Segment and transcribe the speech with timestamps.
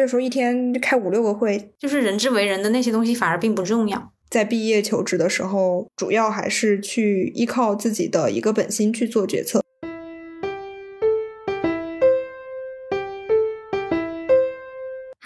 [0.00, 4.12] 有时候一天开五六个会，就是人之为人的那些东西反而并不重要。
[4.30, 9.62] 在毕业求职的时候，主要还是去依靠自己的一个本心去做决策。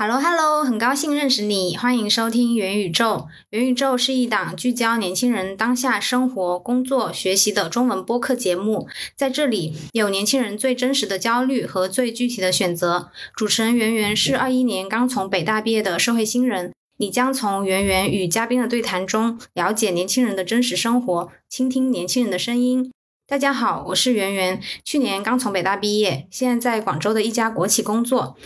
[0.04, 3.28] Hello，Hello，很高兴认识你，欢迎收听元宇宙。
[3.50, 13.12] 元宇宙是一档聚焦年轻人当下生活、工作、学习的中文播客节目，在这里有年轻人最真实的焦虑和最具体的选择。
[13.36, 16.72] 主持人圆圆是二一年刚从北大毕业的社会新人。
[16.96, 22.90] 你将从圆圆与嘉宾的对谈中了解年轻人的真实生活，倾听年轻人的声音。
[23.28, 28.36] 大家好，我是圆圆，去年刚从北大毕业，现在在广州的一家国企工作。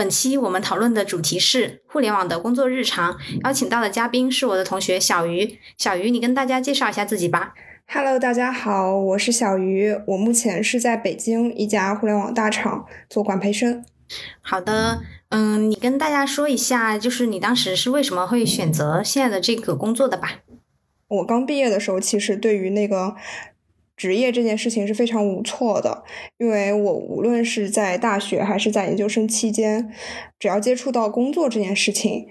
[0.00, 5.58] 本期我们讨论的主题是互联网的工作日常，邀请到的嘉宾是我的同学小鱼。
[5.76, 7.52] 小鱼，你跟大家介绍一下自己吧。
[7.86, 13.84] Hello，大家好，我是小鱼，我目前是在北京一家互联网大厂做管培生。
[14.40, 15.02] 好的。
[15.28, 20.36] 嗯，你跟大家说一下，就是你当时是为什么会选择现在的这个工作的吧？
[21.08, 23.14] 我刚毕业的时候，其实对于那个
[24.00, 26.04] 职业这件事情是非常无措的，
[26.38, 29.92] 因为我无论是在大学还是在研究生期间，
[30.38, 32.26] 只要接触到工作这件事情，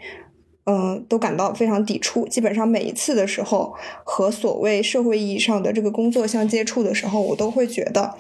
[0.66, 2.28] 嗯，都感到非常抵触。
[2.28, 8.16] 基本上每一次的时候和所谓社会意义上的这个工作相接触的时候，我都会觉得。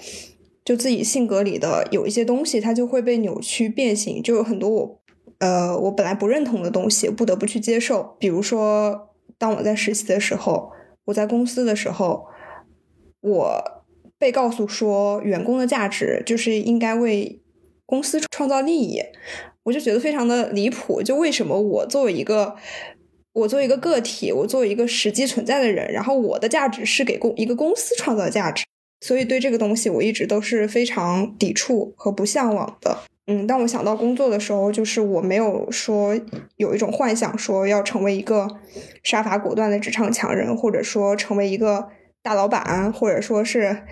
[0.63, 4.99] 就自己性格里的有一些东西，它就会被扭曲变形，就有很多我，
[5.39, 8.15] 呃，我本来不认同的东西，不得不去接受。
[8.19, 10.69] 比如说，当我在实习的时候，
[11.05, 12.27] 我在公司的时候，
[13.21, 13.83] 我
[14.17, 17.41] 被告诉说，员工的价值就是应该为
[17.85, 19.01] 公司创造利益，
[19.63, 21.01] 我就觉得非常的离谱。
[21.01, 22.55] 就为什么我作为一个，
[23.33, 28.65] 我作为一个个体，我作为一个实际存在的人，然后我的价值是给公一个公司创造价值。
[29.01, 32.97] 所以对这个东西我一直都是非常抵触和不向往的。
[33.27, 36.19] 嗯，当我想到工作的时候，就是我没有说
[36.57, 38.47] 有一种幻想，说要成为一个
[39.03, 41.87] 杀伐果断的职场强人，或者说成为一个
[42.21, 43.83] 大老板，或者说是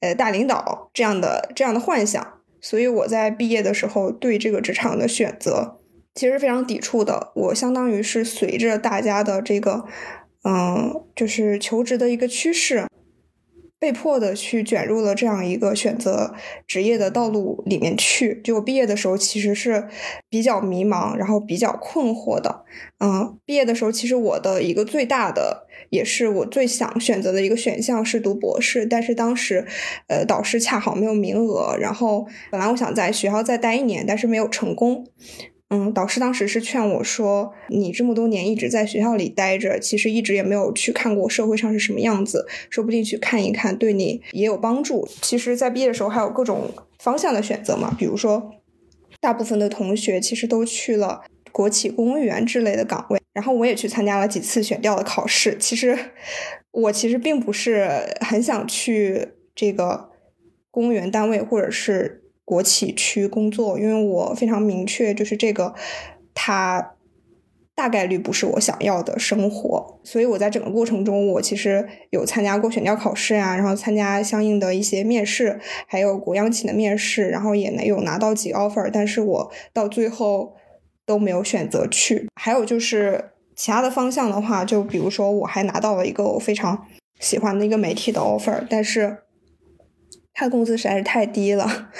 [0.00, 2.40] 呃大领导这样的这样的幻想。
[2.60, 5.78] 所以我在毕业的时候对这个职场的选择
[6.14, 7.32] 其实非常抵触的。
[7.34, 9.84] 我相当于是随着大家的这个
[10.42, 12.86] 嗯，就是求职的一个趋势。
[13.78, 16.34] 被迫的去卷入了这样一个选择
[16.66, 18.40] 职业的道路里面去。
[18.42, 19.86] 就我毕业的时候，其实是
[20.30, 22.64] 比较迷茫，然后比较困惑的。
[23.00, 29.66] 嗯，毕业的时候，其实我的一个最大的，也是我最想选择的一个选项是读博士，但是当时，
[30.08, 35.06] 呃，导师恰好没有名额，然后本来我想在学校再待一年，但是没有成功。
[35.68, 46.70] 嗯，导师当时是劝我说：“你这么多年一直在学校里待着，其实一直也没有去看过社会上是什么样子，说不定去看一看对你也有帮助。”其实，在毕业的时候还有各种
[47.00, 48.52] 方向的选择嘛，比如说，
[49.20, 51.22] 大部分的同学其实都去了
[51.56, 55.56] 国企公务员之类的岗位，然后我也去参加了几次选调的考试。
[55.58, 55.96] 其实，
[56.70, 57.88] 我其实并不是
[58.20, 60.10] 很想去这个
[60.70, 62.22] 公务员单位，或者是。
[62.48, 65.74] 国企去工作，因为我非常明确，就是这个，
[66.32, 66.94] 它
[67.74, 75.58] 大概率不是我想要的生活，所以我在整个过程中，我其实有参加过选调考试呀，然后参加相应的一些面试，
[75.88, 80.54] 还有国央企的面试，然后也没有拿到几个 offer，但是我到最后
[81.06, 82.28] 都没有选择去。
[82.34, 86.86] 还有就是其他的方向的话，就比如说我还拿到了一个我非常
[87.20, 89.18] 喜欢的一个媒体的 offer，但是
[90.34, 91.90] 他的工资实在是太低了。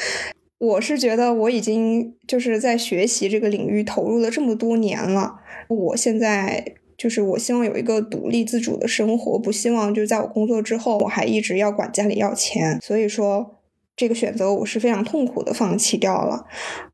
[0.59, 5.37] 我是觉得我已经就是在学习这个领域投入了这么多年了，
[5.69, 13.56] 我现在就是我希望有一个独立自主的生活，不希望就在我工作之后我还一直要管家里要钱，所以说
[13.97, 16.45] 这个选择我是非常痛苦的放弃掉了。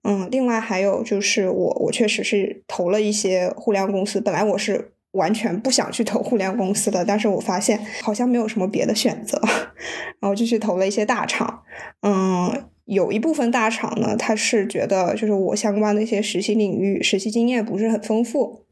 [0.04, 9.40] 嗯，另外还有就是我我确实是投了一些互联网公司，本来我是完全不想去投互联网公司的，但是我发现好像没有什么别的选择，
[10.20, 11.62] 然后就去投了一些大厂。
[12.02, 12.68] 嗯。
[12.84, 18.64] 有一部分大厂呢，他是觉得就是我相关的一些实习领域、实习经验不是很丰富，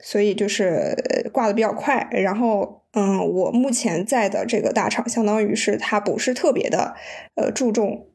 [0.00, 0.96] 所以就是
[1.32, 2.08] 挂的比较快。
[2.12, 6.94] 然后，嗯，我目前在的这个大厂，相当于是他不是特别的
[7.34, 8.06] 呃注重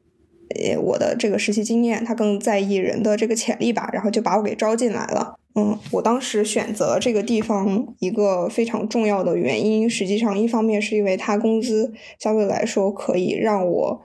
[0.54, 5.36] 呃我的这个实习经验，他更在意人的这个潜力吧，然后就把我给招进来了。
[5.54, 14.02] 嗯，我当时选择这个地方一个非常重要的原因，实际上一方面是因为他工资相对来说可以让我。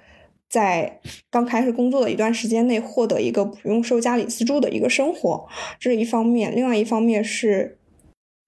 [0.48, 5.46] 在刚开始工作的一段时间内，获得一个不用受家里资助的一个生活，
[5.80, 7.78] 这是一方面；另外一方面是，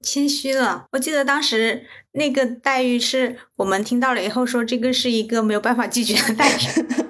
[0.07, 0.85] 谦虚了。
[0.93, 6.53] 我记得当时那个待遇是我们听到了以后说这个是一个没有办法拒绝的待遇。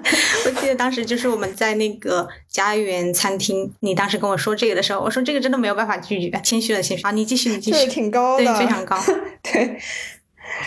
[0.46, 7.04] 我记得当时就是我们在那个家园餐厅，你当时跟我说这个的时候，我说这个真的没有办法拒绝，谦虚了，谦虚。
[7.04, 7.72] 啊，你继续，你继续。
[7.72, 8.98] 对，挺高的，对非常高。
[9.42, 9.78] 对。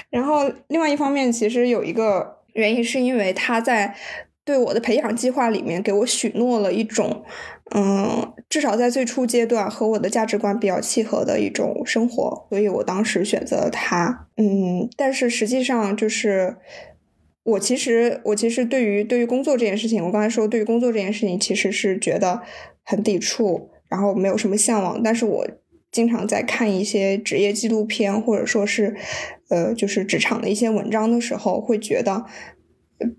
[0.09, 3.95] 然后另外一方面，其实有一个原因，是因为他在。
[4.43, 7.23] 对我的培养计划里面，给我许诺了一种，
[7.73, 14.27] 嗯，至少在最初阶段和我的价值观比较契合的一种生活，所以我当时选择了它。
[14.35, 16.57] 嗯，但是实际上就是，
[17.43, 22.41] 我其实我其实对于对于工作这件事情，我刚才说对于工作这件事情其实是觉得
[22.83, 25.01] 很抵触，然后没有什么向往。
[25.01, 25.47] 但是我
[25.91, 28.95] 经常在看一些职业纪录片，或者说是，
[29.49, 32.25] 呃，就是职场的一些文章的时候，会觉得。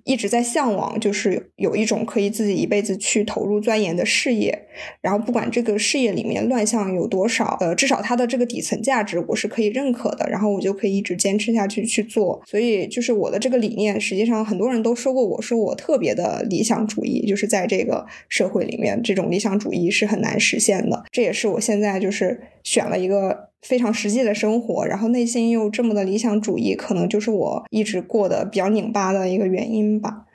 [0.05, 4.67] 一直在向往，就是有一种可以自己一辈子去投入钻研的事业，
[5.01, 12.43] 然后不管这个事业里面乱象有多少，呃，至少它的这个底层价值我是可以认可的，然后我就可以一直坚持下去去做。
[12.47, 21.05] 所以就是我的这个理念，实际上很多人都说过，我说我特别的理想主义，就是在这个社会里面，这种理想主义是很难实现的。
[21.11, 23.52] 这也是我现在就是选了一个。
[23.63, 30.27] 非常实际的生活，然后内心又这么的理想主义，可能就是我一直过得比较拧巴的一个原因吧。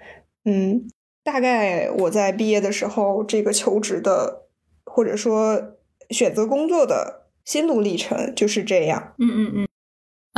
[0.45, 0.88] 嗯，
[1.24, 4.47] 大概我在毕业的时候，这个求职的
[4.85, 5.75] 或者说
[6.09, 9.13] 选择工作的心路历程就是这样。
[9.19, 9.67] 嗯嗯嗯。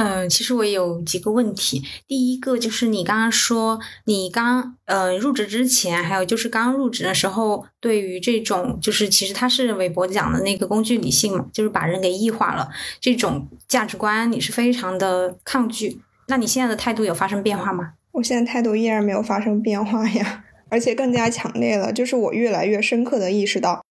[0.02, 1.84] 嗯，其实我有几个问题。
[2.08, 12.70] 第一个就是你刚刚说，你刚呃入职之前，还有就是刚入职的时候，对于这种就是其实他是韦伯讲的那个工具理性嘛，就是把人给异化了
[13.02, 16.00] 这种价值观，你是非常的抗拒。
[16.28, 17.96] 那你现在的态度有发生变化吗？
[18.14, 21.92] 我现在态度依然没有发生变化呀， 而且更加强烈了。
[21.92, 23.84] 就是我越来越深刻的意识到，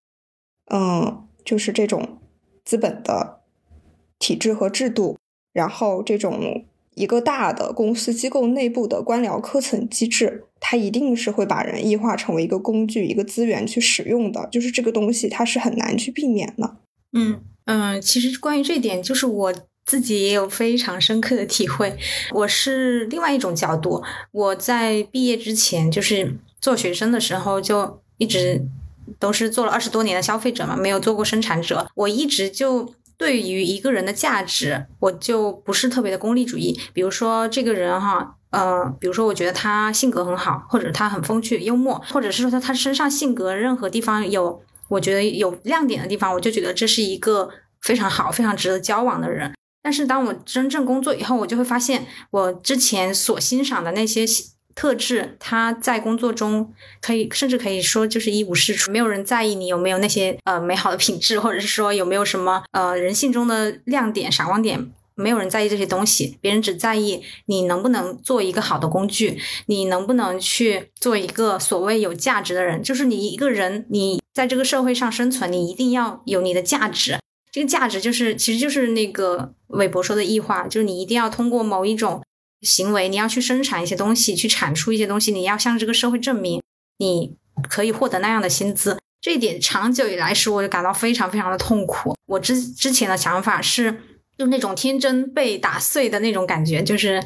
[0.73, 2.19] 嗯，就是这种
[2.65, 3.41] 资本的
[4.19, 5.19] 体制和制度。
[5.53, 6.65] 然后，这种
[6.95, 14.49] 一个大的公司机构内部的官僚科层机制，它一定是会把人异化成为一个工具、一个资源去使用的。
[14.51, 16.77] 就是这个东西，它是很难去避免的。
[17.13, 19.55] 嗯嗯，其实关于这点，就是我
[19.85, 21.97] 自己也有非常深刻的体会。
[22.33, 24.03] 我是另外一种角度，
[24.33, 28.67] 我在毕业之前，就是做学生的时候，就一直
[29.19, 31.89] 都是做了二十多年的消费者嘛，没有做过生产者。
[31.95, 32.93] 我一直就。
[33.19, 36.81] 对于一个人的价值，我就不是特别的功利主义。
[36.95, 47.51] 比如说这个人哈，呃，比如说我觉得他性格很好，或者他很风趣幽默，或者是说他他身上性格任何地方有我觉得有亮点的地方，我就觉得这是一个
[47.83, 49.53] 非常好、非常值得交往的人。
[49.83, 54.25] 但是当我真正工作以后，我就会发现我之前所欣赏的那些。
[54.79, 56.73] 特质，他在工作中
[57.03, 77.19] 可以，甚至可以说就是一无是处，没有人在意你有没有那些呃美好的品质，或者是说有没有什么呃人性中的亮点、闪光点，没有人在意这些东西，别人只在意你能不能做一个好的工具，你能不能去做一个所谓有价值的人，就是你一个人，你在这个社会上生存，你一定要有你的价值，
[77.51, 82.23] 这个价值就是其实就是那个韦伯说的异化，就是你一定要通过某一种。
[82.63, 86.61] 行为，你要去生产一些东西，去产出一些东西，你要向这个社会证明
[86.99, 87.37] 你
[87.69, 88.99] 可以获得那样的薪资。
[89.21, 92.15] 这一点长久以来使我就感到非常非常的痛苦。
[92.27, 94.01] 我之之前的想法是，
[94.37, 97.23] 就那种天真被打碎的那种感觉，就是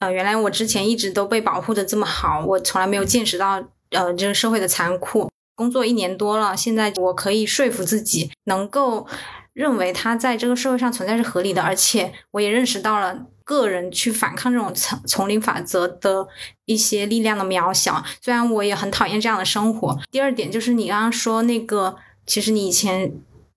[0.00, 5.30] 呃，原来我之前一直都被保护的这么好，我从来没有见识到呃这个社会的残酷。
[5.54, 9.06] 工作一年多了，现在我可以说服自己，能够
[9.52, 13.26] 认为他在这个社会上存在是合理的，而且我也认识到了。
[13.46, 16.26] 个人去反抗这种丛丛林法则的
[16.64, 19.96] 一些力量的渺小，虽然我也很讨厌这样的生活。
[20.10, 23.12] 第二点就是你刚刚说那个，其实你以前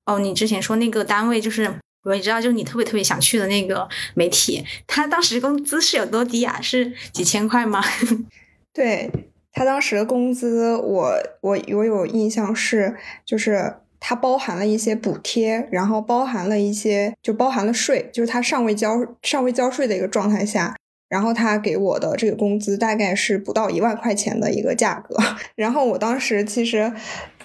[0.06, 6.62] 哦，你之前说那个单位，就是我也知道，就是你特别特别想去的那个媒体，他当时工资是有多低啊？
[6.62, 7.84] 是几千块吗？
[8.72, 9.10] 对
[9.52, 13.74] 他当时的工资，我我我有印象是就是。
[14.00, 20.76] 它包含了一些补贴，然后包含了一些，就包含了税，就是他尚未交尚未交税的一个状态下，
[21.10, 25.18] 然后他给我的这个工资大概是不到一万块钱的一个价格。
[25.56, 26.92] 然后我当时其实，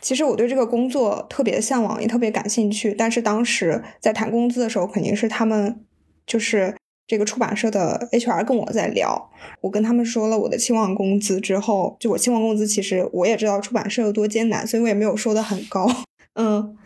[0.01, 2.95] 其实我对这个工作特别向往，也特别感兴趣。
[2.97, 5.81] 但是当时在谈工资的时候，肯定是他们
[6.27, 9.31] 就是这个出版社的 HR 跟我在聊。
[9.61, 15.91] 我跟他们说了我的期望工资之后，就我期望工资，其实我也知道出版社有多艰难，所以我也没有说的很高。
[16.35, 16.77] 嗯，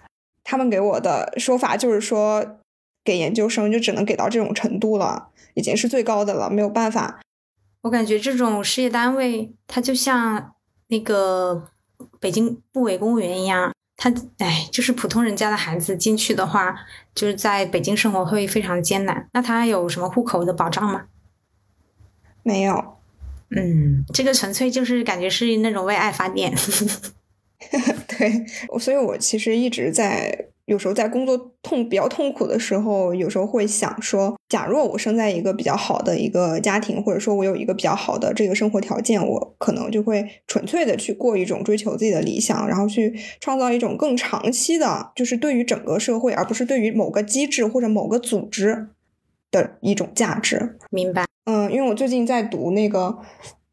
[0.44, 2.58] 他们给我的说法就是说，
[3.04, 7.20] 给研究生就只能给到这种程度了，已经是最高的了，没有办法。
[7.82, 10.52] 我感觉这种事业单位，它就像
[10.88, 11.68] 那个
[12.20, 16.74] 北京部委公务员一样，他哎，就是普通人家的孩子进去的话，
[17.14, 19.28] 就是在北京生活会非常艰难。
[19.32, 21.06] 那他有什么户口的保障吗？
[22.42, 22.98] 没有。
[23.50, 26.54] 嗯，这个纯粹就是感觉是那种为爱发电。
[28.06, 28.46] 对，
[28.78, 30.46] 所以我其实一直在。
[30.68, 48.88] 有时候在工作痛比较痛苦的时候，有时候会想说，假若我生在一个比较好的一个家庭，或者说我有一个比较好的这个生活条件，我可能就会纯粹的去过一种追求自己的理想，然后去创造一种更长期的，就是对于整个社会，而不是对于某个机制或者某个组织
[49.50, 50.76] 的一种价值。
[50.90, 51.24] 明白？
[51.46, 53.16] 嗯，因为我最近在读那个，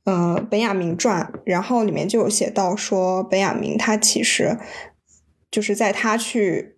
[0.06, 4.58] 呃，本雅明传，然后里面就有写到说，本雅明他其实
[5.52, 6.72] 就是在他去。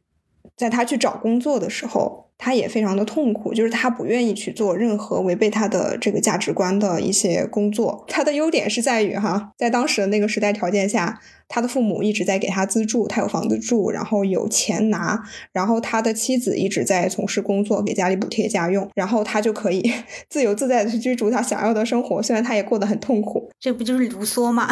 [0.55, 8.05] 在他去找工作的时候，他也非常的痛苦，就是他不愿意去做任何违背他的这个价值观的一些工作。
[8.07, 19.91] 他的优点是在于哈，在当时的那个时代条件下，他的父母一直在给他资助，他有房子住，然后有钱拿，然后他的妻子一直在从事工作，给家里补贴家用，然后他就可以
[20.29, 22.21] 自由自在的去居住他想要的生活。
[22.21, 24.69] 虽然他也过得很痛苦，这不就是卢梭吗？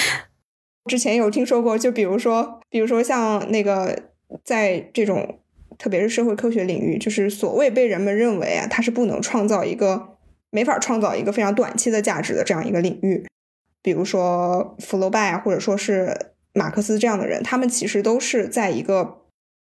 [0.90, 3.98] 之前有听说过，就比如说，比如说像那个。
[4.46, 5.40] 在这种，
[5.82, 10.16] 特别是社会科学领域，就是所谓被人们认为啊，它是不能创造一个，
[10.50, 13.26] 没法创造一个非常短期的价值的这样一个领域。
[13.82, 19.22] 比如说福楼拜或者说是马克思这样的人，他们其实都是在一个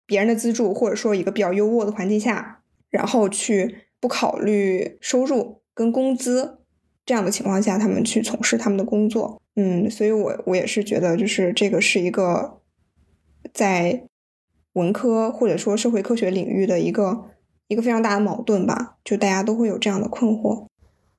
[0.04, 6.58] 别人的资助或者说一个比较优渥的环境下，然后去不考虑收入跟工资
[7.06, 9.40] 这样的情况下，他们去从事他们的工作。
[9.54, 12.58] 嗯，所以我我也是觉得，就是这个是一个
[13.54, 14.08] 在。
[14.74, 17.30] 文科或者说社会科学领域的一个
[17.68, 20.66] 一个非常大的矛盾吧，就大家都会有这样的困惑。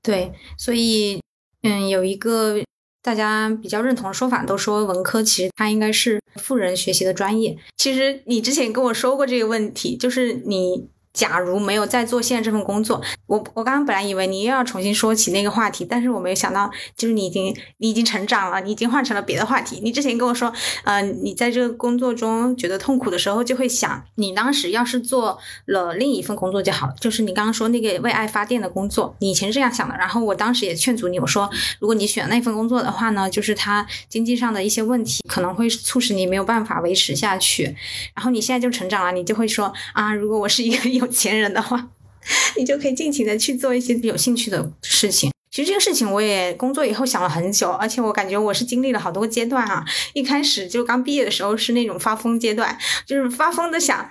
[0.02, 1.22] 对，所以
[1.62, 2.62] 嗯，有一个
[3.02, 7.58] 大家比较认同的说法，都说文科其实它应该是富人学习的专业。
[7.78, 10.90] 其实你之前跟我说过这个问题，就是你。
[11.14, 19.80] 假如没有再做现在这份工作，我我刚刚本来以为你又要重新说起那个话题，但是我没有想到，就是你已经你已经成长了，你已经换成了别的话题。
[19.84, 20.52] 你之前跟我说，
[20.84, 29.96] 呃，你在这个工作中觉得痛苦的时候，就会想，你当时要是做了另一份工作就好了，就是你刚刚说那个为爱发电的工作，你以前是这样想的。
[29.96, 31.48] 然后我当时也劝阻你，我说，
[31.80, 37.76] 如果你选那份工作的话呢，就是它经济上的一些问题可能会促使你没有办法维持下去。
[38.16, 41.90] 然后你现在就成长了，你就会说啊，如果我是一个有 有钱人的话，
[42.58, 45.32] 你就可以尽情的去做一些有兴趣的事情。
[45.52, 49.86] 其实这个事情我也工作以后想了很久，而且我感觉我是经历了好多阶段啊。
[50.14, 54.10] 一开始就刚毕业的时候是那种发疯阶段，就是发疯的想。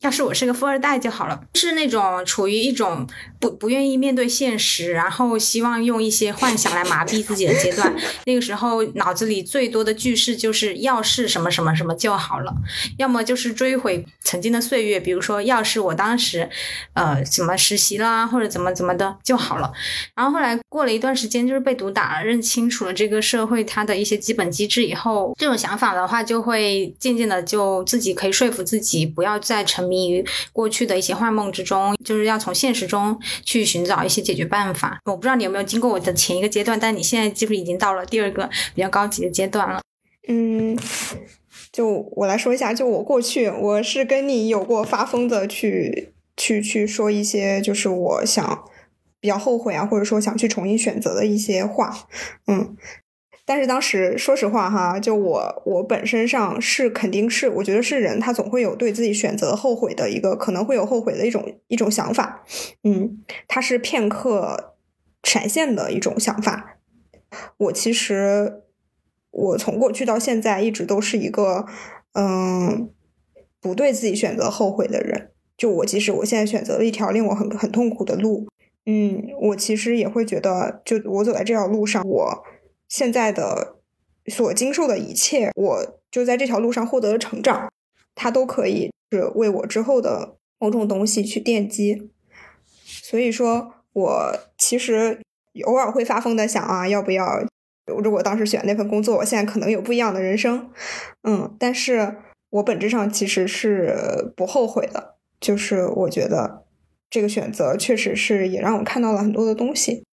[0.00, 3.06] 要是我是个富二代就好了，是那种处于一种
[3.38, 7.94] 不不愿意面对现实，然后希望用一些幻想来麻痹自己的阶段。
[8.24, 12.54] 那个时候脑子里最多的句式就是要是什么什么什么就好了，
[12.96, 16.48] 要么就是追悔曾经的岁月，比如说要是我当时，
[16.94, 19.70] 呃，怎么实习啦，或者怎么怎么的就好了。
[20.14, 29.89] 然后后来过了一段时间，就是被毒打了，认清楚了这个社会它的一些基本机制以后，这种想法的话，就会渐渐的就自己可以说服自己，不要再沉。
[29.90, 35.00] 迷于过去的一些幻梦之中，就是要从现实中去寻找一些解决办法。
[35.06, 39.82] 我不知道你有没有经过我的前一个阶段，但你现在几乎已经到了第二个比较高级的阶段了。
[40.28, 40.78] 嗯，
[41.72, 48.64] 就我来说一下，就我过去我是跟你有过发疯的去去去说一些，就是我想
[49.20, 52.06] 比较后悔啊，或者说想去重新选择的一些话。
[52.46, 52.76] 嗯。
[53.50, 62.44] 但是当时，说实话哈，就我我本身上是肯定是，我觉得是人，他总会有对自己选择后悔的一个，可能会有后悔的一种一种想法，
[62.84, 64.76] 嗯，它是片刻
[65.24, 66.76] 闪现的一种想法。
[67.56, 68.62] 我其实
[69.32, 71.66] 我从过去到现在一直都是一个，
[72.12, 72.88] 嗯，
[73.60, 75.32] 不对自己选择后悔的人。
[75.56, 78.46] 就我即使我现在选择了一条令我很很痛苦的路，
[78.86, 82.44] 嗯，我其实也会觉得，就我走在这条路上，我。
[82.90, 83.76] 现在的
[84.26, 87.72] 所经受的一切，我就在这条路上获得了成长，
[88.14, 92.10] 它都可以是为我之后的某种东西去奠基。
[92.84, 95.22] 所以说，我其实
[95.64, 97.42] 偶尔会发疯的想啊，要不要？
[97.86, 100.70] 如果当时选那份工作，我现在可能有不一样的人生。
[101.22, 102.16] 嗯，但是
[102.50, 106.64] 我本质上其实是不后悔的，就是我觉得
[107.08, 110.04] 这个选择确实是也让我看到了很多的东西。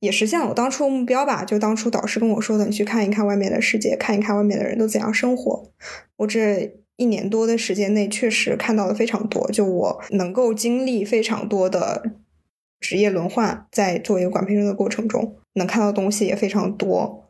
[0.00, 5.70] 也实现了我当初目标吧，就当初导师跟我说的，你去看一看外面的世界，看一看外面的人都怎样生活。
[6.16, 12.02] 我这一年多的时间内，确实看到了非常多，就我能够经历非常多的
[12.80, 17.25] 职业轮换，在做一个管培生的过程中，能看到的东西也非常多。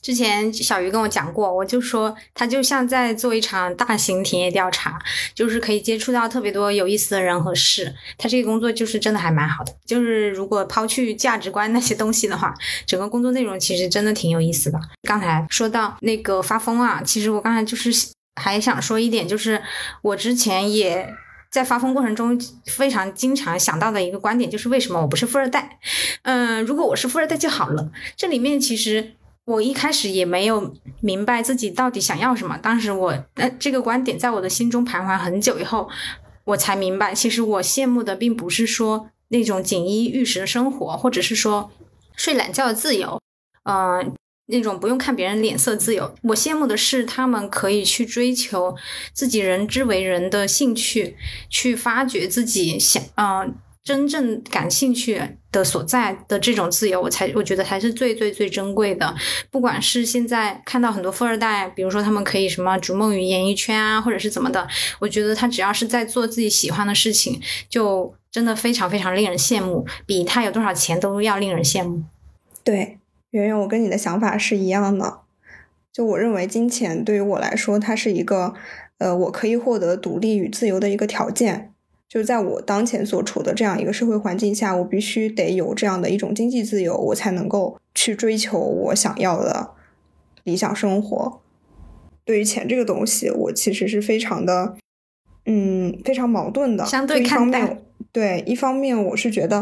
[0.00, 4.98] 之前小鱼跟我讲过，我就说他就像在做一场大型田野调查，
[5.34, 7.94] 就是可以接触到特别多有意思的人和事。
[8.18, 12.54] 他这个工作就是真的还蛮好的，就是如果抛去价值观那些东西的话，
[12.86, 14.80] 整个工作内容其实真的挺有意思的。
[15.02, 17.90] 刚才说到那个发疯啊，其实我刚才就是
[18.36, 19.62] 还想说一点，就是
[20.02, 21.14] 我之前也。
[21.50, 22.36] 在发疯过程中，
[22.66, 25.78] 非常经常想到的一个观点就是为什么我不是富二代？
[26.22, 27.92] 嗯，如果我是富二代就好了。
[28.16, 29.12] 这里面其实
[29.44, 32.56] 我一开始也没有明白自己到底想要什么。
[32.58, 35.88] 当时我那这个观点在我的心中徘徊很久以后，
[36.44, 41.70] 我才明白，其实我羡慕的并不是说那种锦衣玉食的生活，或者是说
[42.16, 43.20] 睡懒觉的自由，
[43.64, 44.14] 嗯。
[44.46, 48.76] 那种不用看别人脸色自由，我羡慕的是他们可以去追求
[49.14, 51.16] 自己人之为人的兴趣，
[51.48, 55.20] 去发掘自己想嗯真正感兴趣
[55.52, 59.14] 的所在的这种自由，我才我觉得才是最最最珍贵的。
[59.50, 64.66] 不管是现在看到很多富二代，比如说他们可以什么逐梦于演艺圈啊，或者是怎么的，
[64.98, 67.38] 我觉得他只要是在做自己喜欢的事情，
[67.68, 72.02] 就真的非常非常令人羡慕，比他有多少钱都要令人羡慕。
[72.64, 72.98] 对。
[73.32, 75.18] 圆圆，我跟你的想法是一样的。
[75.92, 78.54] 就我认为，金钱对于我来说，它是一个，
[78.98, 81.73] 呃，我可以获得独立与自由的一个条件。
[82.14, 89.70] 就是在我当前所处的这样一个社会环境下，我必须得有这样的一种经济自由，我才能够去追求我想要的
[90.44, 91.40] 理想生活。
[92.24, 94.76] 对于钱这个东西，我其实是非常的，
[95.46, 96.86] 嗯，非常矛盾的。
[96.86, 97.80] 相对看待，
[98.12, 99.60] 对，一方面我是觉得。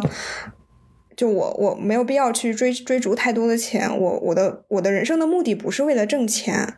[1.16, 6.75] 就我我没有必要去追追逐太多的钱，我我的我的人生的目的不是为了挣钱，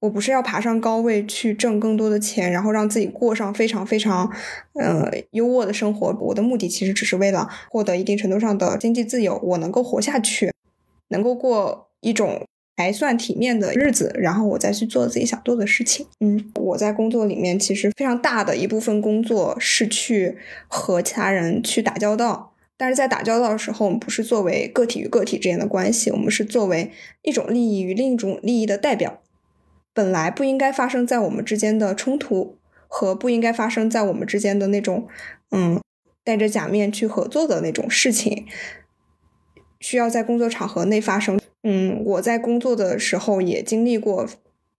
[0.00, 4.30] 我不是要爬上高位去挣更多的钱，然后让自己过上非常非常
[4.74, 6.16] 呃优渥的生活。
[6.20, 10.52] 我的目的其实只是为了获得一定程度上的经济自由，我能够活下去，
[11.08, 16.06] 能够过一种还算体面的日子，然后我再去做自己想做的事情。
[16.20, 20.38] 嗯，我在工作里面其实非常大的一部分工作是去
[20.68, 22.52] 和其他人去打交道。
[22.76, 29.20] 但是在打交道的时候，我们不是作为个体与个体之间的关系，我们是作为一种利益与另一种利益的代表。
[29.98, 35.08] 本来不应该发生在我们之间的冲突和不应该发生在我们之间的那种，
[35.50, 35.80] 嗯，
[36.22, 38.46] 戴着假面去合作的那种事情，
[39.80, 41.40] 需要在工作场合内发生。
[41.64, 44.24] 嗯，我在工作的时候也经历过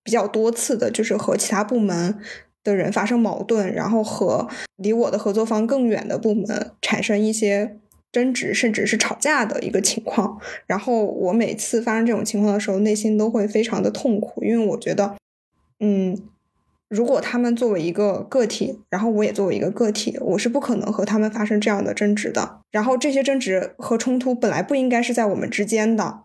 [0.01, 2.17] 比较多次的，就是和其他部门。
[2.61, 7.77] 的人发生矛盾，然后和离我的合作方更远的部门产生一些
[8.11, 10.39] 争执，甚至是吵架的一个情况。
[10.65, 15.15] 然后我每次发生这种情况的时候，内心都会非常的痛苦，因为我觉得，
[15.79, 16.17] 嗯，
[16.87, 22.61] 如果他们作为一个个体，然后我也作为一个个体，我是不可能和他们发生这样的争执的。
[22.71, 26.21] 然后这些争执和冲突本来不应该是在我们之间的，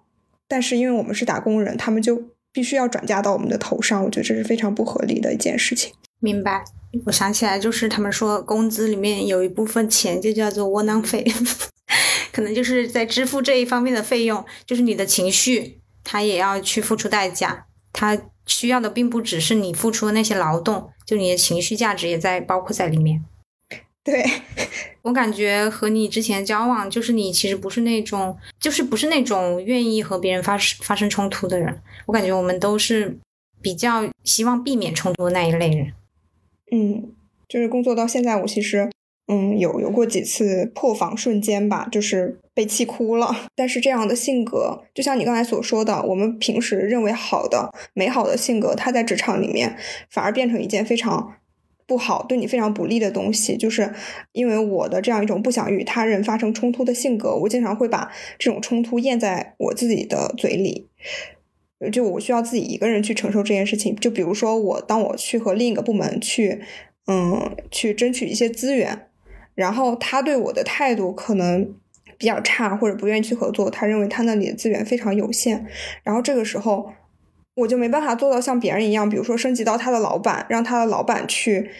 [0.48, 4.02] 但是因为我们是打工人，他们就必须要转嫁到我们的头上。
[4.04, 5.92] 我觉得这是非常不合理的一件事情。
[6.20, 6.64] 明白，
[7.04, 11.22] 我想起来，就是他们说工资里面有一部分钱就叫做窝囊费，
[12.34, 23.24] 可能就是在支付这一方面的费用，就是你的情绪，他也要去付出代价，他需要的并不只是你付出的那些劳动，就你的情绪价值也在包括在里面。
[24.02, 24.24] 对
[25.02, 33.16] 我感觉和你之前交往，就是你其实不是那种，就是不是那种愿意和别人发生发生冲突的人，我感觉我们都是
[33.62, 35.92] 比较希望避免冲突的那一类人。
[36.72, 37.14] 嗯，
[37.48, 38.90] 就是工作到现在，我其实
[39.26, 43.34] 嗯有有过几次破防瞬间吧，就是被气哭了。
[43.56, 49.76] 但是这样的性格，就像你刚才所说的，我们平时认为好的、美好的性格，它在职场里面
[50.10, 51.34] 反而变成一件非常
[51.86, 53.56] 不好、对你非常不利的东西。
[53.56, 53.92] 就是
[54.32, 60.88] 因为我的这样一种不想与他人发生冲突的性格，我经常会把这种冲突咽在我自己的嘴里。
[61.92, 63.94] 就我需要自己一个人去承受这件事情。
[63.96, 66.62] 就比如说，我当我去和另一个部门去，
[67.06, 69.08] 嗯，去争取一些资源，
[69.54, 71.74] 然后他对我的态度可能
[72.18, 75.66] 比较差，或者不愿意去合作，他认为他那里的资源非常有限，
[76.02, 76.92] 然后这个时候
[77.56, 81.70] 我就没办法做到像别人一样，比如说升级到他的老板，让他的老板去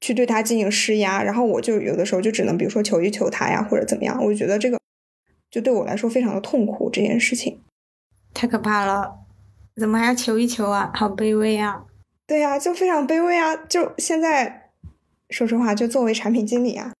[0.00, 4.18] 去对他进行施压，然后我就有的时候就只能比如说求一求他呀，或者怎么样。
[4.24, 4.78] 我就觉得这个
[5.50, 7.60] 就对我来说非常的痛苦，这件事情
[8.32, 9.20] 太可怕了。
[9.76, 10.92] 怎么还要求一求啊？
[10.94, 11.84] 好卑微啊！
[12.26, 13.56] 对呀，就非常卑微啊！
[13.56, 14.70] 就现在，
[15.30, 16.92] 说实话，就作为产品经理啊，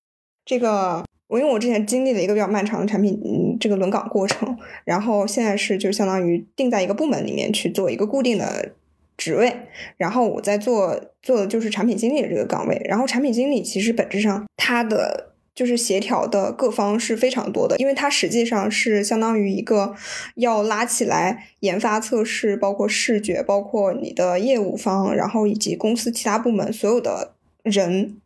[0.44, 8.72] 这个我因为我之前经历了一个比较漫长的产品嗯这个轮岗过程，然后现在是就相当于定在一个部门里面去做一个固定的
[9.16, 9.56] 职位，
[9.96, 12.80] 然后我在做做的就是产品经理的这个岗位。
[12.84, 19.94] 然后产品经理其实本质上他的就是协调的各方是非常多的，因为它实际上是相当于一个
[20.34, 27.33] 要拉起来研发、测试，包括视觉，包括你的业务方，然后以及公司其他部门所有的
[27.64, 28.18] 人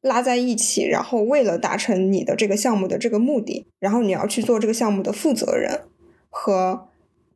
[0.00, 5.82] 拉在一起，然后为了达成你的这个项目的这个目的，然后你要去做这个项目的负责人
[6.28, 6.88] 和。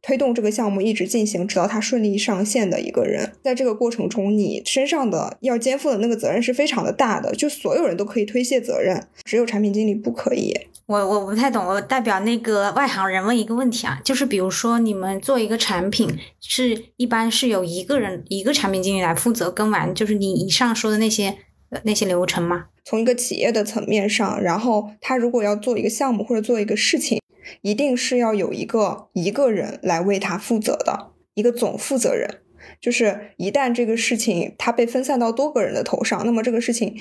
[0.03, 10.59] 推动这个项目一直进行，直到它顺利上线的一个人，在这个过程中，你身上的要肩负的那个责任是非常的大的，就所有人都可以推卸责任，只有产品经理不可以。
[10.87, 16.09] 我我不太懂，我代表那个外行人问一个问题啊，就是比如说你们做一个产品，
[16.41, 21.37] 是一般是由一个人一个产品经理来负责跟完，就是你以上说的那些
[21.85, 22.67] 那些流程吗？
[22.85, 27.21] 从一个企业的层面上，然后他如果要做一个项目或者做一个事情。
[27.63, 32.43] 一定是要有一个一个人来为他负责的一个总负责人，
[32.81, 36.97] 就是一旦这个事情它被分散到多个人的头上，那么这个事情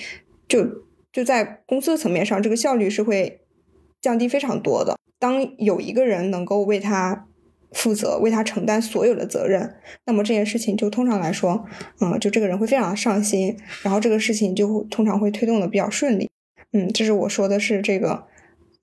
[0.47, 0.65] 就
[1.13, 3.41] 就在公司的层面上，这个效率是会
[4.01, 4.97] 降低非常多的。
[5.19, 7.27] 当有一个人能够为他
[7.71, 11.65] 负责，为他承担所有的责任，那么这件事情就通常来说，
[12.01, 16.29] 嗯，就这个人会非常上心，然后这个事情就通常会推动的比较顺利。
[16.73, 18.25] 嗯，这是我说的是这个，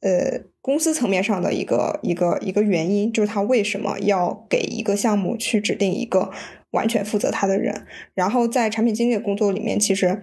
[0.00, 0.40] 呃。
[0.66, 6.32] 公司层面上的一个一个一个原因，就是他为什么要给一个项目去指定一个
[6.72, 7.86] 完全负责他的人。
[8.14, 10.22] 然后在产品经理的工作里面，其实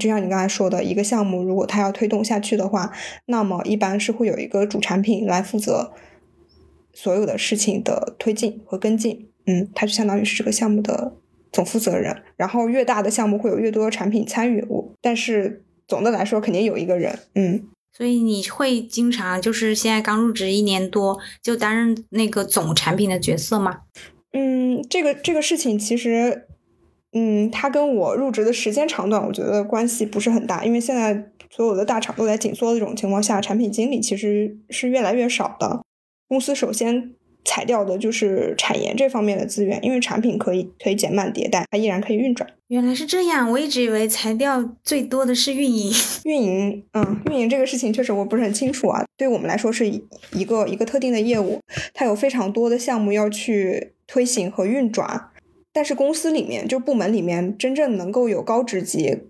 [0.00, 2.90] 就像你刚才说的，一个项目如果他要推动下去的话，
[3.26, 5.92] 那么一般是会有一个主产品来负责
[6.96, 9.28] 所有的事情的推进和跟进。
[9.46, 11.12] 嗯，他就相当于是这个项目的
[11.52, 12.24] 总负责人。
[12.36, 17.16] 然后越大的项目会有越多的产品参与，我但是总的来说肯定有一个人。
[17.34, 17.68] 嗯。
[17.92, 23.78] 所以你会经常就是现在刚入职一年多就担任那个总产品的角色吗？
[24.32, 26.46] 嗯，这个这个事情其实，
[27.12, 35.80] 嗯，它跟我入职的时间长短，我觉得关系不是很大，因为现在所有的大厂都在紧缩的这种情况下，产品经理其实是越来越少的。
[36.28, 37.12] 公司首先。
[37.48, 42.50] 裁掉的就是产研这方面的资源，因为产品可以可以减慢迭代，它依然可以运转。
[42.66, 45.92] 原来是这样，我一直以为裁掉最多的是运营。
[46.26, 49.04] 运营，嗯，运营这个事情确实我不是很清楚啊。
[49.16, 51.60] 对我们来说是一个一个特定的业务，
[51.94, 55.30] 它有非常多的项目要去推行和运转，
[55.72, 59.20] 但是公司里面就部门里面真正能够有高职级。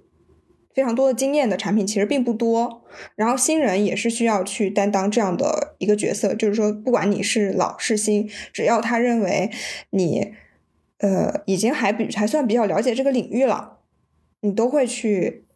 [0.77, 2.85] 非常多的经验的产品其实并不多，
[3.15, 9.51] 然后新人也是需要去担当这样的一个角色，就是说，不管你是老是新，只要他认为
[9.89, 10.35] 你，
[10.99, 13.79] 呃，已经还比还算比较了解这个领域了，
[14.43, 15.47] 你都会去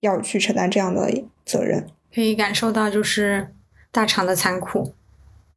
[0.00, 1.86] 要去承担这样的责任。
[2.14, 3.54] 可以感受到就是
[3.92, 4.94] 大厂的残酷，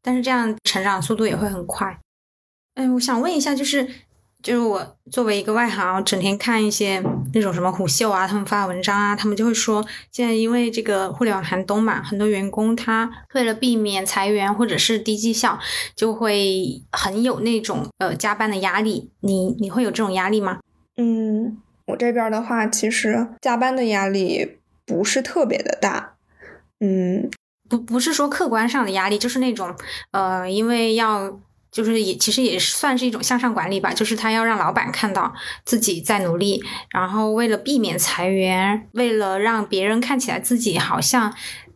[0.01, 1.97] 但是这样成长速度也会很快。
[2.75, 3.87] 嗯，我想问一下，就是。
[4.41, 15.59] 就是我作为一个外行，整天看一些那种什么虎嗅啊，他们发文章啊，他们就会说，现在因为这个互联网寒冬嘛，很多员工他为了避免裁员或者是低绩效，
[15.93, 19.11] 就会很有那种呃加班的压力。
[19.19, 20.59] 你你会有这种压力吗？
[20.95, 26.13] 嗯，我这边的话，其实加班的压力不是特别的大。
[26.79, 27.29] 嗯，
[27.67, 29.75] 不不是说客观上的压力，就是那种
[30.11, 31.37] 呃，因为要。
[31.71, 35.33] 就是也其实也算是一种向上管理吧，就是他要让老板看到
[35.65, 41.33] 自己在努力，然后为了避免裁员，为了让别人看起来自己好像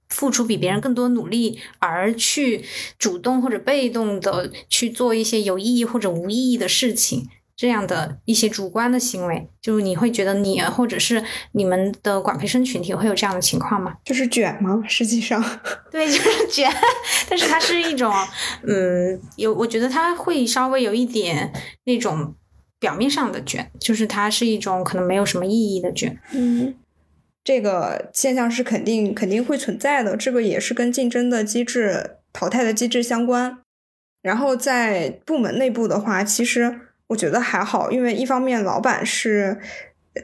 [0.10, 2.64] 付出比别人更多努力，而去
[2.98, 7.30] 主动或者被动的去做一些有意义或者无意义的事情。
[7.56, 13.96] 这样的一些主观的行为，就是你会觉得你或者是你们的管培生群体会有这样的情况吗？
[14.04, 14.84] 就是卷吗？
[14.88, 15.44] 实际上，
[15.92, 16.72] 对，就是卷。
[17.30, 18.12] 但是它是一种，
[18.64, 21.54] 嗯，有，我觉得它会稍微有一点
[21.86, 22.34] 那种
[22.80, 26.20] 表面上的卷，就是它是一种可能没有什么意义的卷。
[26.32, 26.74] 嗯，
[27.44, 33.60] 这个现象是肯定肯定会存在的，这个也是跟竞争的机制、淘汰的机制相关。
[34.24, 36.80] 然后在部门内部的话，其实。
[37.14, 39.60] 我觉得还好，因为一方面老板是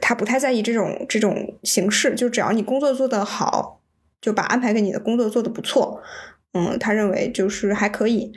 [0.00, 3.80] 他不太在意这种这种形式，就只要你工作做得好，
[4.20, 6.02] 就把安排给你的工作做得不错，
[6.52, 8.32] 嗯，他认为就是还可以，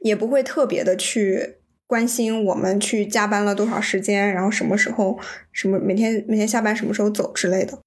[0.00, 1.56] 也不会特别的去
[1.88, 5.18] 关心我们去加班了多少时间，然后什么时候
[5.50, 7.80] 什么每天每天下班什么时候走之类的。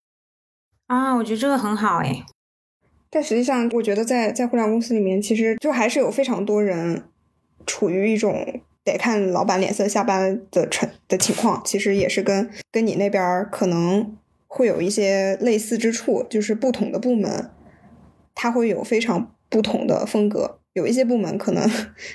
[0.88, 2.26] 啊，我觉得这个很好哎，
[3.10, 7.06] 但实际上我觉得在在互联网公司里面，其实就还是有非常多人
[7.66, 8.62] 处于一种。
[8.92, 14.16] 得看老板脸色下班的成的情况，其实也是跟跟你那边可能
[14.48, 17.52] 会有一些类似之处，就是不同的部门，
[18.36, 20.60] 它会有非常不同的风格。
[20.74, 21.70] 有一些部门可能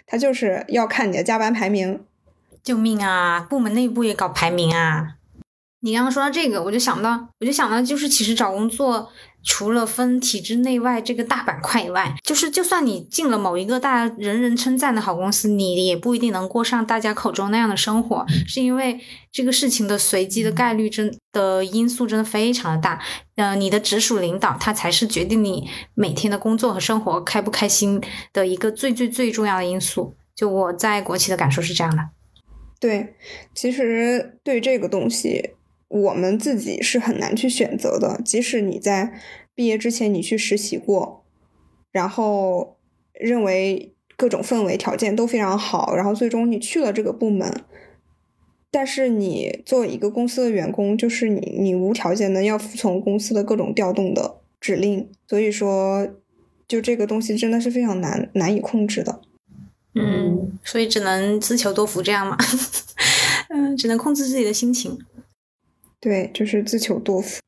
[0.06, 2.00] 它就是要看你的加班排名。
[2.62, 3.46] 救命啊！
[3.50, 5.16] 部门内部也搞排名啊！
[5.80, 9.10] 你刚刚说到这个，我就想到，我就想到，就是其实找工作。
[9.44, 18.98] 除了分体制内外这个大板块以外，就是就算你进了某一个大家人人称赞的好公司，你也不一定能过上大家口中那样的生活，是因为
[19.30, 22.98] 这个事情的随机的概率真的因素真的非常的大。
[23.36, 28.00] 呃，你的直属领导他才是决定你每天的工作和生活开不开心
[28.32, 30.14] 的一个最最最重要的因素。
[30.34, 32.02] 就我在国企的感受是这样的。
[32.80, 33.14] 对，
[33.54, 35.50] 其实对这个东西。
[35.88, 39.20] 我们自己是很难去选择的，即使你在
[39.54, 41.24] 毕业之前你去实习过，
[41.92, 42.76] 然后
[43.12, 47.64] 认为各种氛围条件都非常好，然后最终你去了这个部门，
[48.70, 56.08] 但是你作为一个公司的员工，就是你你无条件的要服从公司的各种调动的指令，所以说
[56.66, 59.20] 就这个东西真的是非常难难以控制的。
[59.94, 62.36] 嗯，所以只能自求多福这样嘛，
[63.50, 64.98] 嗯，只能控制自己的心情。
[66.04, 67.40] 对，就是自求多福。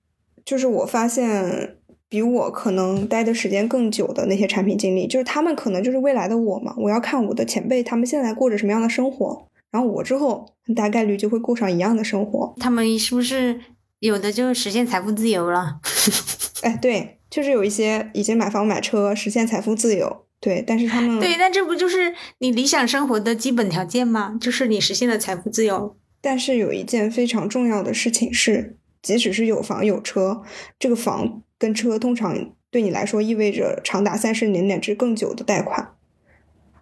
[0.47, 1.77] 就是我发现，
[2.09, 6.75] 比我可能待的时间更久的那些产品经理，就是他们可能就是未来的我嘛。
[6.79, 12.55] 我要看我的前辈他们现在过着什么样的生活，然后我之后很大概率就会过上一样的生活。
[12.59, 13.61] 他们是不是
[13.99, 15.79] 有的就实现财富自由了？
[16.63, 20.25] 哎，对，就是有一些已经买房买车，实现财富自由。
[20.41, 24.39] 对，但是他们对，那这不就是你理想生活的基本条件吗？
[24.41, 25.97] 就是你实现了财富自由。
[26.27, 30.43] 但是有一件非常重要的事情是，即使是有房有车，
[30.77, 35.95] 这个房跟车通常对你来说意味着长达三十年乃至更久的贷款，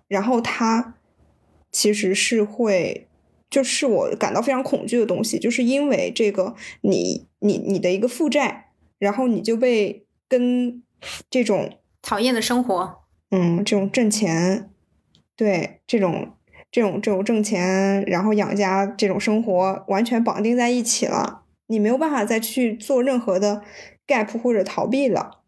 [0.08, 0.94] 然后它
[1.70, 3.06] 其实是会，
[3.50, 10.82] 就是我感到非常恐惧的东西，就是因为这个你你你的一个负债，然后你就被跟
[11.28, 14.70] 这种讨厌的生活，嗯，这种挣钱，
[15.36, 16.32] 对这种。
[16.74, 23.62] 这种这种挣钱，然后养家这种生活完全绑定在一起了，你没有办法再去做任何的
[24.08, 25.42] gap 或者逃避了，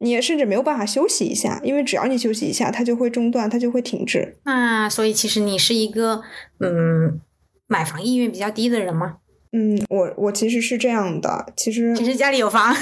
[0.00, 4.36] 你也甚至没有办法休息一下，因为只要你休息一下，它就会中断，它就会停滞。
[4.44, 6.22] 那所以其实你是一个
[6.58, 7.20] 嗯
[7.68, 9.18] 买房意愿比较低的人吗？
[9.52, 12.74] 嗯，我我其实是这样的，其实其实家里有房，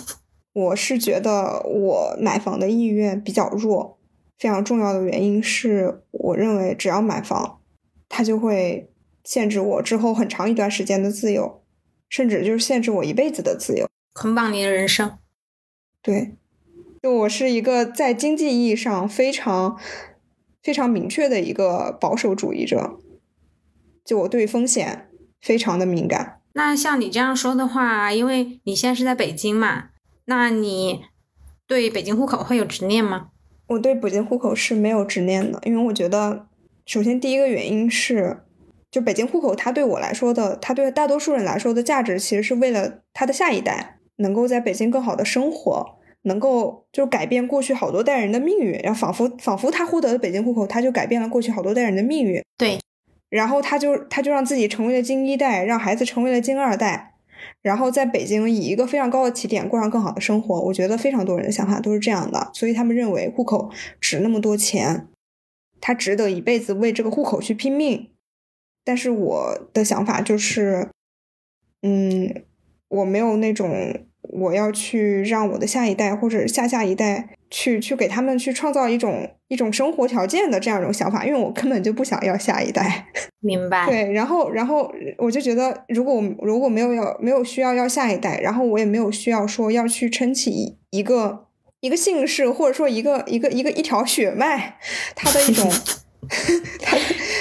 [0.54, 3.97] 我是觉得我买房的意愿比较弱。
[4.38, 7.60] 非常重要的原因是，我认为只要买房，
[8.08, 8.90] 它就会
[9.24, 11.62] 限制我之后很长一段时间的自由，
[12.08, 15.18] 甚至就是限制我一辈子的自由，捆绑你的人生。
[16.00, 16.36] 对，
[17.02, 19.76] 就我是一个在经济意义上非常
[20.62, 22.98] 非常明确的一个保守主义者，
[24.04, 26.40] 就我对风险非常的敏感。
[26.52, 29.90] 那像你这样说的话，因为你现在是在北京嘛，
[30.26, 31.04] 那你
[31.66, 33.30] 对北京户口会有执念吗？
[33.68, 36.46] 我对北京户口是没有执念的，因为我觉得，
[36.86, 38.38] 首先第一个原因是，
[38.90, 52.42] 就北京户口它对我来说的，它对大多数人来说的价值，其实是为了他的下一代能够在北京更好的生活，能够就改变过去好多代人的命运，然后仿佛仿佛他获得了北京户口，他就改变了过去好多代人的命运。
[52.56, 52.80] 对，
[53.28, 57.16] 然后他就他就让自己成为了京一代，让孩子成为了京二代。
[57.68, 65.06] 然后在北京以一个非常高的起点过上更好的生活，我觉得非常多人的想法都是这样的，所以他们认为户口值那么多钱，
[65.78, 68.08] 他值得一辈子为这个户口去拼命。
[68.84, 70.88] 但是我的想法就是，
[71.82, 72.42] 嗯，
[72.88, 77.36] 我没有那种我要去让我的下一代或者下下一代。
[77.50, 83.06] 去去给他们去创造一种一种生活条件的这样一种想法，因为我根本就不想要下一代。
[83.40, 83.86] 明白。
[83.86, 91.46] 对，然后然后我就觉得，如果如果没有要没有需要要下一代，然后我也没有需要说要去撑起一个
[91.80, 94.76] 一个姓氏，或者说一个一个一个一条血脉，
[95.14, 95.70] 它的一种，
[96.82, 96.96] 它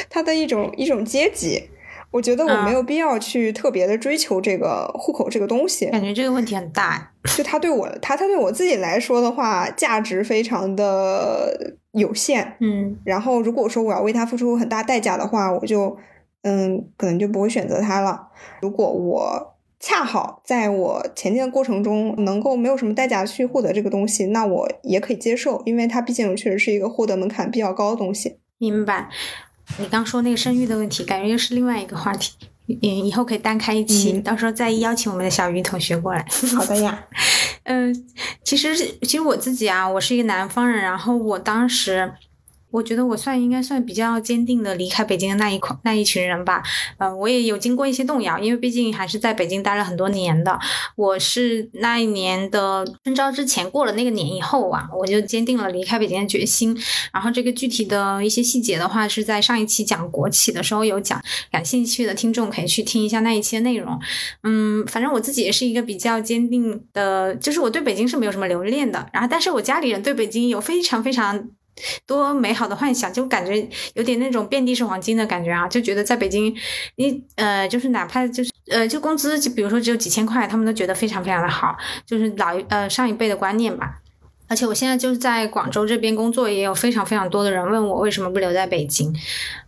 [0.10, 1.70] 它的一种一种阶级。
[2.12, 7.12] 我觉得我没有必要去特别的追求这个户口这个东西，感觉这个问题很大。
[7.36, 12.56] 就他对我，他他对我自己来说的话，价值非常的有限。
[12.62, 15.98] 嗯，然后如果说我要为他付出很大代价的话，我就
[16.43, 18.30] 嗯，可能就不会选择他了。
[18.62, 28.38] 如果我恰好在我前进的过程中能够没有什么代价去获得这个东西，那我也可以接受，因为它毕竟确实是一个获得门槛比较高的东西。
[28.58, 29.10] 明白。
[29.77, 32.34] 你刚说那个生育的问题，感觉又是另外一个话题，
[32.67, 36.25] 嗯，以后可以单开一期，到时候再邀请我们的小鱼同学过来。
[36.56, 37.06] 好的呀，
[37.63, 37.93] 嗯，
[38.43, 42.12] 其实其实我自己啊，我是一个南方人，然后我当时
[42.69, 46.62] 我觉得我算应该算比较坚定的离开北京的那一块那一群人吧。
[46.97, 50.60] 嗯，我也有经过一些动摇，因为毕竟还是在北京待了很多年的。
[50.95, 56.77] 我是那一年的春招之前过了那个年以后啊，我就坚定了离开北京的决心。
[57.13, 63.97] 然后这个具体的一些细节的话，是在上一期讲国企的时候有讲，感兴趣的听众可以去听一下那一期的内容。
[64.43, 69.08] 嗯，反正我自己也是一个比较坚定的，就是我对北京是没有什么留恋的。
[69.13, 71.47] 然后，但是我家里人对北京有非常非常。
[72.05, 75.67] 多美好的幻想，就感觉有点那种遍地是黄金的感觉啊！
[75.67, 76.55] 就觉得在北京，
[76.95, 83.99] 你呃，就是哪怕就是呃，就工资，就比如说只有几千块，他们都觉得非常非常的好，就是老一呃上一辈的观念吧。
[84.47, 89.13] 而且我现在就是在广州这边工作，也有非常非常多的人问我为什么不留在北京。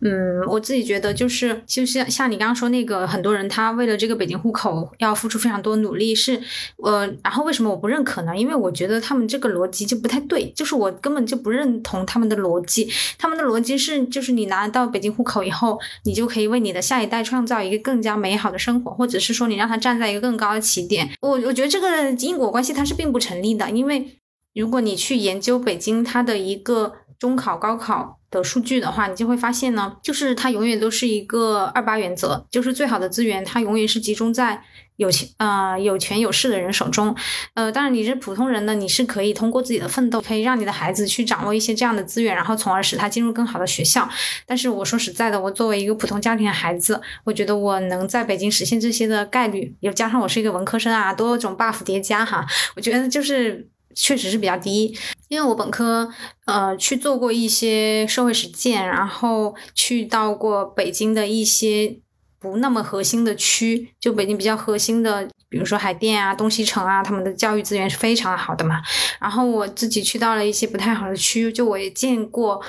[0.02, 6.40] 嗯，我自己觉得就是就是像你刚刚说那个，很多人他为了这个北京户口要付出非常多努力，是
[6.78, 8.36] 呃，然后为什么我不认可呢？
[8.36, 12.90] 因为我觉得他们这个逻辑就不太对，就是我根本就不认同他们的逻辑。
[13.18, 21.10] 他们的逻辑是，就是你拿到北京户口以后，你就可以为你的下一代创造一个更加美好的生活，或者是说你让他站在一个更高的起点。
[21.22, 24.19] 我我觉得这个因果关系它是并不成立的，因为。
[24.54, 34.62] 如果你去研究北京它的一个中考、高考的数据的话，你就会发现呢，就是它永远都是一个二八原则，就是最好的资源它永远是集中在
[34.96, 37.16] 有钱啊有权有势的人手中。
[37.56, 44.08] 呃，当然你是普通人呢，你是可以通过自己的奋斗，可以让你的孩子去掌握一些这样的资源，然后从而使他进入更好的学校。
[44.46, 53.68] 但是我说实在的，我作为一个普通家庭的孩子，我觉得我能在北京实现这些的概率，又加上我是一个文科生啊，多种 buff 叠加哈，我觉得就是。
[53.96, 54.98] 确实是比较低，
[55.28, 56.10] 因为我本科
[56.46, 62.00] 呃去做过一些社会实践，然后去到过北京的一些
[62.40, 68.82] 不那么核心的区，就北京比较核心的，比如说海淀啊、东西城啊，他们的教育资源是非常好的嘛。
[69.20, 72.62] 然后我自己去到了一些不太好的区，就我也见过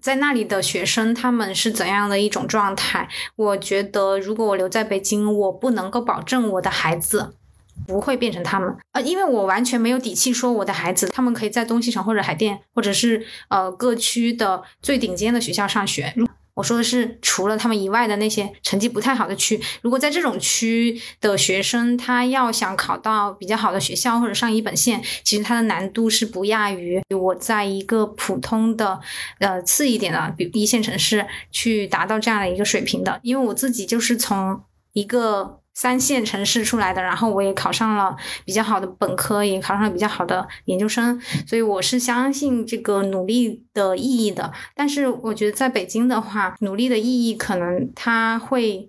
[0.00, 3.06] 在那里的学生他们是怎样的一种状态。
[3.36, 7.34] 我觉得如果我留在北京，我不能够保证我的孩子。
[7.86, 16.14] 不会变成他们，呃，因为我完全没有底气说我的孩子，他们可以在东西城或者海淀，或者是呃各区的最顶尖的学校上学。
[16.54, 29.00] 我说的是除了他们以外的那些成绩不太好的区，如果在这种区的学生，他要想考到比较好的学校或者上一本线，其实他的难度是不亚于我在一个普通的
[29.40, 33.18] 呃次一点的比一线城市去达到这样的一个水平的。
[33.24, 35.58] 因为我自己就是从一个。
[35.74, 44.52] 三线城市出来的，然后我也考上了比较好的本科，也考上了比较好的研究生，所以我是相信这个努力的意义的。
[44.76, 48.88] 但是我觉得在北京的话，努力的意义可能它会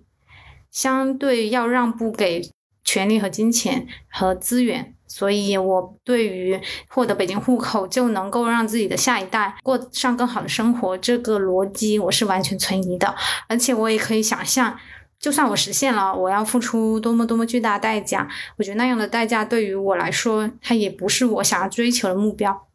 [0.70, 2.50] 相对要让步给
[2.84, 13.16] 权力和金钱和资源，所以我对于获得北京户口就能够让自己的下一代过上更好的生活这个逻辑，我是完全存疑的。
[13.50, 14.78] 而且我也可以想象。
[15.26, 18.28] 就算我实现了，我要付出多么多么巨大的代价？
[18.58, 22.68] 我觉得那样的代价对于我来说，它也不是我想要追求的目标。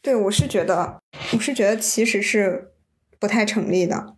[0.00, 1.00] 对，我是觉得，
[1.32, 2.70] 我是觉得其实是
[3.18, 4.14] 不太成立的。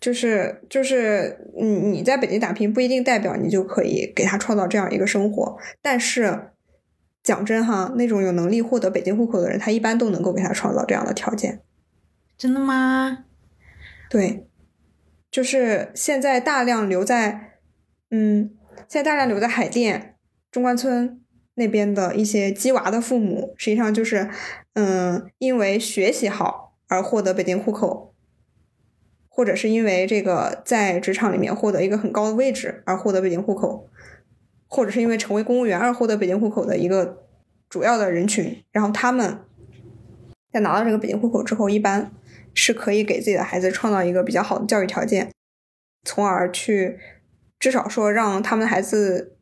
[0.00, 5.58] 就是就是，你你在北京打拼不一定代表你就可以给他创造这样一个生活。
[5.82, 6.52] 但是
[7.22, 11.60] 讲真哈，那种有能力获得北京户口的人，他一般都能够给他创造这样的条件。
[12.38, 13.26] 真的吗？
[14.08, 14.46] 对。
[15.30, 17.58] 就是现在大量留在，
[18.10, 18.50] 嗯，
[18.88, 20.16] 现在大量留在海淀
[20.50, 21.20] 中关村
[21.54, 24.28] 那边的一些鸡娃的父母，实际上就是，
[24.72, 28.12] 嗯，因为学习好而获得北京户口，
[29.28, 33.88] 或者是因为这个在职场里面获得一个很高的位置而获得北京户口，
[34.66, 37.24] 或者是因为成为公务员而获得北京户口的一个
[37.68, 38.64] 主要的人群。
[38.72, 39.38] 然后他们
[40.52, 42.10] 在拿到这个北京户口之后，一般。
[42.54, 45.30] 是可以给自己的孩子创造一个比较好的教育条件，
[46.04, 46.98] 从而去
[47.58, 49.36] 至少说让他们的孩子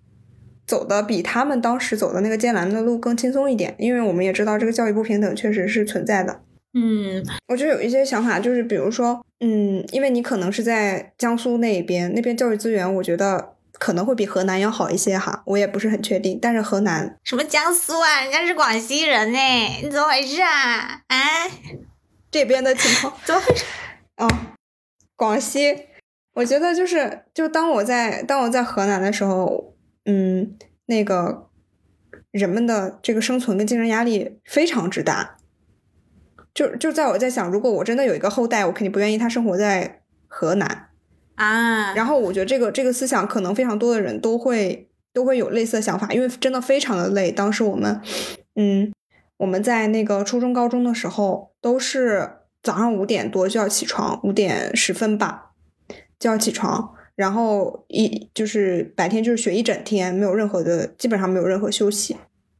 [0.66, 3.74] 走的比他们当时走的那个艰难的路更轻松一点。
[3.78, 6.42] 因为我们也知道这个教育不平等确实是存在的。
[6.74, 16.38] 嗯，我就有一些想法，就是比如说，嗯，因为你可能是在江苏那边，那边教育资源，我觉得可能会比河南要好一些哈，我也不是很确定。
[16.40, 19.38] 但是河南什么江苏啊，人家是广西人呢，
[19.82, 21.00] 你怎么回事啊？
[21.08, 21.16] 啊？
[22.30, 23.64] 这边的情况 怎么回事？
[24.16, 24.28] 哦，
[25.16, 25.86] 广西，
[26.34, 31.48] 我觉得就是，就当我在当我在河南的时候，嗯，那个
[32.30, 35.36] 人们的这个生存跟竞争压力非常之大。
[36.54, 40.88] 就就在我在想，如果我真的有一个后代，我肯定不愿意他生活在河南
[41.36, 41.94] 啊。
[41.94, 47.30] 然后我觉得这个这个思想，可能非常多的人都会都会有类似的想法，因为真的非常的累。
[47.30, 48.00] 当时我们，
[48.56, 48.92] 嗯。
[49.38, 52.30] 我们在那个初中、高中的时候，都是
[52.62, 55.52] 早上五点多就要起床，五点十分吧
[56.18, 62.16] 就要起床，然后一就是白天就是学一整天，没有任何的，基本上没有任何休息，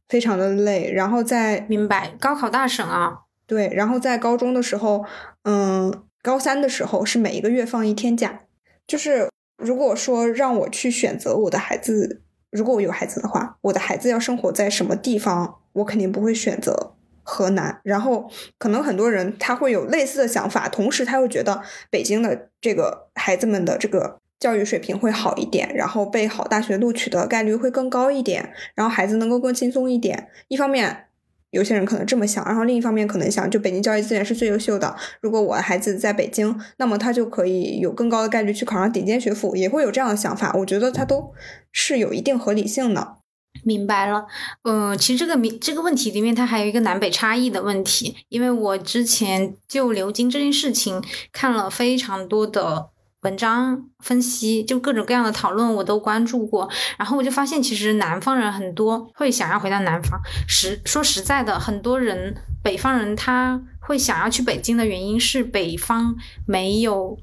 [0.07, 0.91] 非常的累。
[0.91, 5.05] 然后在明白高考大省啊，对，然后在高中的时候，
[5.43, 8.41] 嗯，高三的时候是每一个月放一天假。
[8.87, 16.93] 就是如果说让我去选择我的孩子，如果我有孩子的话，我的孩子要生活在什么地方，我肯定不会选择
[17.23, 17.79] 河南。
[17.83, 30.29] 然后可能很多人他会有类似的想法，同时他又觉得北京的这个孩子们的这个教育水平会好一点，然后被好大学录取的概率会更高一点，然后孩子能够更轻松一点。
[30.47, 31.05] 一方面。
[31.51, 34.95] 有些人可能这么想，然后另一方面可能想，就北京教育资源是最优秀的。
[35.21, 40.53] 如果我的孩子在北京，那么他就可以有更高的概率去考上顶尖学府，也会有这样的想法。
[40.53, 41.33] 我觉得他都
[41.71, 43.17] 是有一定合理性的。
[43.63, 44.27] 明白了，
[44.63, 48.15] 嗯，其实这个明这个问题里面，它还有一个南北差异的问题。
[48.29, 52.89] 因为我之前就流经这件事情看了非常多的。
[53.21, 60.19] 文章分析就各种各样的讨论我都关注过，然后我就发现其实南方人很多会想要回到南方。
[60.47, 66.15] 实说实在的，很多人北方人他会想要去北京的原因是北方
[66.45, 67.17] 没有，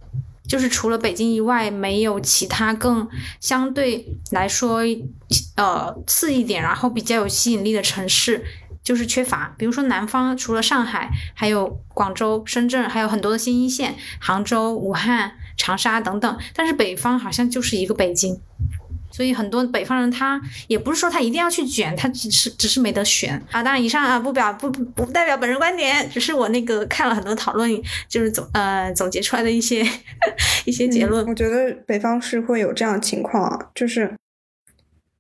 [0.47, 3.09] 就是除了北京以外没有其他更
[3.41, 4.81] 相对来说
[5.57, 8.45] 呃次一点，然后比较有吸引力的城市。
[8.87, 16.39] 就是缺乏，比如说南方除了上海，还有广州、深圳，还有很多的新一线，杭州、武汉、长沙等等。
[16.55, 18.39] 但是北方好像就是一个北京，
[19.11, 23.63] 所以很多北方人他也不是说他一定要去卷，他只是只是没得选啊。
[23.63, 27.71] 当然，以上啊不表不不代表本人观点，只是我那个看了很多讨论，
[28.09, 29.87] 就是总呃总结出来的一些
[30.65, 31.27] 一些结论。
[31.27, 34.15] 我觉得北方是会有这样的情况，就是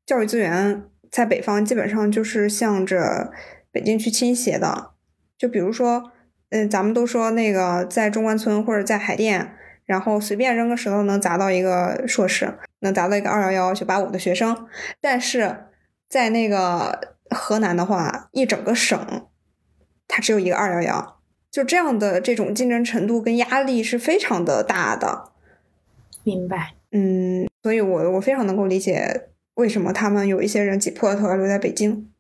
[0.05, 3.33] 教育资源在北方基本上就是向着。
[3.73, 4.93] 北京去倾斜的，
[5.37, 6.11] 就比如说，
[6.49, 9.55] 嗯，咱们都说那个在中关村或者在海淀，
[9.87, 14.67] 然后随便扔个石头能砸到一个硕士，能砸到一个二幺幺九八五的学生。
[15.01, 15.67] 但是
[16.09, 19.29] 在那个河南的话，一整个省，
[20.09, 21.21] 它只有一个二幺幺，
[21.51, 25.33] 就这样的这种竞争程度跟压力是非常的大的。
[26.25, 32.11] 明白，嗯，所以我我非常能够理解为什么他们有一些人挤破了头要留在北京。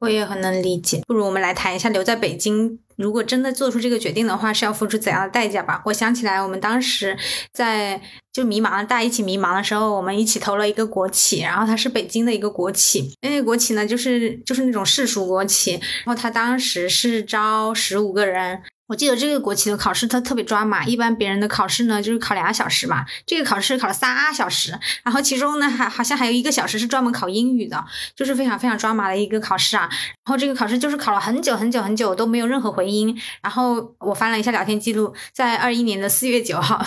[0.00, 5.82] 我也很能理解，不如我们来谈一下留在北京，如果真的做出这个决定的话，是要付出怎样的代价吧？
[5.86, 7.16] 我想起来，我们当时
[7.52, 8.00] 在
[8.32, 15.72] 就迷茫，大家一起迷茫的时候，我们一起投了一个国企，然后它是北京的一个国企，那个国企呢，就是就是那种市属国企，
[16.04, 18.62] 然后它当时是招十五个人。
[18.86, 27.82] 我记得这个国企的考试它特别抓马，一般别人的考试呢就是考俩小时嘛，这个考试考了仨小时，然后其中呢还好像还有一个小时是专门考英语的，
[28.14, 29.88] 就是非常非常抓马的一个考试啊。
[29.90, 33.18] 然后这个考试就是考了很久很久很久都没有任何回音。
[33.40, 36.84] 然后我翻了一下聊天记录，在二一年的四月九号，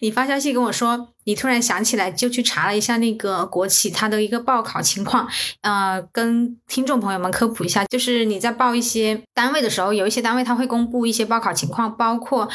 [0.00, 1.08] 你发消息跟我说。
[1.24, 5.28] 你突然想起来，就去查了一下那个国企它的一个报考情况，
[5.60, 12.48] 呃，跟听众朋友们科普一下，就是你在报一些单位的时候，有一些单位它会公布一些报考情况，包括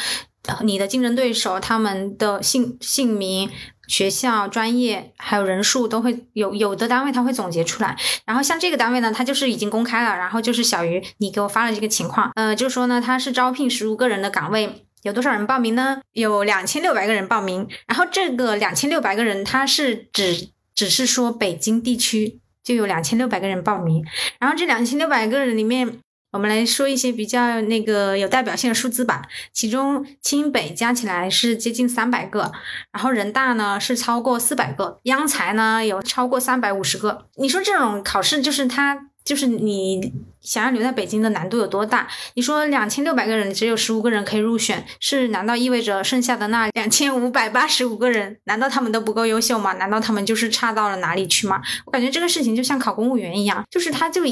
[0.62, 3.48] 你的竞争对手他们的姓姓名、
[3.86, 7.96] 学校、专业还有人数都会有，有的单位它会总结出来。
[8.26, 14.84] 然后像这个单位呢，它就是已经公开了，然后就是小鱼你给我发了这个情况，呃，就说呢，它是招聘十五个人的岗位。
[15.04, 16.00] 有多少人报名呢？
[16.12, 17.68] 有两千六百个人报名。
[17.86, 24.02] 然后这个两千六百个人，他是只只是说北京地区就有两千六百个人报名。
[24.40, 26.00] 然后这两千六百个人里面，
[26.32, 29.28] 我们来说一些比较那个有代表性的数字吧。
[29.52, 32.50] 其中清北加起来是接近三百个，
[32.90, 37.26] 然后人大呢是超过四百个，央财呢有超过三百五十个。
[37.36, 39.10] 你说这种考试就是他。
[39.24, 40.12] 就是你
[40.42, 42.06] 想要留在北京的难度有多大？
[42.34, 49.72] 你说两千六百个人只有十五个人可以入选，是难道意味着剩下的那两千五百八十五个人，难道他们都不够优秀吗？
[49.72, 51.62] 难道他们就是差到了哪里去吗？
[51.86, 54.22] 我感觉这个事情就像考公务员一样，就是他就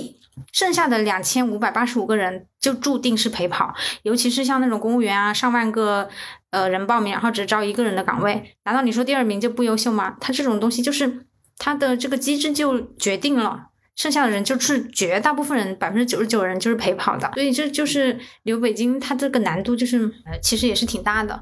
[0.52, 6.08] 剩下的两千五百八十五个人就注定是陪跑，尤其是像那种公务员啊，上万个
[6.50, 10.16] 呃人报名，然后只招一个人的岗位，难道你说第二名就不优秀吗？
[10.20, 11.24] 他这种东西就是
[11.56, 13.68] 他的这个机制就决定了。
[13.94, 21.38] 剩下的人就是绝大部分人，百分之九十九人就是陪跑的，所以这就是留北京，它这个难度就是呃，其实也是挺大的，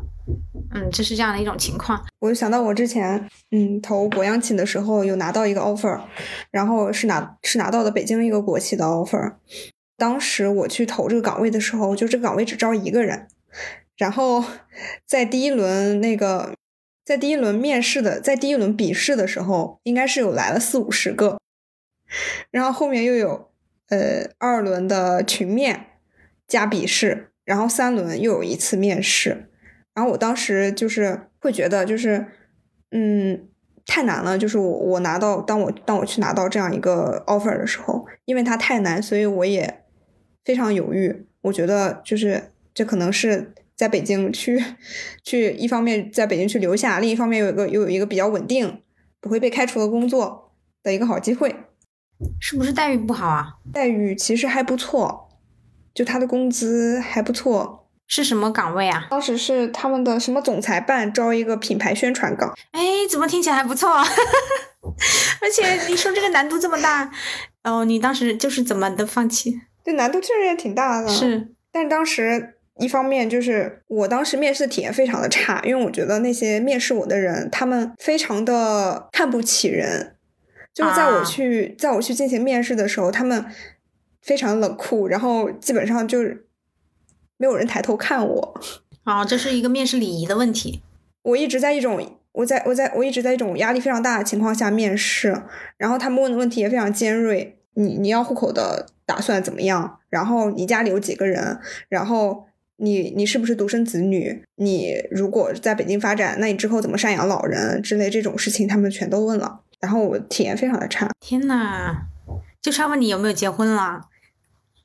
[0.74, 2.04] 嗯，就是这样的一种情况。
[2.18, 6.00] 我就想到我之前嗯投国央企的时候，有拿到一个 offer，
[6.50, 9.34] 然后是拿是拿到的北京一个国企的 offer。
[9.96, 13.28] 当时我去投这个岗位的时候，就这个岗位只招一个人，
[13.96, 14.44] 然后
[15.06, 16.54] 在第一轮那个
[17.04, 21.38] 在第一轮面试的，在第一轮笔试的时候，应该是有来了四五十个。
[22.50, 23.50] 然后后面又有
[23.88, 25.86] 呃二轮的群面
[26.46, 29.48] 加笔试，然后三轮又有一次面试，
[29.94, 32.26] 然后我当时就是会觉得就是
[32.90, 33.48] 嗯
[33.86, 39.82] 太难了，就是我我拿到当我当我去拿到这样一个 offer 的时候，因为它太难，所以我也
[40.44, 41.26] 非常犹豫。
[41.42, 44.62] 我觉得就是这可能是在北京去
[45.24, 48.82] 去一方面在北京去留下，另一方面有一个又有一个比较稳定
[49.20, 50.52] 不会被开除的工作
[50.82, 51.54] 的一个好机会。
[52.40, 53.54] 是不是待遇不好啊？
[53.72, 55.28] 待遇其实还不错，
[55.94, 57.78] 就他的工资还不错。
[58.12, 59.06] 是什么岗位啊？
[59.08, 62.52] 当时是他们的什么总裁办招一个品牌宣传岗。
[62.72, 63.88] 哎，怎么听起来还不错？
[65.40, 67.08] 而且你说这个难度这么大，
[67.62, 69.60] 哦，你当时就是怎么的放弃？
[69.84, 71.08] 这难度确实也挺大的。
[71.08, 80.16] 是，但当时一方面就是我当时面试体验非常的差，因为我觉得那些面试我的人，他们非常的看不起人。
[80.72, 83.44] 就是在我去在我去进行面试的时候，他们
[84.22, 86.46] 非常冷酷，然后基本上就是
[87.36, 88.60] 没有人抬头看我。
[89.04, 90.82] 啊， 这是一个面试礼仪的问题。
[91.22, 95.42] 我一直在一种我在我在我一直在一种压力非常大的情况下面试，
[95.76, 97.58] 然后他们问的问题也非常尖锐。
[97.74, 99.98] 你你要户口的打算怎么样？
[100.08, 101.58] 然后你家里有几个人？
[101.88, 102.46] 然后
[102.76, 104.42] 你你是不是独生子女？
[104.56, 109.60] 你如果在北京发展，那你之后怎么赡养老人之类这种事情，他们全都问了。
[109.80, 111.10] 然后我体验非常的差。
[111.20, 112.02] 天呐，
[112.60, 114.02] 就差问你有没有结婚了，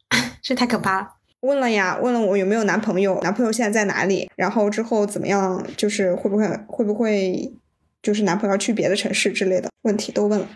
[0.42, 1.12] 这太可怕了。
[1.42, 7.54] 问了呀，问了我有没有男朋友，男朋友现在在哪里，然后之后怎么样，就是会不会会不会，
[8.02, 10.48] 就是男朋友去别的城市之类的问题都问了。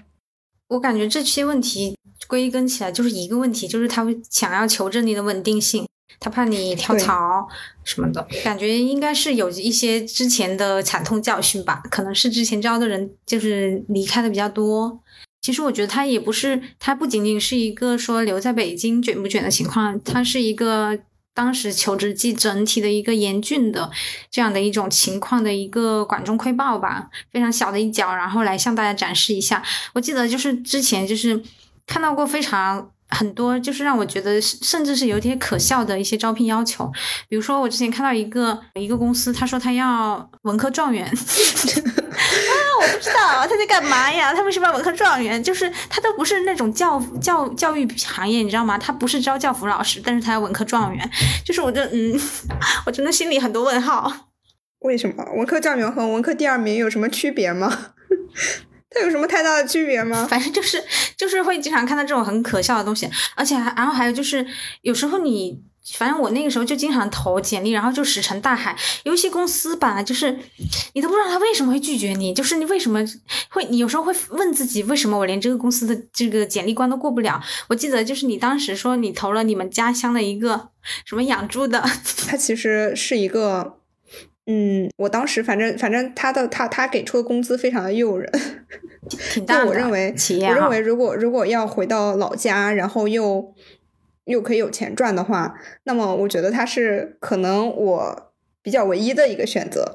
[0.70, 5.88] 我感觉这些问题归根起来就是一个问题，就是他想要求证你的稳定性。
[6.20, 7.48] 他怕你 跳槽
[7.84, 11.82] 什么的，感觉应该是有一些之前的惨痛教训吧。
[11.90, 15.00] 可能是之前招的人就是离开的比较多。
[15.42, 21.00] 其实我觉得他也不是，他不仅仅是一个说留在北京卷不卷的情况，他是一个
[21.34, 23.90] 当时求职季整体的一个严峻的
[24.30, 29.64] 这样的一种情况的一个管中窥豹吧，非常小的一角，然后来向大家展示一下。
[29.94, 31.42] 我记得就是之前就是
[31.88, 32.92] 看到过非常。
[33.10, 36.92] 很多就是让我觉得甚至是有点可笑的一些招聘要求，
[37.28, 41.12] 比如说我之前看到一个一个公司，他说他要文科状元， 啊，
[42.82, 44.34] 我不知道他在干嘛呀？
[44.34, 45.42] 他为什么要文科状元？
[45.44, 48.78] 就是他都不是那种教教教育行业，你知道吗？
[48.78, 51.10] 他不是招教辅老师，但是他要文科状元，
[51.44, 52.20] 就是我就嗯，
[52.86, 54.28] 我真的心里很多问号。
[54.80, 57.92] 为什么文科状元和文科第二名有什么区别吗？
[58.92, 60.26] 它有什么太大的区别吗？
[60.30, 60.84] 反正就是
[61.16, 64.46] 就是会经常看到这种很可笑的东西，而且还然后还有就是
[64.82, 65.62] 有时候你
[65.96, 68.76] 反正我那个时候就经常投简历，然后就石沉大海。
[69.04, 70.38] 有一些公司吧，就是
[70.94, 73.00] 你都不知道他为什么会拒绝你，就是你为什么
[73.50, 77.42] 会你有时候会问自己，为什么我连这个公司的这个简历关都过不了？
[77.70, 80.70] 我记得就是你当时说你投了你们家乡的一个
[81.06, 81.84] 什么养猪的，
[82.28, 83.79] 它其实是一个。
[84.52, 88.28] 嗯，我当时反正反正他的他他给出的工资非常的诱人，
[89.32, 89.68] 挺 大的。
[89.68, 93.54] 我认为，我认为如果如果要回到老家，然后又
[94.26, 98.32] 又可以有钱赚的话，那么我觉得他是可能我
[98.64, 99.94] 比较唯一的一个选择，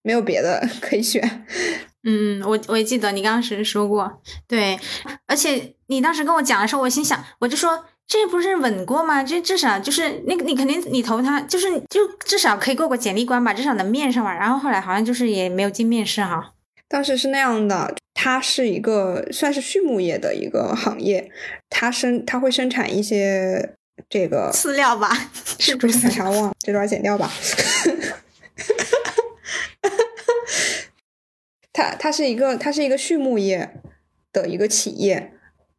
[0.00, 1.44] 没有别的可以选。
[2.04, 4.80] 嗯，我我也记得你当时说过，对，
[5.26, 7.84] 而且你当时跟我讲的时候，我心想，我就说。
[8.06, 9.24] 这不是稳过吗？
[9.24, 14.34] 这至少就是那个，你肯定你投他，就是就至少可以过过简历关吧，至少能面上吧。
[14.34, 16.52] 然后后来好像就是也没有进面试哈。
[16.88, 21.30] 当时是那样的，它是一个算是畜牧业的一个行业，
[21.70, 23.74] 它生它会生产一些
[24.10, 25.30] 这个饲料吧？
[25.58, 26.10] 是不是？
[26.10, 27.32] 啥忘了这段剪掉吧。
[31.72, 33.80] 它它是一个它是一个畜牧业
[34.30, 35.32] 的一个企业，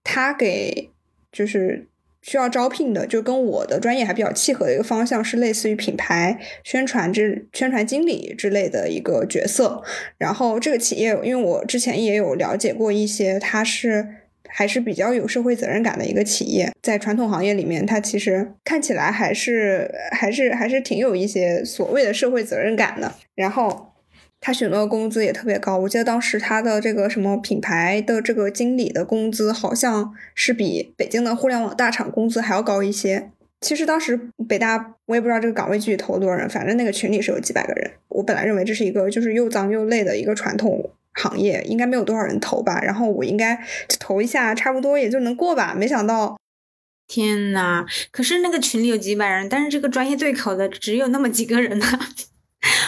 [0.03, 0.89] 它给
[1.31, 1.87] 就是。
[2.23, 9.83] 需要招聘的，就跟我的专业还比较契合的一个方向是类似于品牌宣传之宣传经理之类的一个角色。
[10.17, 14.07] 然后这个企业，因为我之前也有了解过一些，它是
[14.47, 23.13] 还是比较有社会责任感的一个企业，在传统行业里面，它其实看起来还是还是还是挺有一些所谓的社会责任感的。
[23.35, 23.92] 然后。
[24.45, 33.31] 他选择的工资也特别高，我记得当时他的这个什么品牌的这个经理的工资，好像是比北京的互联网大厂工资还要高一些。
[33.61, 34.19] 其实当时
[34.49, 37.89] 北大我也不知道这个岗位具体投了多少人，反正那个群里是有几百个人。
[38.09, 43.57] 我本来认为这是一个就是又脏又累的一个传统行业，应该没有多少人投吧，然后我应该
[43.97, 45.73] 投一下，差不多也就能过吧。
[45.73, 46.37] 没想到，
[47.07, 47.85] 天呐！
[48.11, 51.85] 可是那个群里有几百人，但是这个专业对口的只有那么几个人呢。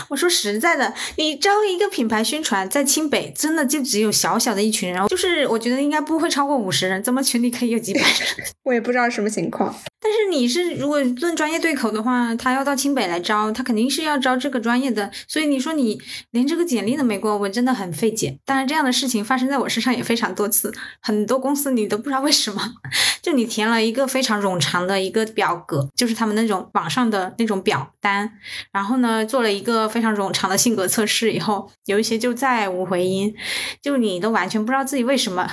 [0.10, 8.48] 我说实在的，你招一个品牌宣传在清北，真的就只有小小的一群人，就是我觉得应该不会超过五十人，怎么群里可以有几百人？
[8.64, 9.76] 我也不知道什么情况。
[10.06, 15.10] 但是你是如果论专业对口的话，他要到清北来招，他肯定是要招这个专业的。
[15.28, 16.00] 所以你说你
[16.30, 18.38] 连这个简历都没过，我真的很费解。
[18.46, 22.62] 当然这样的事情发生在我身上也非常多次，很多公司你都不知道为什么，
[23.24, 28.32] 就你填了一个非常冗长的一个表格，就是他们那种网上的那种表单，
[28.72, 33.34] 然后呢做了一个非常冗长的性格测试以后，有一些就再无回音，
[33.82, 35.50] 就你都完全不知道自己为什么，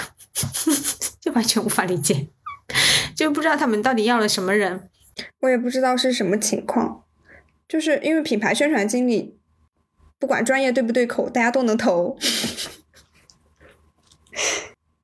[1.22, 2.28] 就完全无法理解。
[3.14, 4.88] 就不知道他们到底要了什么人，
[5.40, 7.04] 我也不知道是什么情况，
[7.68, 9.38] 就是因为品牌宣传经理，
[10.18, 12.16] 不管专业对不对口，大家都能投，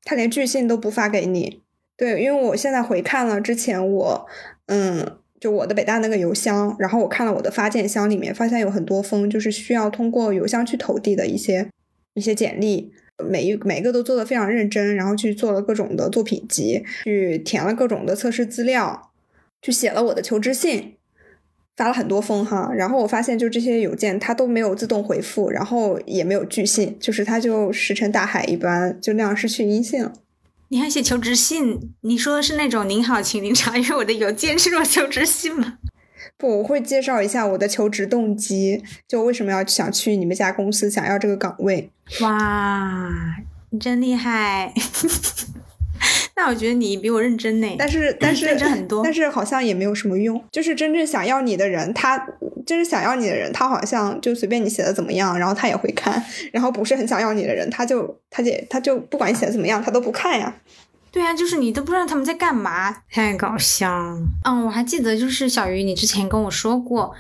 [0.05, 1.63] 他连拒信都不发给你。
[1.97, 4.27] 对，因为我现在回看了之前我，
[4.67, 11.69] 嗯，就我的北大那个邮箱，然后我看了我的发件箱里面，发现有很多封就是需要通过邮箱去投递的一些
[12.15, 12.93] 一些简历。
[13.25, 19.11] 每一每个都做的非常认真，然后去做了各种的作品集，去填了各种的测试资料，
[19.61, 20.95] 去写了我的求职信，
[21.77, 22.71] 发了很多封哈。
[22.75, 30.13] 然后我发现，就这些邮件它都没有自动回复，然后也没有拒信，就是它就石沉大海一般，就那样失去音信了。
[30.71, 31.95] 你还写求职信？
[32.03, 35.79] 你说的是那种“您好，请您查阅我的邮件”这种求职信吗？
[36.39, 41.91] 不，我会介绍一下我的求职动机，就为什么要想去你们家公司，想要这个岗位。
[42.21, 43.11] 哇，
[43.71, 44.73] 你真厉害！
[46.37, 47.67] 那我觉得你比我认真呢。
[47.77, 50.41] 但是，但是认真很多，但是好像也没有什么用。
[50.53, 52.17] 就是真正想要你的人，他
[52.65, 56.25] 真正想要你的人，他好像就随便你写的怎么样，然后他也会看。
[56.55, 60.55] 然后不是很想要你的人，他就他就他就不管你写的怎么样，他都不看呀。
[61.11, 63.89] 对啊，就是你都不知道他们在干嘛，太搞笑。
[64.45, 67.15] 嗯，我还记得就是小鱼，你之前跟我说过，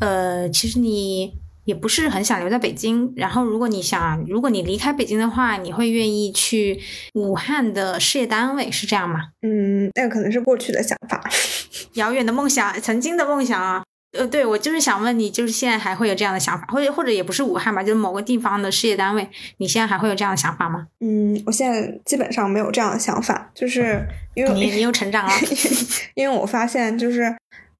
[0.00, 1.32] 呃，其实你
[1.64, 3.12] 也不是很想留在北京。
[3.16, 6.80] 然后如果你想，如果你离开北京的话，你会愿意去
[7.14, 9.28] 武汉的事业单位，是这样吗？
[9.42, 11.22] 嗯，那个可能是过去的想法，
[11.94, 13.82] 遥远的梦想，曾经的梦想啊。
[14.12, 20.86] 呃，对，我就是想问你，就是现在还会有这样的想法，或者或者也不是武汉吧，就是某个地方的事业单位，你现在还会有这样的想法吗？
[21.00, 25.32] 嗯，我现在基本上没有这样的想法，就是因为你你又成长了，
[26.14, 27.34] 因为我发现就是，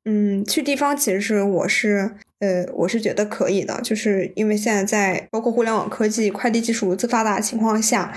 [0.06, 8.10] 嗯，去地方其实是我是呃我是觉得可以的，就是因为现在在包括互联网科技、快递技术如此发达的情况下，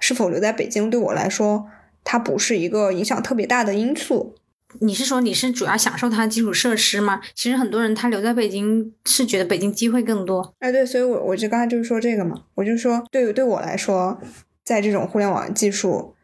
[0.00, 1.66] 是否留在北京对我来说，
[2.02, 4.34] 它不是一个影响特别大的因素。
[4.80, 7.20] 你是说你是主要享受它的基础设施吗？
[7.34, 10.54] 其实很多人他留在北京是觉得北京机会更多。
[10.58, 14.20] 哎，对，所以我我就刚才就是说这个嘛，我就说对对我来说，
[14.64, 16.14] 在这种互联网技术、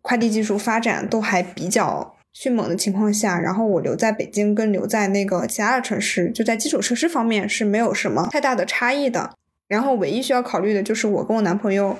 [0.00, 9.34] 快递技术发展都还比较迅猛的情况下，然后我留在北京跟留在那个其他的城市，就在基础设施方面是没有什么太大的差异的。
[9.68, 11.96] 然后唯一需要考虑的就是我跟我男朋友。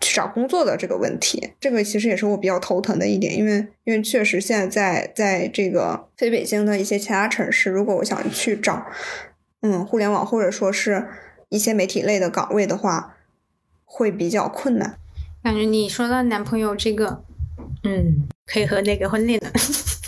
[0.00, 8.86] 去找工作的这个问题，这个其实也是我比较头疼的一点，因为因为确实现在在在这个非北京的一些其他城市，如果我想去找
[9.60, 11.06] 嗯互联网或者说是
[11.50, 13.16] 一些媒体类的岗位的话，
[13.84, 14.98] 会比较困难。
[15.42, 17.22] 感觉你说到男朋友这个，
[17.84, 19.52] 嗯，可以和那个婚恋的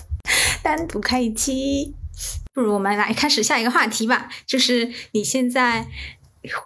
[0.63, 1.95] 单独开一期，
[2.55, 5.87] 不如我们来开始下一个话题吧，就是你现在。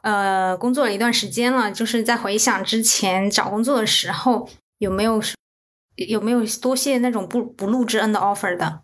[0.03, 4.49] 呃，工作了一段时间了，就是在回想之前找工作的时候，
[4.79, 5.21] 有没有
[5.97, 8.81] 有没有多谢那种不不录之恩的 offer 的？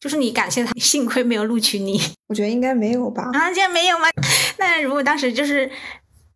[0.00, 1.98] 就是你感谢他，幸亏没有录取你。
[2.26, 3.30] 我觉得应该没有吧？
[3.32, 4.04] 啊，竟然没有吗？
[4.58, 5.70] 那如果当时就是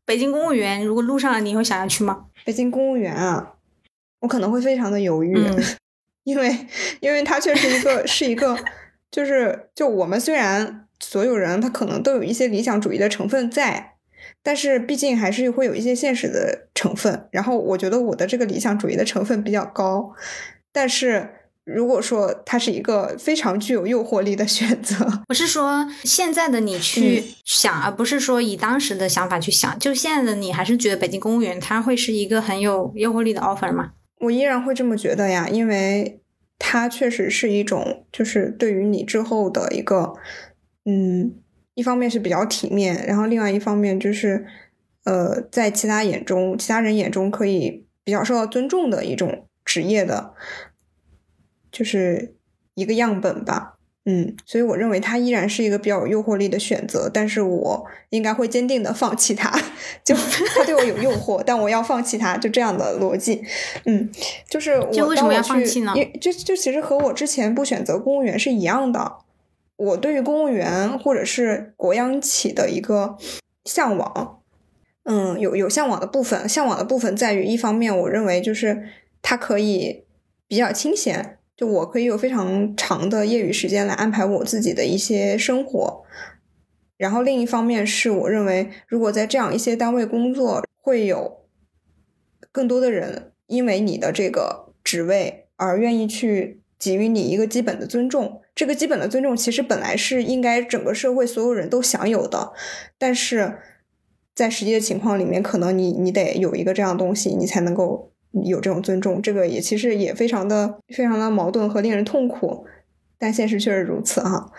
[0.06, 2.26] 北京公务员，如果录上了，你会想要去吗？
[2.46, 3.56] 北京公务员啊，
[4.20, 5.36] 我可能会非常的犹豫，
[6.24, 6.66] 因为
[7.00, 8.58] 因为他确实一个是一个，
[9.10, 13.96] 就是就我们虽然所有人他可能都有一些理想主义的成分在。
[14.42, 20.14] 但是毕竟还是会有一些现实的成分，然后我觉得我的这个理想主义的成分比较高。
[20.72, 21.28] 但是
[21.64, 29.78] 如果说它是一个非常具有诱惑力的选择， 我是说现在的你去想，而不是说以当时的想法去想。
[29.78, 33.92] 就现在的你还是觉得北京公务员它会是一个很有诱惑力的 offer 吗？
[34.20, 36.20] 我依然会这么觉得呀，因为
[36.58, 40.14] 它确实是一种，就是对于你之后的一个，
[40.86, 41.34] 嗯。
[41.78, 44.44] 一方面是比较体面，然后另外一方面就是，
[45.04, 50.34] 呃，在其他眼中，其他人眼中可以比较受到尊重的一种职业的，
[51.70, 52.34] 就是
[52.74, 53.76] 一个样本吧。
[54.06, 59.48] 嗯，所以我认为它依然是一个比较有诱惑力的选择，但是我应该会坚定的放弃它。
[60.02, 63.40] 就它对我有诱惑，但我要放弃它，就这样的逻辑。
[63.84, 64.10] 嗯，
[64.50, 65.94] 就是我为什么要放弃呢？
[66.20, 69.18] 就就其实和我之前不选择公务员是一样的。
[69.78, 73.16] 我对于公务员或者是国央企的一个
[73.64, 74.42] 向往，
[75.04, 76.48] 嗯，有有向往的部分。
[76.48, 78.88] 向往的部分在于，一方面，我认为就是
[79.22, 80.04] 它可以
[80.48, 86.02] 比较清闲，就我可以有非常长的业余时间来安排我自己的一些生活。
[86.96, 91.46] 然后另一方面是我认为，如果在这样一些单位工作，会有
[92.50, 98.42] 更多的人因为你的这个职位而愿意去给予你一个基本的尊重。
[98.58, 102.52] 这个基本的尊重其实本来是应该整个社会所有人都享有的，
[102.98, 103.56] 但是
[104.34, 109.22] 在实际的情况里面，可能你你得有一个这样东西，你才能够有这种尊重。
[109.22, 112.66] 这个也其实也非常的非常的矛盾和令人痛苦，
[113.16, 114.50] 但现实确实如此哈。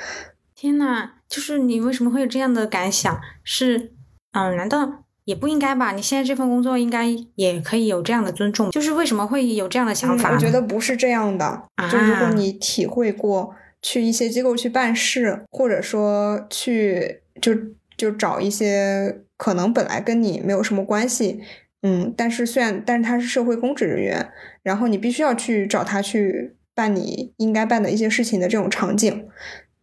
[0.55, 3.19] 天呐，就是你为什么会有这样的感想？
[3.43, 3.91] 是，
[4.31, 5.91] 嗯，难道也不应该吧？
[5.91, 8.71] 你现在这份工作应该也可以有这样的尊重。
[8.71, 10.31] 就是为什么会有这样的想法？
[10.31, 11.63] 我觉得不是这样的。
[11.91, 17.53] 就如果你体会过去一些机构去办事，或者说去就
[17.97, 21.39] 就找一些可能本来跟你没有什么关系，
[21.81, 24.29] 嗯，但是虽然但是他是社会公职人员，
[24.63, 29.27] 然后你必须要去找他去办你应该办的一些事情的这种场景。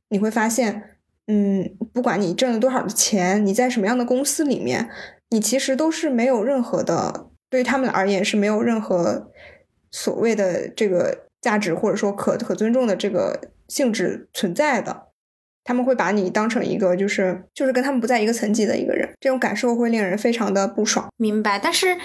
[0.09, 0.83] 你会发现，
[1.27, 4.89] 嗯，不管你挣了多少的钱，你在什么样的公司里面，
[5.31, 9.33] 你其实都是没有任何的，对于他们而言是没有任何
[9.91, 15.09] 所谓的这个价值或者说可可尊重的这个性质存在的。
[15.65, 21.09] 他们会把你当成一个就是就是跟他们不在一个层级的一个人，这种感受会令人非常的不爽。
[21.17, 21.99] 明白，但是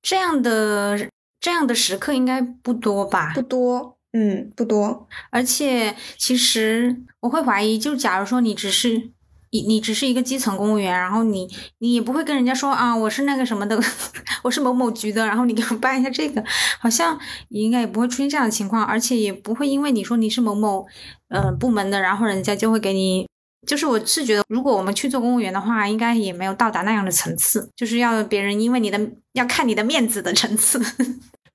[0.00, 1.08] 这样的
[1.38, 3.32] 这样的时刻应该不多吧？
[3.34, 3.96] 不多。
[4.12, 9.10] 嗯，不多，而且其实我会怀疑，就假如说你只是
[9.50, 13.80] 你你只是一个基层公务员，然后你你也不会跟人家说啊，我是那个什么的，
[14.42, 16.42] 我是某某局的，然后你给我办一下这个，
[16.78, 17.18] 好像
[17.48, 20.86] 应该也不会出现这样的情况，而且也不会因为你说你是某某
[21.28, 23.26] 呃部门的，然后人家就会给你，
[23.66, 29.00] 就是我是觉得，如果我们去做公务员的话，应该也没有到达那样的层次，就是要别人因为你的
[29.32, 30.80] 要看你的面子的层次。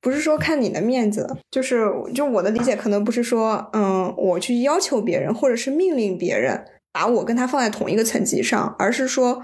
[0.01, 6.61] 不是说看你的面子，就是就我的理解，可能不是说，嗯，我去要求别人，或者是命令别人
[6.93, 9.43] 把我跟他放在同一个层级上，而是说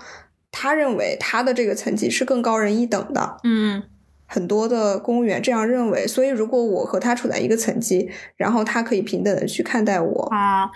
[0.51, 3.37] 他认为他的这个层级是更高人一等的。
[3.43, 3.83] 嗯，
[4.25, 10.69] 很多的公务员这样认为，所以如果我和他处在一个层级，然后他可以平等的去看待我啊，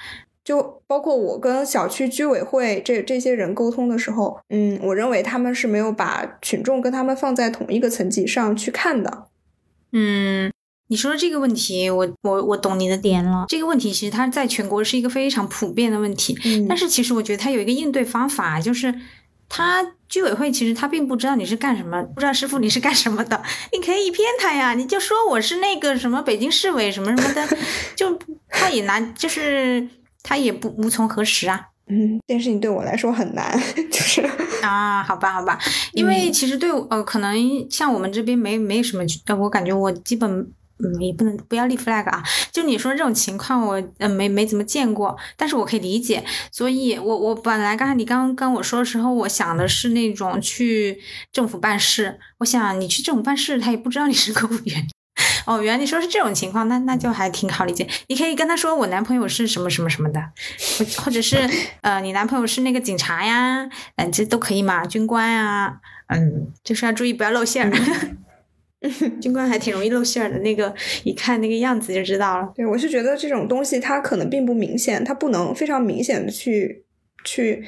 [0.43, 9.27] 就包括我跟小区居委会这这些人沟通的时候，嗯，我认为他们是没有把群众跟他们放在同一个层级上去看的。
[9.91, 10.51] 嗯，
[10.93, 13.45] 你说的这个问题，我我我懂你的点了。
[13.47, 16.37] 这个问题其实它在全国是一个非常普遍的问题，
[16.69, 18.93] 但是其实我觉得它有一个应对方法，就是
[19.49, 23.41] 他居委会其实他并不知道你是干什么，不知道师傅你是干什么的，
[23.71, 27.57] 你可以骗他呀，你就说我是那个什么北京市委什么什么的，
[27.97, 28.19] 就
[28.49, 29.89] 他也难，就是
[30.21, 31.69] 他也不无从核实啊。
[31.87, 33.59] 嗯，这件事情对我来说很难，
[33.91, 34.21] 就是
[34.61, 35.59] 啊，好吧，好吧，
[35.93, 37.35] 因为其实对呃，可能
[37.69, 39.03] 像我们这边没没什么，
[39.37, 40.47] 我感觉我基本
[40.83, 42.21] 嗯也不能不要立 flag 啊。
[42.51, 46.23] 就你说这种情况，我呃没没怎么见过，但是我可以理解。
[46.51, 50.99] 所以我我本来刚才你刚刚跟我说的时候，我想的是那种去
[51.31, 54.87] 政府办事，我想你去政府办事，他也不知道你是公务员。
[55.45, 57.87] 哦，原来你说是这种情况，那那就还挺好理解。
[58.07, 60.21] 你可以跟他说，我男朋友是什么什么什么的，
[60.97, 61.37] 或者是
[61.81, 67.71] 呃，你男朋友是那个警察呀，嗯，这都可以嘛，军官啊，嗯，就是要注意不要露馅儿。
[69.21, 70.73] 军官还挺容易露馅儿的，那个
[71.03, 72.51] 一看那个样子就知道了。
[72.55, 76.85] 对，我是觉得这种东西它可能并不明显，它不能非常明显的去
[77.23, 77.63] 去。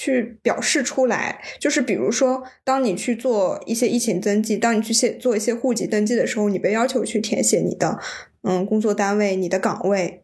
[0.00, 7.98] 去表示出来，就是比如说，当你去做一些疫情登记，当你去写做一些户籍登记的时候，你被要求去填写你的
[8.42, 10.22] 嗯工作单位、你的岗位，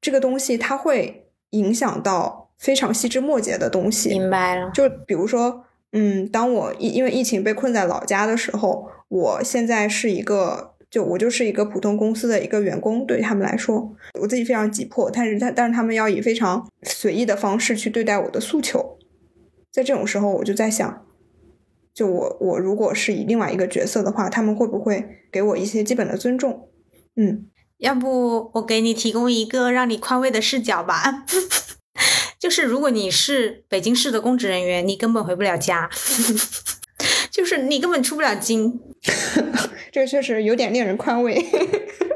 [0.00, 4.08] 这个东西它会影响到非常细枝末节的东西。
[4.08, 4.70] 明白了。
[4.72, 10.72] 就比如说，嗯，当我因因为疫情被困在老家的时候，我现在是一个。
[10.90, 18.96] 就我就是一个普通公司的一个员工，对他们来说，我自己非常急迫，但是他但是他们要以非常随意的方式去对待我的诉求，
[19.72, 21.04] 在这种时候，我就在想，
[21.92, 26.68] 就我我如果是以另外一个角色的话，他们会不会给我一些基本的尊重？
[27.16, 27.46] 嗯，
[27.78, 31.24] 要不我给你提供一个让你宽慰的视角吧，
[32.38, 35.90] 就是如果你是北京市的公职人员，你根本回不了家。
[37.32, 38.80] 就是你根本出不了京，
[39.92, 41.44] 这个确实有点令人宽慰。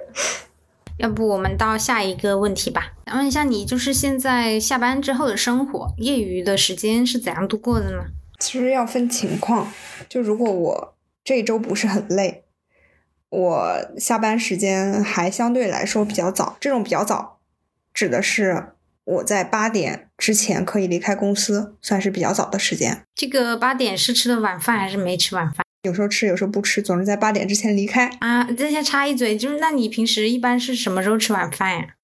[0.99, 8.07] 要不我们到下一个问题吧，想问一下你，就是现在下班之后的生活，业余的时间是怎样度过的呢？
[8.41, 9.73] 其实要分情况，
[10.09, 12.45] 就如果我这一周不是很累，
[13.29, 16.57] 我下班时间还相对来说比较早。
[16.59, 17.39] 这种比较早，
[17.95, 18.73] 指的是。
[19.09, 23.07] 我在八点之前可以离开公司，算是比较早的时间。
[23.15, 25.65] 这个八点是吃的晚饭还是没吃晚饭？
[25.83, 28.09] 有时候吃，有时候不吃，总是在八点之前离开。
[28.21, 31.95] 啊，再先插一嘴，就是那你平时一般是什么时候吃晚饭呀？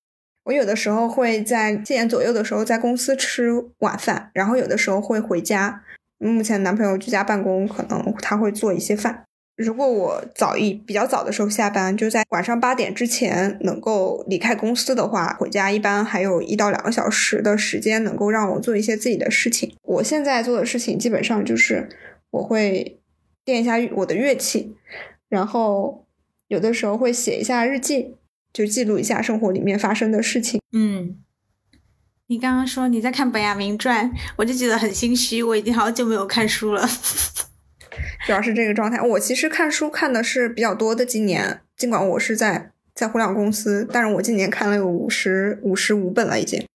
[0.45, 5.83] 我有的时候会在七点左右的时候在公司吃晚饭，然后有的时候会回家。
[6.18, 9.25] 目前男朋友居家办公，可能他会做一些饭。
[9.57, 19.75] 如果我早一比较早的时候下班，就在晚上八点之前能够离开公司的话，回家一般还有一到两个小时的时间能够让我做一些自己的事情。
[19.83, 21.89] 我现在做的事情基本上就是
[22.31, 23.01] 我会
[23.45, 24.76] 练一下我的乐器，
[25.28, 26.07] 然后
[26.49, 28.16] 有的时候会写一下日记，
[28.53, 30.61] 就记录一下生活里面发生的事情。
[30.72, 31.16] 嗯，
[32.26, 36.88] 你刚刚说你在看《本雅明传》，我就觉得很心虚，我已经好久没有看书了。
[38.26, 39.01] 主要是这个状态。
[39.01, 46.66] 我其实看书看的是比较多的，今年尽管我是在在互联网公司，但是我今年看了有五十五十五本了，已经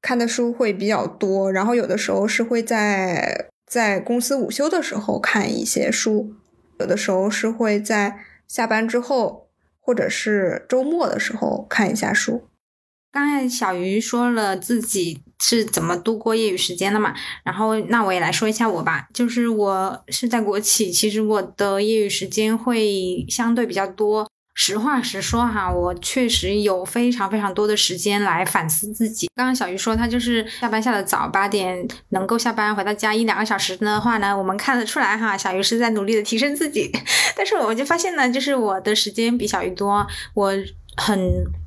[0.00, 1.52] 看的书会比较多。
[1.52, 6.34] 然后有的时候是会在在公司午休的时候看一些书，
[6.78, 9.48] 有的时候是会在下班之后
[9.80, 12.46] 或者是周末的时候看一下书。
[13.10, 17.14] 刚才小鱼说了自己是怎么度过业余时间的嘛，
[17.44, 24.28] 然后那我也来说一下我吧，就是我是在国企，其实我的业余时间会相对比较多。
[24.54, 29.28] 实话实说哈，我确实有非常非常多的时间来反思自己。
[29.34, 36.92] 刚刚小鱼说他就是下班下的早，八点能够下班回到家一两个小时的话呢，我们看得出来哈，小鱼是在努力的提升自己。
[37.36, 40.52] 但是我就发现呢，就是我的时间比小鱼多，我
[40.96, 41.61] 很。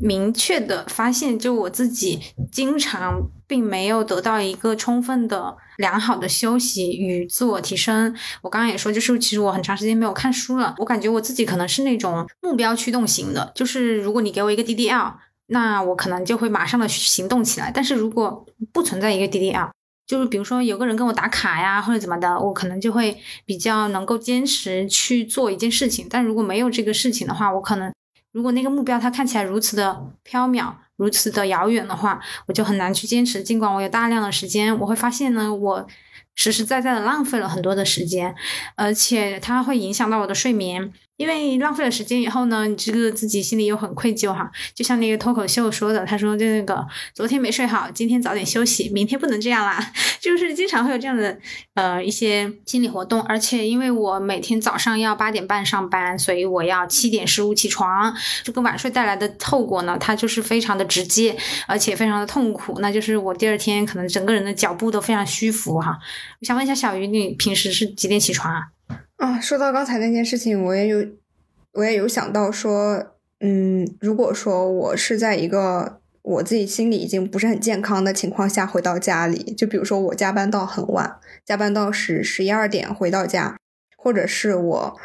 [0.00, 2.20] 明确的发现，就我自己
[2.52, 8.14] 经常并没有得到一个充分的良好的休息与自我提升。
[8.42, 10.74] 我刚刚也说，就是其实我很长时间没有看书了。
[10.78, 15.14] 我感觉我自己可能是那种目标驱动型的，就是如果你给我一个 DDL，
[15.48, 17.72] 那我可能就会马上的行动起来。
[17.74, 19.70] 但是如果不存在一个 DDL，
[20.06, 26.06] 就是比如说有个人跟我打卡呀或者怎么的，我可能就会比较能够坚持去做一件事情。
[26.08, 27.92] 但如果没有这个事情的话，我可能。
[28.32, 33.42] 如果那个目标它看起来如此的缥缈、如此的遥远的话，我就很难去坚持。
[33.42, 35.86] 尽管我有大量的时间，我会发现呢，我
[36.34, 38.34] 实实在在的浪费了很多的时间，
[38.76, 40.92] 而且它会影响到我的睡眠。
[41.18, 44.48] 因为浪费了时间以后呢，你这个自己心里又很愧疚哈。
[44.72, 49.92] 就像那个脱口秀说的，他说就那个昨天没睡好，今天早点休息，明天不能这样啦。
[50.20, 51.36] 就是经常会有这样的
[51.74, 53.20] 呃一些心理活动。
[53.22, 58.14] 而且因为我每天早上要八点半上班，所以我要七点十五起床。
[58.44, 62.78] 这个晚睡带来的后果呢，它就是非常的直接，而且非常的痛苦。
[62.80, 65.98] 那就是我第二天可能整个人的脚步都非常虚浮哈。
[66.40, 68.68] 我想问一下小鱼，你平时是几点起床啊？
[69.18, 71.04] 啊，说到刚才那件事情，我也有，
[71.72, 83.56] 我也有想到说，嗯，如果说我是在一个我自己心里已经不是很健康的情况下回到家里，就比如说我加班到很晚，加班到十十一二点回到家，
[83.96, 84.96] 或者是我，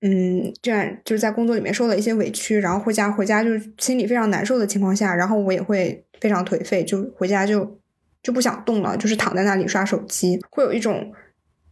[0.00, 7.78] 嗯，这样就是在工作里面受了一些委屈，然后回家回家就是心里非常难受的情况下，然后我也会非常颓废，就回家就
[8.22, 11.12] 就不想动了，就是躺在那里刷手机，会有一种。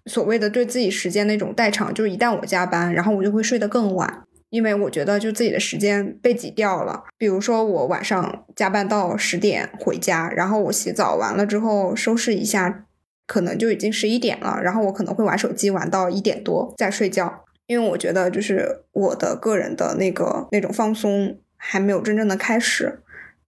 [0.07, 7.05] 所谓的对自己时间的一种代偿，就是一旦我加班，然后我就会睡得更晚，因为我觉得就自己的时间被挤掉了。
[7.19, 12.87] 比如说我晚上加班到十点回家，然后我洗澡完了之后收拾一下，
[13.27, 23.01] 可能就已经十一点了，然后我可能会玩手机玩到一点多再睡觉，因为我觉得就是我的个人的那个那种放松还没有真正的开始，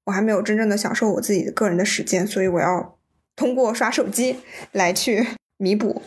[0.06, 2.98] 我还没有真正的享受我自己个人的时间，所以我要
[3.36, 4.38] 通过刷手机
[4.72, 5.24] 来去
[5.56, 6.02] 弥补。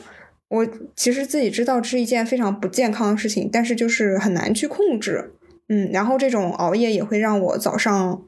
[0.52, 5.32] 我其实自己知道这是一件非常不健康的事情，但是就是很难去控制，
[5.70, 8.22] 嗯，然后这种熬夜也会让我早上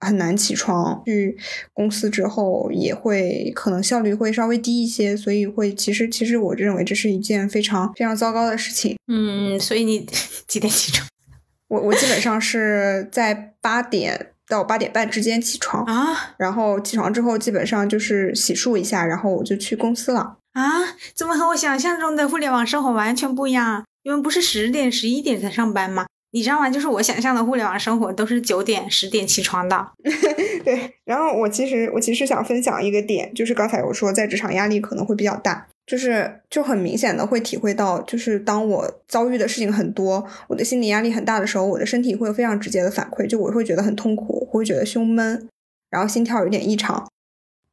[0.00, 1.38] 很难起床，去
[1.72, 8.96] 公司之后也会可能效率会稍微低一些，所以会其实其实我认为这是一件非常非常糟糕的事情。
[9.06, 10.04] 嗯，所以你
[10.48, 11.08] 几点起床？
[11.70, 20.38] 我我基本上是在八点到八点半之间起床啊，然后起床之后基本上就是洗漱一下，然后我就去公司了。
[20.54, 23.84] 啊，怎么和我想象中的互联网生活完全不一样？
[24.04, 26.06] 你们不是十点、十一点才上班吗？
[26.30, 26.70] 你知道吗？
[26.70, 29.88] 就是我想象的互联网生活都是九点、十点起床的。
[30.64, 45.48] 对，然后我其实我其实想分享一个点，就是刚才我说在职场压力可能会比较大，就是就很明显的会体会到，就是当我遭遇的事情很多，我的心理压力很大的时候，我的身体会有非常直接的反馈，就我会觉得很痛苦，会觉得胸闷，
[45.90, 47.08] 然后心跳有点异常，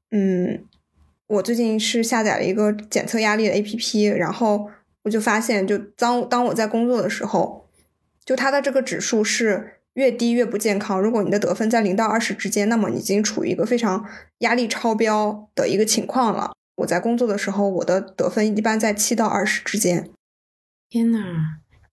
[0.10, 0.66] 嗯。
[1.32, 4.70] 我最近是下载了一个检测压力的 A P P，然后
[5.04, 7.70] 我就发现，就当当我在工作的时候，
[8.26, 11.02] 就它的这个指数是越低越不健康。
[11.02, 14.06] 如果你的得分在零到二十之间，那么已经处于一个非常
[14.40, 16.52] 压力超标的一个情况了。
[16.76, 20.10] 我在工作的时候，我的得分一般在七到二十之间。
[20.90, 21.20] 天呐，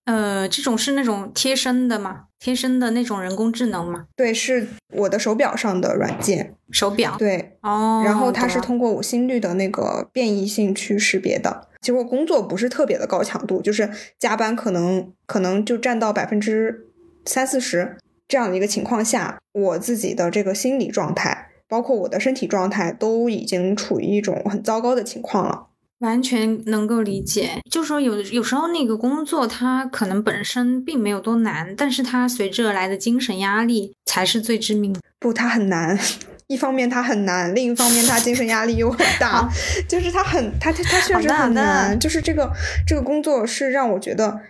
[0.05, 2.28] 呃，这种是那种贴身的吗？
[2.39, 4.07] 贴身的那种人工智能吗？
[4.16, 6.55] 对，是我的手表上的软件。
[6.70, 7.16] 手表。
[7.18, 8.03] 对，哦。
[8.05, 11.68] 然后它是通过我心率的那个变异性去识别的。
[11.80, 16.89] 其实我工作不是特别的高强度，就是加班可能可能就占到百分之
[17.24, 25.67] 三四十这样的一个情况下，我自己的这个心理状态，包括我的身体状态，都已经处于一种很糟糕的情况了。
[26.01, 35.01] 完全能够理解，就说有有时候那个工作它可能本身并没有多难，但是它随之而来的精神压力才是最致命的。
[35.18, 35.99] 不，它很难。
[36.46, 39.46] 一方面它很难，另一方面它精神压力又很大，
[39.88, 41.99] 就是它很它它它确实很难。
[41.99, 42.51] 就是这个
[42.86, 44.40] 这个工作是让我觉得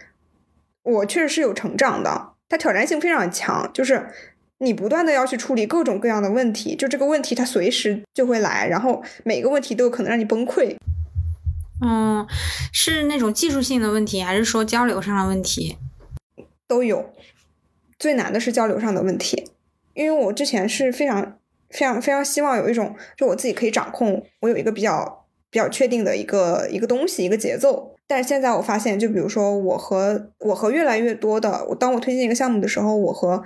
[0.83, 4.07] 我确实是有成长的，它挑战性非常强，就是
[4.59, 10.77] 你不断的要去处理各种各样的问题，就这个问题它随时就会来，然后每个问题都有可能让你崩溃。
[11.81, 12.27] 嗯，
[12.73, 15.79] 是那种技术性的问题，还是说交流上的问题？
[16.67, 17.11] 都有。
[17.99, 19.51] 最难的是交流上的问题，
[19.95, 21.39] 因为我之前是非常、
[21.71, 27.97] 非常、非常希望有一种，就我自己可以掌控，我有一个比较、比较确定的一个一个东西、一个节奏。
[28.07, 33.43] 但是现在我发现，就比如说我和我和越来越多的，我当我推进一个项目的时候，我和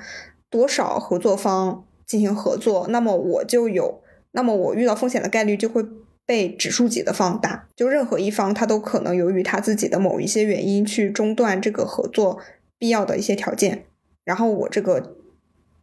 [0.51, 4.03] 多少合作方进行合作，那么我就有，
[4.33, 5.83] 那么我遇到风险的概率就会
[6.27, 7.69] 被指数级的放大。
[7.77, 12.39] 就任何一方，他都可能由于他自己的某一些原因去中断这个合作
[12.79, 13.87] 必要的一些条件，
[14.25, 15.17] 然后我这个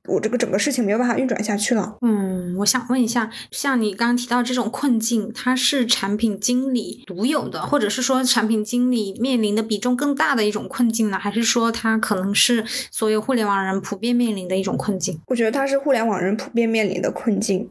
[0.07, 1.97] 我这个整个事情没有办法运转下去了。
[2.01, 11.19] 嗯，我想问一下，像你刚刚提到这种困境，它是产品经理独有的，或者是说产品经理面临的比重更大的一种困境呢？
[11.19, 15.19] 还是说它可能是所有互联网人普遍面临的一种困境？
[15.27, 17.69] 我觉得它是互联网人普遍面临的困境，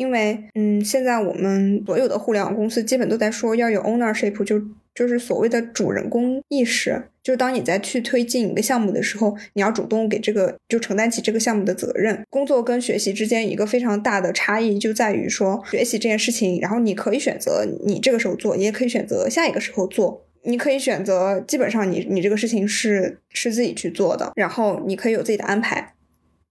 [0.00, 4.58] 因为嗯，现在我们所有的互联网公司基本都在说要有 ownership，就
[4.94, 7.02] 就是所谓的主人公意识。
[7.22, 12.24] 就当你在去推进一个项目的时候，你要主动给这个就承担起这个项目的责任。
[12.30, 20.24] 工作跟学习之间一个非常大的差异就在于说，学习这件事情，然后你可以选择你这个时候做，你也可以选择下一个时候做。
[20.44, 25.92] 你可以选择，基本上你你这个事情是是自己去做的，然后你可以有自己的安排。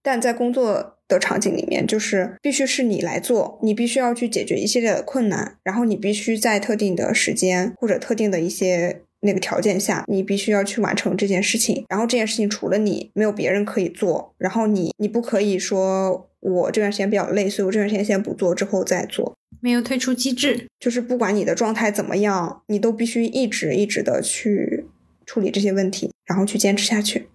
[0.02, 11.84] 但在工作的场景里面，就是必须是你来做，你必须要去解决一系列的困难，然后你必须在特定的时间或者特定的一些那个条件下，你必须要去完成这件事情。
[11.88, 14.34] 然后这件事情除了你，没有别人可以做。
[14.38, 19.36] 然后你你不可以说我这段时间比较累，所以我这段时间先不做，之后再做。
[19.60, 24.86] 没有退出机制，就是不管你的状态怎么样，你都必须一直一直的去
[25.26, 27.28] 处理这些问题，然后去坚持下去。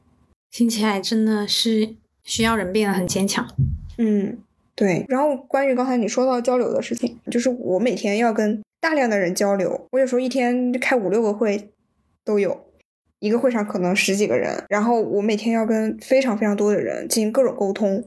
[0.49, 3.47] 听起来真的是需要人变得很坚强。
[3.97, 4.37] 嗯，
[4.75, 5.05] 对。
[5.07, 11.69] 然后关于刚才你说到交流的事情，就是我每天要跟大量的人交流，我有时候一天开五六个会
[12.25, 12.65] 都有，
[13.19, 18.03] 一个会上可能十几个人，然后我每天要跟非常非常多的人进行各种沟通。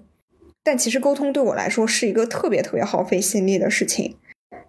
[0.63, 4.17] 但其实沟通对我来说是一个特别特别耗费心力的事情。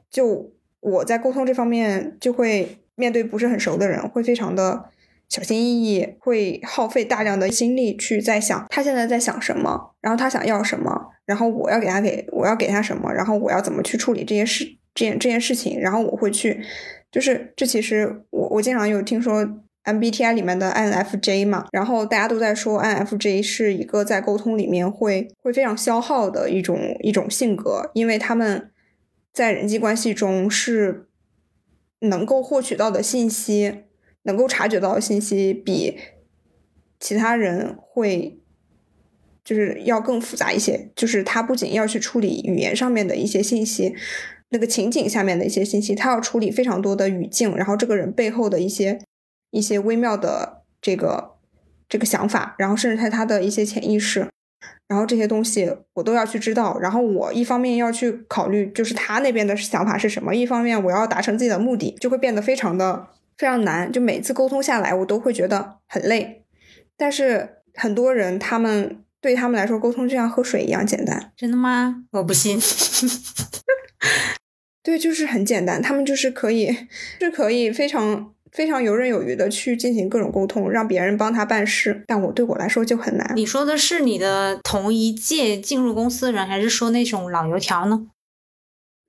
[0.10, 4.86] 就我在沟通这方面，就会面对不是很熟的人，会非常的
[5.30, 14.66] 小心翼翼，会耗费大量的心力去在想他现在在想什么，然后他想要什么，然后我要给他给我要给他什么，然后我要怎么去处理这些事
[14.96, 16.60] 这件这件事情，然后我会去，
[17.12, 19.48] 就是这其实我我经常有听说
[19.86, 28.72] MBTI 里面的 INFJ 嘛，然后大家都在说 INFJ 是一个在沟通里面会会非常消耗的一种一种性格，因为他们
[29.32, 31.08] 在人际关系中是
[32.00, 33.84] 能够获取到的信息，
[34.24, 35.98] 能够察觉到的信息比
[37.00, 38.40] 其他人会
[39.44, 43.96] 就是要更复杂一些，就是他不仅要去处理语言上面的一些信息。
[44.52, 49.00] 那个情景下面的一些信息，他要处理非常多的语境，然后这个人背后的一些
[49.52, 51.36] 一些微妙的这个
[51.88, 54.28] 这个想法，然后甚至他他的一些潜意识，
[54.88, 56.80] 然后这些东西我都要去知道。
[56.80, 63.08] 然后我一方面要去考虑，就是他那边的想法是什么；一方面我要达成自己的目的，就会变得非常的
[63.40, 63.92] 非常难。
[63.92, 66.44] 就每次沟通下来，我都会觉得很累。
[66.96, 71.32] 但是很多人他们对他们来说，沟通就像喝水一样简单。
[71.36, 72.04] 真的吗？
[72.14, 72.60] 我不信。
[74.84, 76.76] 对，就是很简单，他们就是可以，
[77.20, 82.04] 是可以非常非常游刃有余的去进行各种沟通，让别人帮他办事。
[82.08, 83.34] 但我对我来说就很难。
[83.36, 88.08] 你说的是你的同一届进入公司的人，还是说那种老油条呢？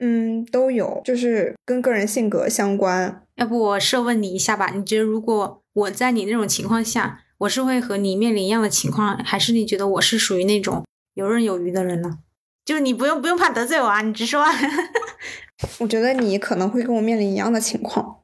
[0.01, 3.23] 嗯，都有，就是跟个人性格相关。
[3.41, 4.71] 要不我设问你一下吧？
[4.75, 10.85] 你觉得如果我在你那种情况下，我是会和你面临一样的情况，还是你觉得我是属于那种
[11.15, 12.19] 游刃有余的人呢？
[12.67, 14.53] 就是你不用不用怕得罪我啊，你直说啊。
[15.81, 18.19] 我觉得你可能会跟我面临一样的情况。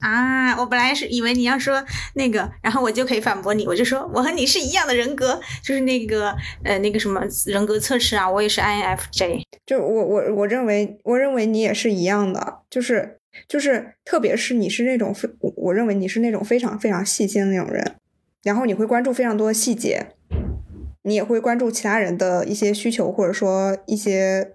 [0.00, 1.84] 啊，我本来是以为你要说
[2.14, 6.34] 那个，然后我就可以反驳你，我就说我和你是一样的人格，就是那个
[6.64, 9.42] 呃那个什么人格测试啊，我也是 INFJ。
[9.64, 17.96] 就我我我认为我认为你也是一样的，就是就是特别是你是那种非我我认为你是那种非常非常细心的那种人，
[18.42, 20.08] 然后你会关注非常多的细节，
[21.02, 24.54] 你也会关注其他人的一些需求或者说一些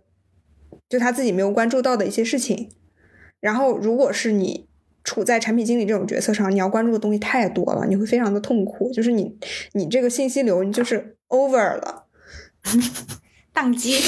[0.89, 2.69] 就他自己没有关注到的一些事情，
[3.39, 4.67] 然后如果是你。
[5.07, 8.91] 处在产品经理这种角色上，你要关注的东西太多了，你会非常的痛苦。
[8.91, 9.37] 就是你，
[9.73, 12.05] 你这个信息流，你就是 over 了，
[13.53, 13.99] 宕机。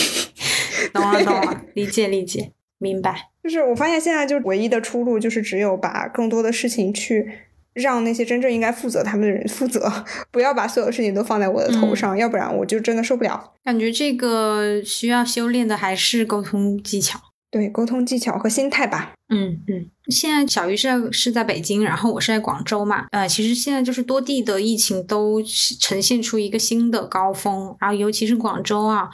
[0.92, 3.30] 懂了，懂了， 理解，理解，明白。
[3.48, 7.32] 就是我发现现在就唯一的出路，就是只有把更多的事情去
[7.74, 9.90] 让那些真正应该负责他们的人负责，
[10.32, 13.54] 不要把所有事情都放在我的头上，要不然我就真的受不了。
[13.64, 17.20] 感觉这个需要修炼的还是沟通技巧。
[17.58, 19.14] 对，沟通技巧和心态吧。
[19.30, 23.08] 嗯嗯，现在小鱼是在是在北京，然后我是在广州嘛。
[23.10, 25.42] 呃，其实现在就是多地的疫情都
[25.80, 29.10] 呈现出一个新的高峰，然后尤其是广州啊，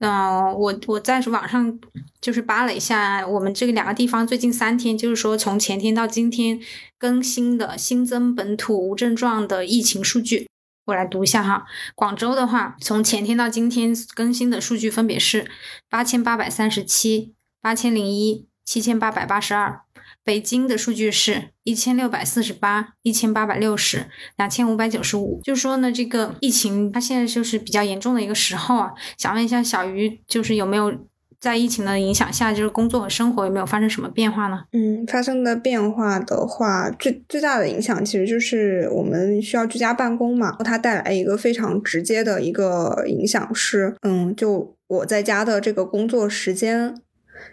[0.00, 1.80] 嗯，我我在网上
[2.20, 6.60] 就是扒了一下，我们这个两个地方最近三天，就是说从前天到今天
[6.98, 10.46] 更新的新增本土无症状的疫情数据，
[10.84, 11.64] 我来读一下哈。
[11.94, 15.50] 广州的话，从前天到今天更新的数据分别是
[15.88, 17.32] 八千八百三十七。
[17.66, 19.80] 八千零一七千八百八十二，
[20.22, 24.06] 北京的数据是一千六百四十八一千八百六十
[24.36, 25.40] 两千五百九十五。
[25.42, 28.92] 就说呢，这个疫情它现在就是比较严重的一个时候啊。
[29.18, 30.94] 想问一下小鱼，就是有没有
[31.40, 34.62] 在疫情的影响下，就是工作和生活有没有发生什么变化呢？
[34.70, 40.56] 嗯，发生的变化的话，最最大的影响其实就是我们需要居家办公嘛。
[40.64, 46.94] 它带来一个非常直接的一个影响是，嗯，就我在家的这个工作时间。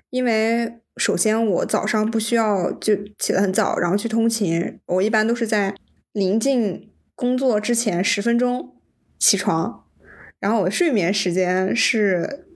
[0.09, 4.79] 因为首先我早上不需要就起得很早，然后去通勤。
[4.85, 5.75] 我一般都是在
[6.11, 8.75] 临近工作之前十分钟
[9.17, 9.85] 起床，
[10.39, 12.47] 然后我睡眠时间是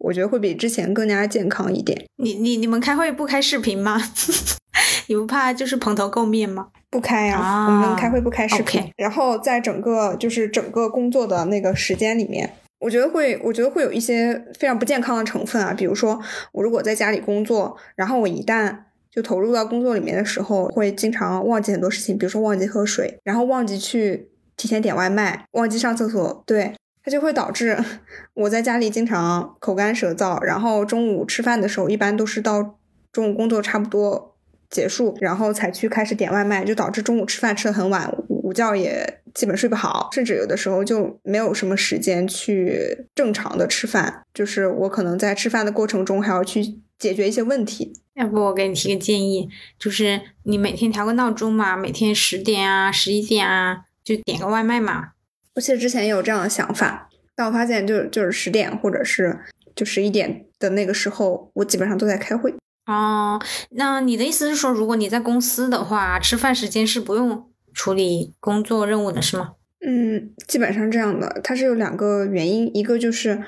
[0.00, 2.06] 我觉得会比之前更加健康一点。
[2.16, 4.00] 你你你们开会不开视频吗？
[5.08, 6.68] 你不怕就是蓬头垢面吗？
[6.90, 8.82] 不开呀，我们开会不开视频。
[8.96, 12.54] 然后在整个就是整个工作的那个时间里面。
[12.78, 16.20] 我觉得会，我觉得会有一些非常不健康的成分啊，比如说
[16.52, 18.76] 我如果在家里工作，然后我一旦
[19.10, 27.76] 就投入到工作里面的时候，会经常忘记很多事情，比如说忘记喝水，然后忘记去提前点外卖，忘记上厕所，对，它就会导致
[28.34, 32.78] 我在家里经常口干舌燥，然后中午吃饭的时候一般都是到
[33.10, 34.36] 中午工作差不多
[34.70, 38.14] 结束，然后才去开始点外卖，就导致中午吃饭吃的很晚，
[38.48, 39.14] 午觉也。
[39.34, 44.24] 基本睡不好，甚至有的时候就没有什么时间去正常的吃饭。
[44.34, 47.92] 就是我可能在吃饭的过程中还要去解决一些问题。
[48.14, 55.10] 要不我给你提个建议，就是你每天调个闹钟嘛，每天十点啊、十一点啊，就点个外卖嘛。
[55.54, 59.38] 我其实之前也有这样的想法，但我发现就就是十点或者是
[59.76, 62.52] 就十一点的那个时候，我基本上都在开会。
[62.86, 63.40] 哦，
[63.72, 67.47] 那你的意思是说，如果你在公司的话，吃饭时间是不用？
[67.78, 69.52] 处理工作任务的是吗？
[69.86, 71.40] 嗯，基本上这样的。
[71.44, 73.40] 它是有两个原因，一个就是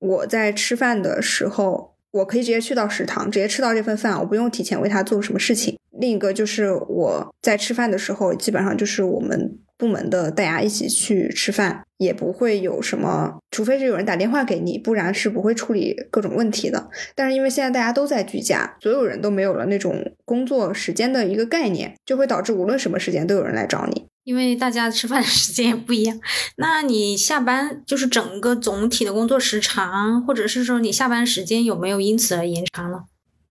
[0.00, 5.78] 我在吃饭的时候，我可以直接去到食堂，直接吃到这份饭，我不用提前为他做什么事情。
[5.92, 9.60] 另一个就是我在吃饭的时候，基本上就是我们。
[9.78, 16.88] 部门的大家一起去吃饭，也不会有什么，除非是有人打电话给你，不然是不会处理各种问题的。
[17.14, 24.06] 但是因为现在大家都在居家，所有人都没有了那种工作时间的一个概念，就会导致无论什么时间都有人来找你。
[24.24, 26.18] 因为大家吃饭时间也不一样，
[26.56, 33.04] 那你下班就是整个总体的工作时长，或者是说你下班时间有没有因此而延长了？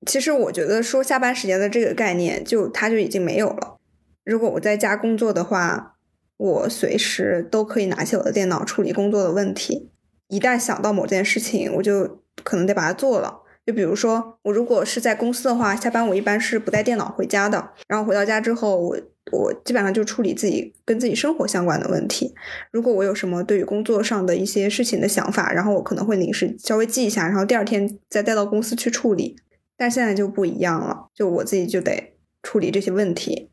[0.06, 3.78] 其实我觉得说下班时间的这个概念，就它就已经没有了。
[4.26, 5.92] 如果我在家工作的话。
[6.38, 9.90] 我随时都可以拿起我的电脑处理工作的问题。
[10.28, 13.42] 一旦想到某件事情，我就可能得把它做了。
[13.66, 17.72] 就比如说，我如果是在公司的话，下班我一般是不带电脑回家的。
[17.88, 18.98] 然后回到家之后，我
[19.32, 22.34] 我基本上就处理自己跟自己生活相关的问题。
[22.72, 29.36] 如果我有什么对于工作上的一些事情的想法，然后我可能会临时稍微记一下，然后第二天再带到公司去处理。
[29.78, 33.51] 但现在就不一样了，就我自己就得处理这些问题，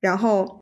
[0.00, 0.61] 然后。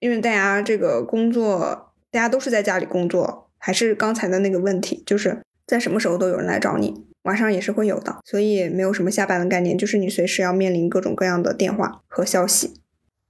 [0.00, 12.80] 因为大家这个工作，大家都是在家里工作，还是刚才的那个问题，就是在什么时候都有人来找你，晚上也是会有的，所以没有什么下班的概念，就是你随时要面临各种各样的电话和消息。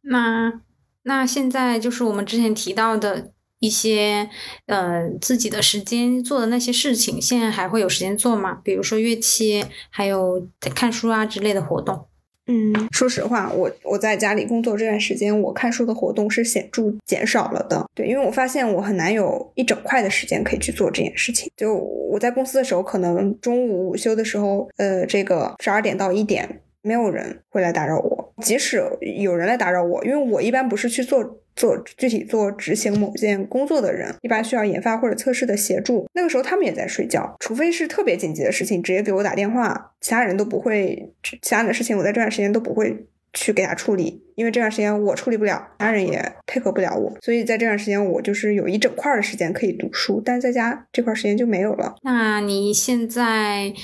[0.03, 0.61] 那
[1.03, 4.31] 那现在就是我们之前提到的一些，
[4.67, 8.61] 呃，自己的时间做的那些事情，现在还会有时间做吗？
[8.63, 12.07] 比如说乐器，还有看书啊之类的活动。
[12.53, 17.89] 嗯，说实话，我我在家里工作这段时间，我看书的活动是显著减少了的。
[17.95, 21.49] 对，因为我发现我很难有一整块的时间可以去做这件事情。
[21.57, 28.33] 就我在公司的时候，可能中午午休的时候，呃，这个十二点到一点，没有人会来打扰我。
[28.43, 28.83] 即使
[29.23, 51.97] 有人来打扰我，因为我一般不是去做做具体做执行某件工作的人，一般需要研发或者测试的协助，那个时候他们也在睡觉，除非是特别紧急的事情，直接给我打电话，其他人都不会，其他的事情我在这段时间都不会去给他处理，因为这段时间我处理不了，其他人也配合不了我，所以在这段时间我就是有一整块的时间可以读书，但在家这块时间就没有了。
[52.03, 53.75] 那你现在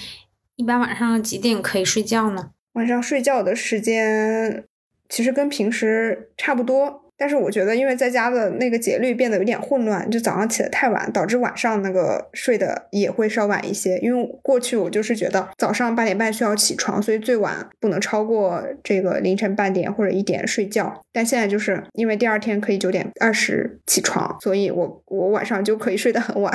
[0.55, 2.53] 一般晚上几点可以睡觉呢？
[2.77, 4.65] 晚上睡觉的时间
[5.09, 13.97] 其实跟平时差不多，但是我觉得因为在家的那个节律变得有点混乱，就早上起得太晚，导致晚上那个睡的也会稍晚一些。
[13.99, 21.01] 因为过去我就是觉得早上八点半需要起床，所以最晚不能超过这个凌晨半点或者一点睡觉。
[21.13, 26.53] 但现在就是因为第二天可以九点二十起床，所以我我晚上就可以睡得很晚。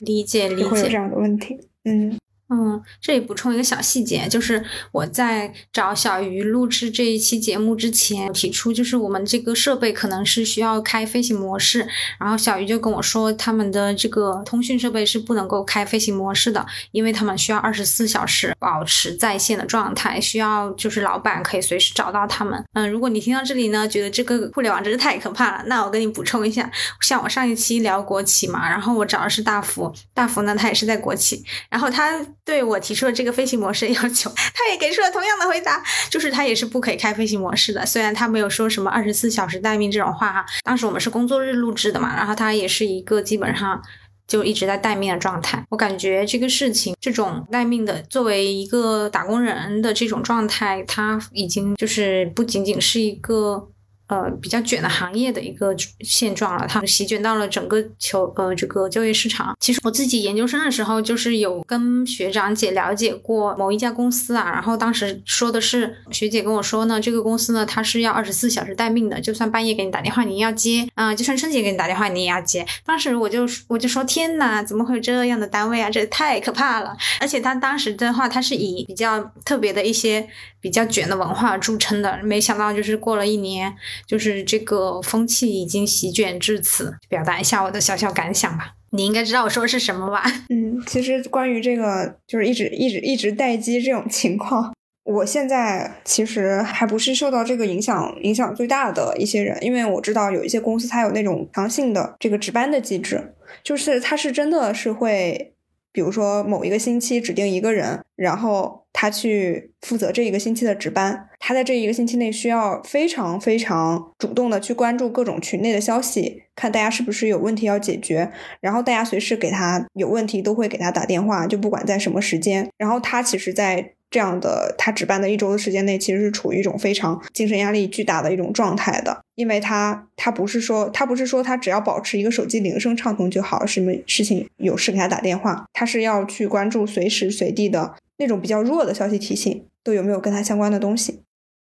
[0.00, 2.18] 理解 理解会有这样的问题，嗯。
[2.52, 11.88] 嗯，这里补充一个小细节，就是我在找小鱼录制这一期节目之前提出，就是我们这个设备可能是需要开飞行模式，
[12.20, 22.62] 然后小鱼就跟我说，他们的这个通讯设备是不能够开飞行模式的，因为他们需要二十四小时保持在线的状态，需要就是老板可以随时找到他们。
[22.74, 26.70] 嗯，如果你听到这里呢，觉得这个互联网真是太可怕了，那我跟你补充一下，
[27.00, 32.20] 像我上一期聊国企嘛，然后我找的是大福，大福呢他也是在国企，然后他。
[32.44, 37.86] 对我提出了这个飞行模式要求， 他也给出了同样的回答，就是他也是不可以开飞行模式的。
[37.86, 43.80] 虽然他没有说什么二十四小时待命这种话哈，当时我们是工作日录制的嘛，然后他也是一个基本上
[44.26, 45.64] 就一直在待命的状态。
[45.70, 53.68] 我感觉这个事情，这种待命的作为一个打工人的这种状态，他已经就是不仅仅是一个。
[54.12, 59.56] 呃，比较卷的行业的一个现状了，它席卷到了整个求呃这个就业市场。
[59.58, 72.66] 其实我自己研究生的时候，就是有跟学长姐了解过某一家公司啊，然后当时说的是学姐跟我说呢，这个公司呢它是要二十四小时待命的，就算半夜给你打电话你要接啊，就算春节给你打电话你也要接。
[72.84, 75.88] 当时我就我就说天呐，怎么会有这样的单位啊？
[75.88, 76.94] 这太可怕了！
[77.18, 80.28] 而且他当时的话，他是以比较特别的一些
[80.60, 83.74] 比较卷的文化著称的，没想到就是过了一年。
[84.06, 88.74] 就是这个风气已经席卷至此，表达一下我的小小感想吧。
[88.90, 90.22] 你应该知道我说的是什么吧？
[90.50, 94.74] 嗯，其实关于这个，就是一直一直一直待机这种情况，
[95.04, 105.48] 我现在其实还不是受到这个影响影响最大的一些人，因为我知道有一些公司它有那种强性的这个值班的机制，就是它是真的是会。
[105.94, 111.28] 比如说某一个星期指定一个人，然后他去负责这一个星期的值班。
[111.38, 118.30] 他在这一个星期内需要非常非常主动的去关注各种群内的消息，看大家是不是有问题要解决。
[118.60, 122.68] 然后大家随时给他有问题都会给他打电话，就不管在什么时间。
[122.78, 141.24] 然后他其实，在这样的他值班的一周的时间内，其实是处于一种非常精神压力巨大的一种状态的，因为他他不是说他不是说他只要保持一个手机铃声畅通就好，什么事情有事给他打电话，他是要去关注随时随地的那种比较弱的消息提醒都有没有跟他相关的东西。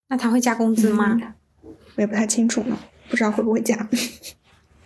[0.09, 1.17] 那他会加工资吗？
[1.95, 2.77] 我也不太清楚呢，
[3.09, 3.89] 不知道会不会加。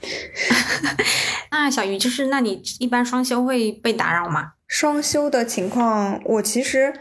[1.51, 4.53] 那小鱼就是，那你一般双休会被打扰吗？
[4.67, 6.93] 双休的情况，我其实。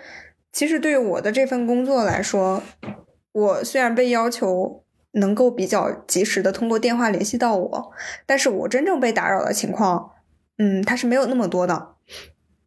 [0.52, 2.64] 其实对于我的这份工作来说，
[3.34, 7.92] 我虽然被要求能够比较及时的通过电话联系到我，
[8.26, 10.12] 但是我真正被打扰的情况，
[10.58, 11.95] 嗯，它是没有那么多的。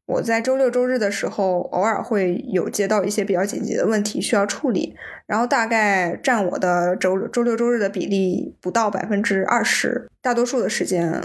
[0.09, 4.95] 我在周六周日的时候，偶尔会有接到一些比较紧急的问题需要处理，
[5.27, 11.23] 然后大概占我的周周六周日的比例不到百分之二十，大多数的时间，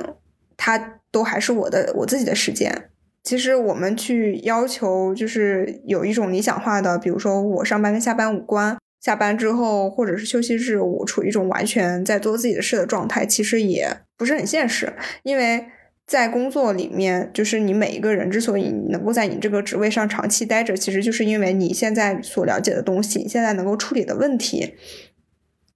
[0.58, 2.90] 它都还是我的我自己的时间。
[3.24, 13.88] 其实我们去要求，就是有一种理想化的，比如说我上班跟下班无关，下班之后或者是休息日，我处于一种完全在做自己的事的状态，其实也
[14.18, 14.92] 不是很现实。
[15.24, 15.66] 因为
[16.06, 24.76] 在工作里面，就是你每一个人之所以能够在你这个职位上长期待着，其实就是因为你现在所了解的东西，你现在能够处理的问题，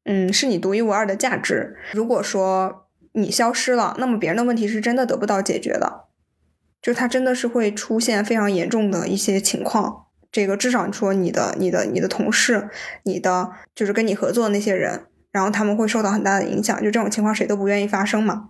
[0.04, 1.78] 嗯，是你独一无二的价值。
[1.94, 6.08] 如果说你消失了，那么别人的问题是真的得不到解决的。
[6.82, 12.70] 就他真的是会出现非常严重的一些情况，这个至少说你的、你的、你的同事、
[13.04, 16.78] 你的就是跟你合作的那些人，然后他们会受到很大的影响。
[16.78, 18.50] 就这种情况谁都不愿意发生嘛。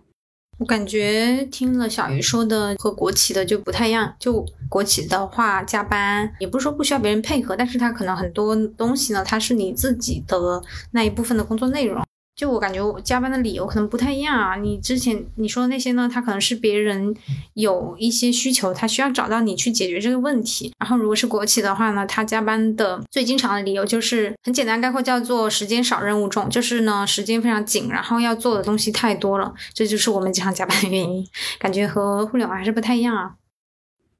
[0.58, 4.14] 我感觉听了小鱼说的和国企的就不太一样。
[4.20, 10.62] 就国企的话，加班也不是说不需要别人配合，但是它可能很多东西呢，它是你自己的
[10.92, 12.04] 那一部分的工作内容。
[12.38, 14.56] 就我感觉，我加班的理由可能不太一样啊。
[14.56, 17.16] 你之前你说的那些呢，他可能是别人
[17.56, 20.72] 有一些需求，他需要找到你去解决这个问题。
[20.78, 31.28] 然后如果是国企的话呢，他加班的最经常的理由就是很简单概括叫做时间少任务重，就是呢时间非常紧，然后要做的东西太多了，这就是我们经常加班的原因。
[31.58, 33.32] 感觉和互联网还是不太一样啊。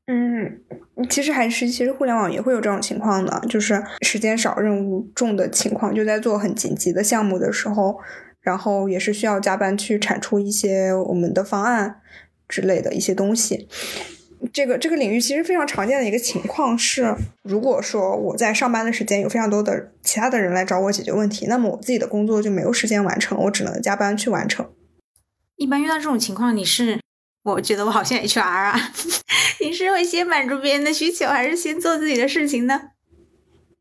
[0.10, 0.62] 嗯，
[1.10, 8.00] 其实还是其实互联网也会有这种情况的，就是时间少、任务重的情况，就在做很紧急的项目的时候，
[8.40, 12.00] 然后也是需要加班去产出一些我们的方案
[12.48, 13.68] 之类的一些东西。
[14.54, 17.14] 这个这个领域其实非常常见的一个情况是，
[17.44, 24.70] 如果说我在上班的时间有非常多的其他的人来找我解决问题，那么我自己的工作就没有时间完成，我只能加班去完成。
[25.58, 27.00] 一般遇到这种情况，你是？
[27.54, 28.78] 我觉得我好像 HR 啊，
[29.62, 32.82] 你是会先满足别人的需求，还是先做自己的事情呢？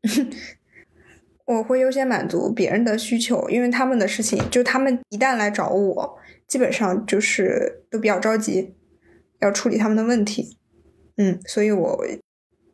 [1.45, 6.17] 我会优先满足别人的需求，因为他们的事情，就他们一旦来找我，
[6.47, 8.73] 基本上就是都比较着急，
[9.39, 10.57] 要处理他们的问题。
[11.17, 12.05] 嗯，所以我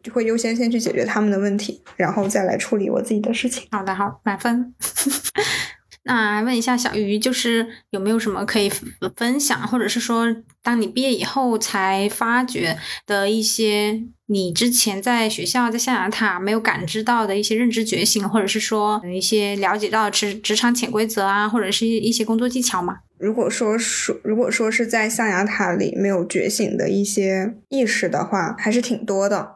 [0.04, 3.68] 就会优先先去解决他们的问题，然后再来处理我自己的事情。
[3.72, 4.74] 好的，好，满分。
[6.06, 8.70] 那问一下小鱼，就是有没有什么可以
[9.16, 10.28] 分享，或者是说，
[10.62, 22.98] 当你毕业以后才发觉的一些你之前在学校在象牙塔没有感知到的一些认知觉醒，或者是说一些了解到职职场潜规则啊，或者是一些工作技巧吗？
[23.18, 29.56] 如果说说如果说是在象牙塔里没有觉醒的一些意识的话，还是挺多的。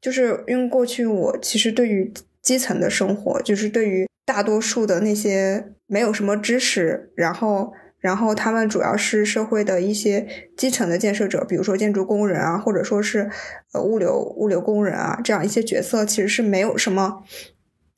[0.00, 5.72] 就是因为过去我其实对于基层的生活，就是对于大多数的那些。
[5.88, 10.26] 没有什么知识，然后，然后他们主要是社会的一些
[10.56, 13.30] 基层的建设者，比如说建筑工人啊，或者说是
[13.72, 17.22] 呃物流物流工人啊，这样一些角色其实是没有什么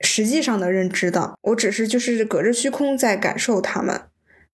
[0.00, 1.32] 实际上的认知的。
[1.40, 3.98] 我只是就是隔着虚空在感受他们，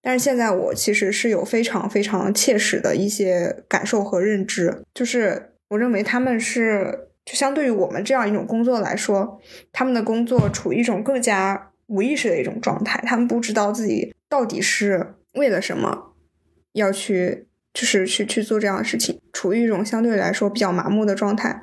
[0.01, 9.41] 但是现在我其实是有非常非常切实的一些感受和认知，就是我认为他们是就相对于我们这样一种工作来说，
[9.73, 11.71] 他们的工作处于一种更加。
[11.87, 16.15] 无意识的一种状态，他们不知道自己到底是为了什么
[16.73, 21.63] 要去，就是去去做这样的事情，处于一种相对来说比较麻木的状态。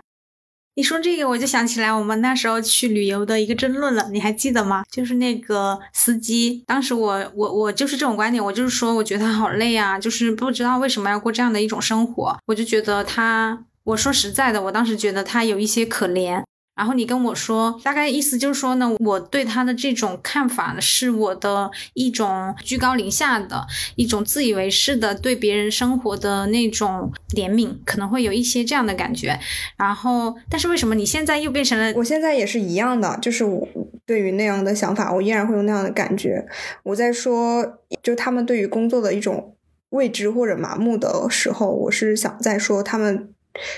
[0.76, 4.84] 你说这个，我就想起来我们那时候去旅游的一个争论了，你还记得吗？
[4.92, 16.44] 就是那个司机，当时我我我就是这种观点，我就是说，我觉得他好累啊，就是不知道为什么要过这样的一种生活，我就觉得他，我说实在的，我当时觉得他有一些可怜。
[16.74, 23.68] 然后你跟我说，大概意思就是说呢，我对他的这种看法呢，是我的一种居高临下的
[23.98, 29.38] 一种自以为是的对别人生活的那种怜悯，可能会有一些这样的感觉。
[29.78, 31.94] 然后，但是为什么你现在又变成了？
[31.98, 33.68] 我现在也是一样的，就是我
[34.08, 36.48] 对于那样的想法，我依然会有那样的感觉。
[36.84, 39.56] 我在说，就他们对于工作的一种
[39.90, 43.34] 未知或者麻木的时候，我是想在说他们。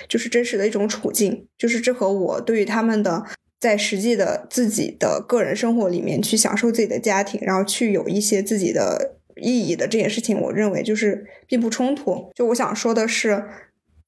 [0.07, 3.23] 就是真实的一种处境，就是这和我对于他们的
[3.59, 12.29] 在实际的自己的个人生活里面去享受自己的家庭，然后去有一些自己的意义的这件事情，我认为就是并不冲突。
[12.35, 13.43] 就我想说的是，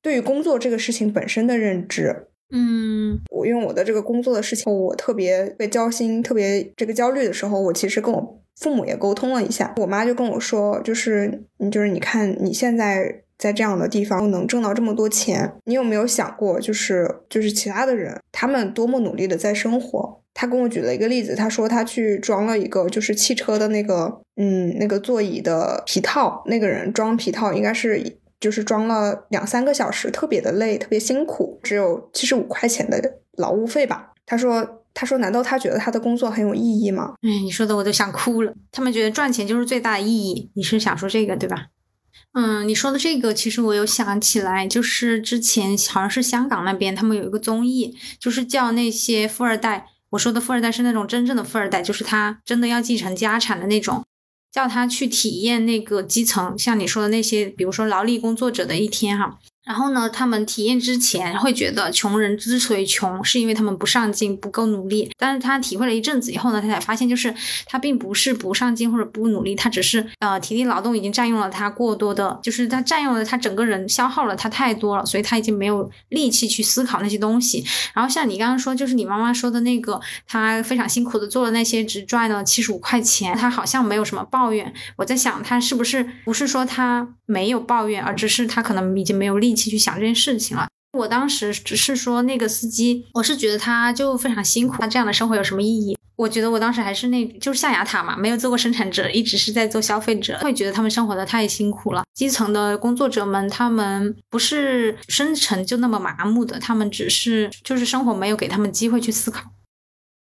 [0.01, 13.21] 对于工作这个事情本身的认知，嗯，我因为我的这个工作的事情，我特别被焦心、特别这个焦虑的时候，我其实跟我父母也沟通了一下，我妈就跟我说，就是你就是你看你现在。
[13.37, 20.21] 在这样的地方能挣到这么多钱，你有没有想过，就是就是其他的人，他们多么努力的在生活？
[20.33, 34.11] 他跟我举了一个例子，他说他去装了一个就是汽车的那个，嗯，那个座椅的皮套，那个人装皮套应该是就是装了两三个小时，特别的累，特别辛苦，只有七十五块钱的劳务费吧。
[34.25, 37.13] 他说，他说，难道他觉得他的工作很有意义吗？
[37.21, 38.53] 哎，你说的我都想哭了。
[38.71, 41.67] 他们觉得赚钱就是最大的意义，你是想说这个对吧？
[42.37, 49.87] 嗯，你说的这个其实我有想起来，就是之前好像是香港那边他们有一个综艺，就是叫那些富二代。
[50.09, 54.03] 我说的富二代是那种真正的富二代，就是他真的要继承家产的那种，
[54.51, 59.39] 叫他去体验那个基层，像你说的那些，比如说劳力工作者的一天哈。
[59.65, 65.11] 然后呢，他们体验之前会觉得穷人之所以穷，是因为他们不上进、不够努力。
[65.17, 67.33] 但是他体会了一阵子以后呢，他才发现，就是
[67.65, 77.65] 他并不是不上进或者不努力，他只是呃体力劳动已经占用了他过多的，就是他占用了他整个人，消耗了他太多了，所以他已经没有力气去思考那些东西。
[77.93, 84.71] 然后像你刚刚说，就是你妈妈说的那个，他非常辛苦的做了那些，只赚了七十五块钱，他好像没有什么抱怨。
[84.97, 90.67] 我在想，他是不是不是说他没有抱怨，而只是他可能已经没有力气去想这件事情了。
[90.93, 95.97] 我当时只是说那个司机，我是觉得他就非常辛苦，他这样的生活有什么意义？
[96.15, 102.03] 我觉得我当时还是那，就是象牙塔嘛，没有做过生产者，一直是在做消费者，会觉得他们生活的太辛苦了。
[102.13, 109.51] 基层的工作者们，他们不是生存就那么麻木的，他们只是就是生活没有给他们机会去思考。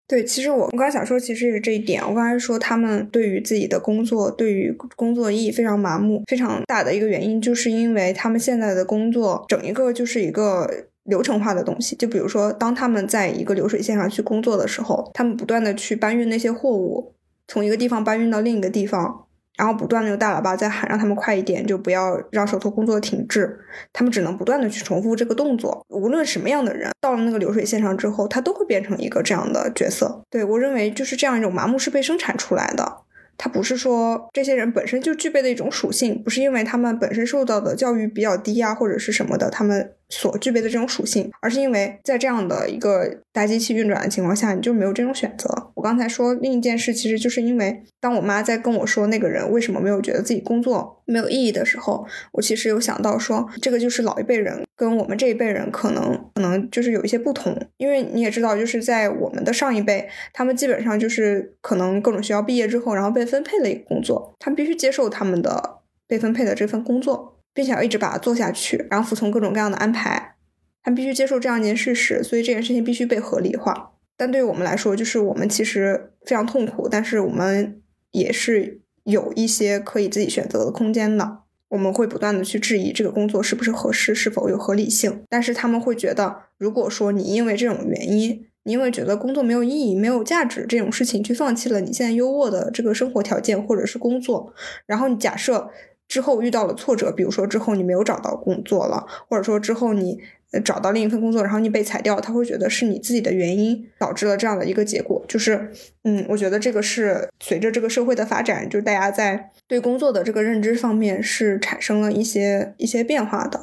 [0.08, 2.02] 对，其实我我刚才想说，其实是这一点。
[2.02, 11.94] 我刚才说他们对于自己的工作，对于工作意义非常麻木，非常大的一个原因，就是因为他们现在的工作整一个就是一个流程化的东西。
[11.98, 17.14] 就比如说，当他们在一个流水线上去工作的时候，他们不断的去搬运那些货物，
[17.50, 19.27] 从一个地方搬运到另一个地方。
[19.58, 23.60] 然后不断的用大喇叭在喊，让他们快一点，就不要让手头工作停滞。
[23.92, 25.84] 他们只能不断的去重复这个动作。
[25.90, 30.24] 无论什么样的人，到了那个流水线上之后，他都会变成一个这样的角色。
[30.30, 33.02] 对我认为，就是这样一种麻木是被生产出来的。
[33.40, 45.72] 他不是说这些人本身就具备的一种属性，不是因为他们本身受到的教育比较低啊，或者是什么的，他们所具备的这种属性，而是因为在这样的一个大机器运转的情况下，你就没有这种选择。
[45.76, 70.36] 我刚才说另一件事，其实就是因为当我妈在跟我说那个人为什么没有觉得自己工作没有意义的时候，我其实有想到说，这个就是老一辈人跟我们这一辈人可能可能就是有一些不同，因为你也知道，就是在我们的上一辈，他们基本上就是可能各种学校毕业之后，然后被分配了一个工作，他们必须接受他们的被分配的这份工作，并且要一直把它做下去，然后服从各种各样的安排，
[70.84, 73.94] 他必须接受这样一件事实，所以这件事情必须被合理化。
[74.16, 77.82] 但对于我们来说，就是我们其实非常痛苦，但是我们
[78.12, 81.40] 也是有一些可以自己选择的空间的。
[81.70, 85.24] 我们会不断的去质疑这个工作是不是合适，是否有合理性。
[85.28, 94.54] 但是他们会觉得，如果说你因为这种原因，你因为觉得工作没有意义、没有价值这种事情，去放弃了你现在优渥的这个生活条件或者是工作，
[94.86, 95.72] 然后你假设
[96.08, 100.20] 之后遇到了挫折，比如说之后你没有找到工作了，或者说之后你。
[100.64, 105.22] 找到另一份工作，然后你被裁掉，他会觉得是你自己的原因导致了这样的一个结果。
[105.28, 105.70] 就是，
[106.06, 113.62] 嗯，我觉得这个是随着这个社会的发展，就是大家在对工作的这个认知方面是产生了一些一些变化的。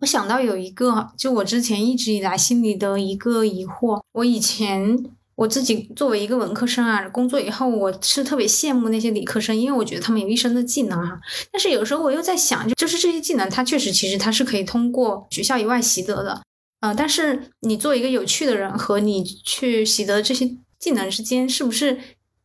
[0.00, 5.04] 我想到有一个，就我之前一直以来心里的一个疑惑，我以前。
[5.36, 11.18] 我自己作为一个文科生啊，工作以后我是特别羡慕那些理科生，因为我觉得他们有一身的技能啊。
[11.50, 16.42] 但是有时候我又在想，就是这些技能，它确实其实它是可以通过学校以外习得的，
[16.80, 16.94] 嗯。
[16.96, 20.48] 但是你做一个有趣的人和你去习得这些
[20.78, 21.98] 技能之间，是不是？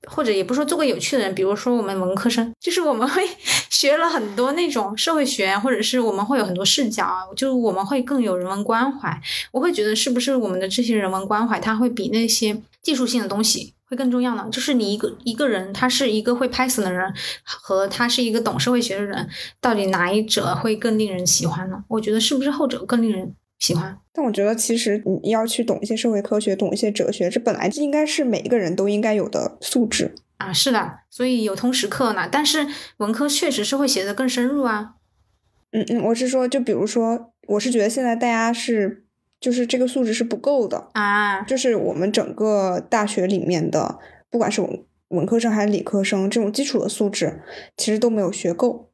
[0.07, 3.21] 或者也不说做个有趣的人，比如说我们文科生，就是我们会
[3.69, 9.21] 学了很多那种社会学，或者是我们会有很多视角啊，就是我们会更有人文关怀。
[9.51, 14.47] 我会觉得是不是我们的这些人文关怀，它会比那些技术性的东西会更重要呢？
[14.51, 19.27] 就是你一个一个人，他是一个会 Python 的人，和他是一个懂社会学的人，
[19.59, 21.83] 到底哪一者会更令人喜欢呢？
[21.87, 23.35] 我觉得是不是后者更令人？
[23.59, 30.53] 喜欢，但我觉得其实你要去懂一些社会科学，懂一些哲学，这本来就应该是每一个人都应该有的素质啊。
[30.53, 32.29] 是的，所以有通识课呢。
[32.31, 32.65] 但是
[32.99, 34.93] 文科确实是会写的更深入啊。
[35.71, 39.03] 嗯嗯，我是说，就比如说，我是觉得现在大家是
[39.39, 41.41] 就是这个素质是不够的啊。
[41.41, 43.99] 就是我们整个大学里面的，
[44.29, 47.41] 不管是文文科生还是理科生，这种基础的素质
[47.77, 48.91] 其实都没有学够，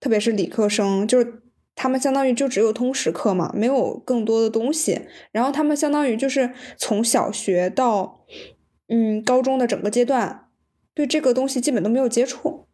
[0.00, 1.42] 特别是理科生，就是。
[1.80, 5.02] 他们相当于就只有通识课嘛，没有更多的东西。
[5.30, 8.24] 然后他们相当于就是从小学到
[8.88, 10.48] 嗯高中的整个阶段，
[10.92, 12.66] 对这个东西基本都没有接触。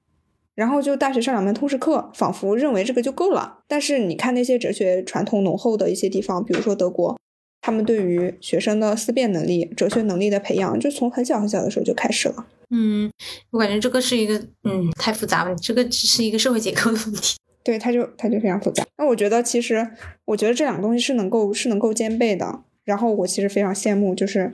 [0.55, 3.59] 然后就大学上两门通识课，仿佛认为这个就够了。
[3.67, 7.19] 但是你看那些哲学传统浓厚的一些地方，比如说德国，
[7.61, 12.47] 他们对于学生的思辨能力、哲学能力的培养，就从很小很小的时候就开始了。
[12.71, 13.11] 嗯，
[13.51, 17.37] 我感觉这个是一个嗯太复杂了，这个只是一个社会结构的问题。
[17.65, 18.85] 对，它就它就非常复杂。
[18.99, 19.89] 那我觉得其实，
[20.27, 22.63] 我觉得这两个东西是能够是能够兼备的。
[22.85, 24.53] 然后我其实非常羡慕，就是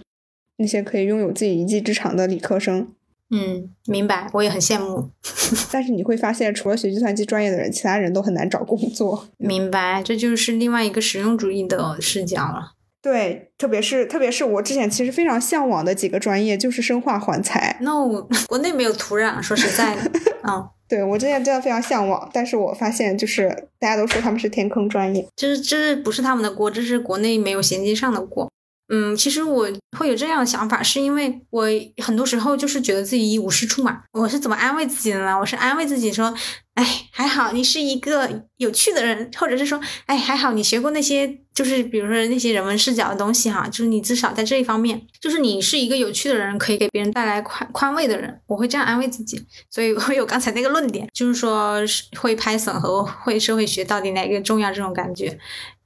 [0.59, 2.87] 那些可以拥有自己一技之长的理科生。
[3.31, 5.11] 嗯，明白，我也很羡慕。
[5.71, 9.29] 但是你会发现，除了学计算机专业的人，其他人都很难找工作。
[9.39, 12.73] 明白，这就是另外一个实用主义的视角了。
[13.03, 17.79] 对，特别是特别是我之前其实非常向往的几个专业，就是生化环材。
[17.81, 20.03] No， 国内没有土壤，说实在的。
[20.43, 23.49] 嗯， 对我之前真的非常向往，但是我发现就是
[23.79, 28.51] 大家都说他们是天坑专业，这是这不是他们的锅，这是国内没有衔接上的锅。
[28.93, 31.67] 嗯，其实我会有这样的想法，是因为我
[32.03, 34.03] 很多时候就是觉得自己一无是处嘛。
[34.13, 35.39] 我是怎么安慰自己的呢？
[35.39, 36.35] 我是安慰自己说，
[36.75, 48.41] 哎，还好你是一个有趣的人，或者是说，哎，还好你学过那些，就是比如说那些人文视角的东西哈，就是你至少在这一方面，就是你是一个有趣的人，可以给别人带来宽宽慰的人。
[48.47, 49.41] 我会这样安慰自己，
[49.71, 51.77] 所以我有刚才那个论点，就是说
[52.21, 55.39] 会 Python 和会社会学到底哪个重要这种感觉。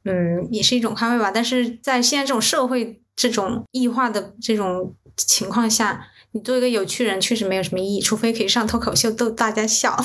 [0.05, 1.31] 嗯，也是一种宽慰吧。
[1.31, 9.97] 但是在现在这种社会这种异化的这种情况下，你做一个有趣人确实没有什么意义，除非可以上脱口秀逗大家笑。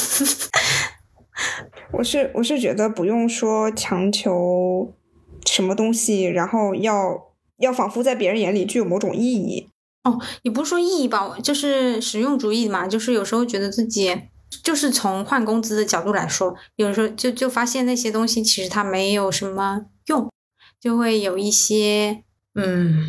[1.94, 4.94] 我是我是觉得不用说强求
[5.46, 7.28] 什么东西，然后要
[7.58, 9.70] 要仿佛在别人眼里具有某种意义。
[10.04, 12.88] 哦，也不是说意义吧，就是实用主义嘛。
[12.88, 14.16] 就是有时候觉得自己。
[14.64, 20.32] 就是从换工资的角度来说，有时候就就发现那些东西其实它没有什么用，
[20.80, 22.24] 就会有一些
[22.56, 23.02] 嗯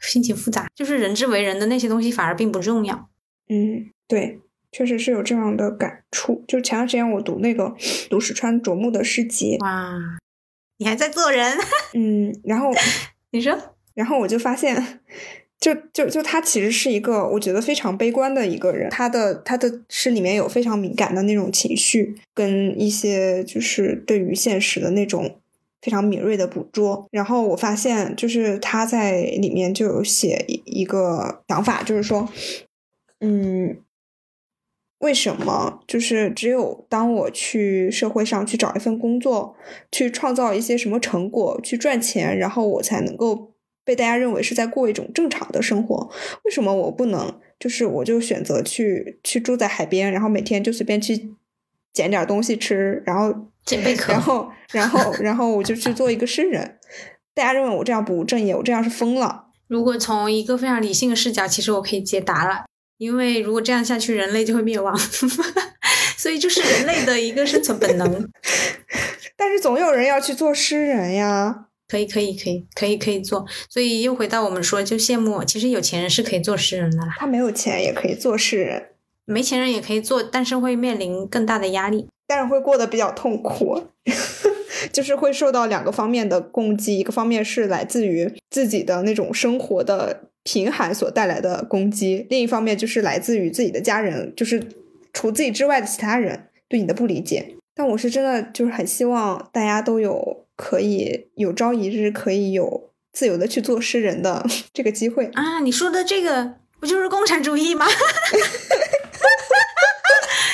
[0.00, 0.66] 心情复杂。
[0.74, 3.08] 就是人之为人的那些东西反而并不重要。
[3.48, 4.40] 嗯，对，
[4.72, 6.44] 确实是有这样的感触。
[6.46, 7.74] 就前段时间我读那个
[8.08, 9.94] 读史川卓木的诗集，哇，
[10.78, 11.58] 你还在做人？
[11.94, 12.70] 嗯，然后
[13.32, 15.00] 你说，然后我就发现。
[15.64, 25.38] 就就就他其实是一个我觉得非常悲观的一个人，他的他的诗里面有非常敏感的那种情绪，跟一些就是对于现实的那种
[25.80, 27.08] 非常敏锐的捕捉。
[27.10, 32.28] 然后我发现，就是他在里面就有写一个想法，就是说，
[33.20, 33.78] 嗯，
[34.98, 39.56] 为什么就是只有当我去社会上去找一份工作，
[39.90, 43.53] 去创造一些什么成果，去赚钱，然后我才能够。
[43.84, 46.10] 被大家认为是在过一种正常的生活，
[46.44, 47.40] 为什么我不能？
[47.58, 51.34] 就是我就选择去去住在海边，然后每天就随便去
[51.92, 53.32] 捡点东西吃，然后
[53.64, 56.78] 捡贝壳，然后然后然后我就去做一个诗人。
[57.32, 59.46] 大家认为我这样不务正业，我这样是疯了。
[59.66, 62.64] 如果从一个非常理性的视角，其实我可以解答了，
[62.98, 64.94] 因为如果这样下去，人类就会灭亡，
[66.18, 68.28] 所以就是人类的一个生存本能。
[69.36, 71.66] 但是总有人要去做诗人呀。
[71.94, 77.14] 可以可以可以可以可以做，所以又回到我们说，就羡慕，其实有钱人是可以做诗人的啦。
[77.16, 78.88] 他没有钱也可以做诗人，
[79.24, 83.80] 没钱人也可以做，但是会面临更大的压力，但是会过得比较痛苦，
[84.92, 94.66] 就是会受到两个方面的攻击，一个方面是来自于自己的那种生活的贫寒所带来的攻击，另一方面就是来自于自己的家人，就是
[95.12, 97.54] 除自己之外的其他人对你的不理解。
[97.76, 100.43] 但我是真的就是很希望大家都有。
[100.56, 105.60] 可以有朝一日可以有自由的去做诗人的 这个机会啊！
[105.60, 107.86] 你说的这个不就是共产主义吗？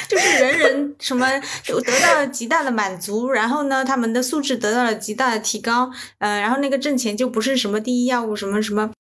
[0.09, 1.27] 就是人人什么
[1.63, 8.91] 就得到了极大的满足，然后呢，他们的素质得到了极大的提高，呃，然后那个挣钱就不是什么第一要务，什么什么。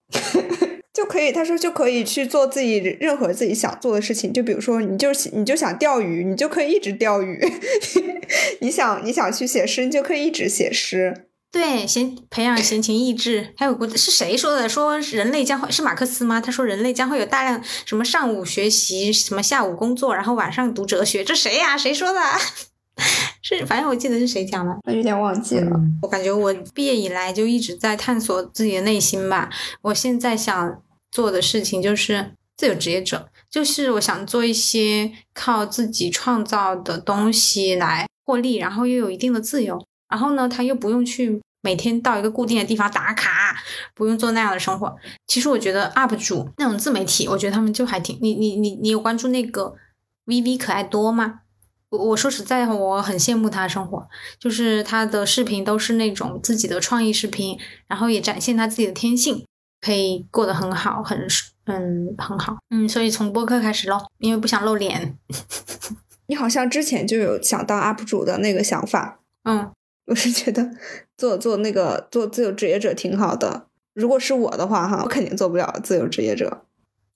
[0.93, 4.33] 就可以，他说就可以去做自己任何自己想做的事情。
[4.33, 7.39] 就比如说，你就你就想钓鱼，你就可以一直钓鱼；
[8.61, 11.27] 你想你想去写诗，你就可以一直写诗。
[11.53, 13.55] 对，先培养闲情逸致。
[13.57, 14.69] 还有个是谁说的？
[14.69, 16.41] 说人类将会是马克思吗？
[16.41, 21.25] 他说人类将会有大量什么上午学习，什么下午工作，然后晚上读哲学。
[21.25, 21.77] 这谁呀？
[21.79, 22.21] 谁说的？
[23.59, 25.77] 是，反正我记得是谁讲的，我有点忘记了。
[26.03, 29.51] 我感觉我毕业以来就一直在探索自己的内心吧。
[29.83, 30.81] 我现在想。
[31.13, 43.61] 做的事情就是自由职业者，就是我想做一些靠自己创造的东西来获利，然后又有一定的自由，然后呢，他又不用去每天到一个固定的地方打卡，
[43.93, 44.95] 不用做那样的生活。
[45.27, 48.17] 其实我觉得 UP 主那种自媒体，我觉得他们就还挺……
[48.23, 49.75] 你你你你有关注那个
[50.27, 51.41] VV 可爱多吗？
[51.91, 54.09] 我我说实在话，我很羡慕他的生活，
[54.39, 59.45] 就是他的视频都是那种自己的创意视频，然后也展现他自己的天性。
[59.83, 61.27] 可以过得很好，很
[61.65, 65.17] 嗯很好，嗯，所以从播客开始喽，因为不想露脸。
[66.29, 69.73] 你好像之前就有想当 UP 主的那个想法，嗯，
[70.05, 70.71] 我是觉得
[71.17, 73.69] 做做那个做自由职业者挺好的。
[73.95, 76.67] 如果是我的话，哈，我肯定做不了自由职业者。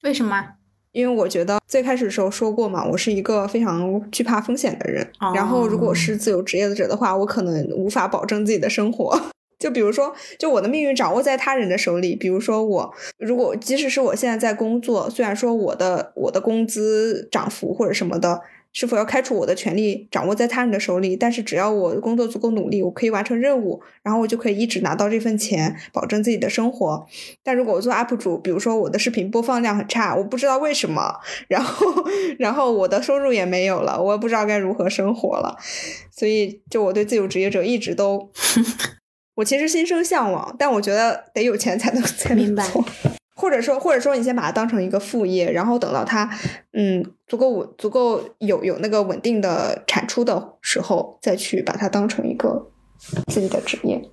[0.03, 0.55] 为什么？
[0.95, 5.05] 因为我觉得最开始的时候说过嘛，我是一个非常惧怕风险的人。
[5.35, 9.21] 然后，如果是自由职业者的话，我可能无法保证自己的生活。
[9.59, 12.15] 就比如说，就我的命运掌握在他人的手里。
[12.15, 18.41] 比如说，我如果即使是我现在在工作，虽然说我的我的工资涨幅或者什么的，
[18.75, 27.07] 是否要开除我的权利掌握在他人的手里，但是只要我工作足够努力，我可以完成任务，然后我就可以一直拿到这份钱，保证自己的生活。
[27.43, 31.87] 但如果我做 UP 主，比如说我的视频播放量很差，我不知道为什么，然后
[32.39, 35.57] 然后我的收入也没有了，我也不知道该如何生活了。
[36.11, 38.33] 所以，就我对自由职业者一直都，
[39.37, 42.85] 我其实心生向往，但我觉得得有钱才能 才能做。
[43.37, 46.31] 或者说，或者说，你先把它当成一个副业，然后等到它，
[46.73, 52.71] 嗯，足够稳、足够有有那个稳定的产出的时候，再去把它当成一个
[53.27, 54.11] 自己的职业。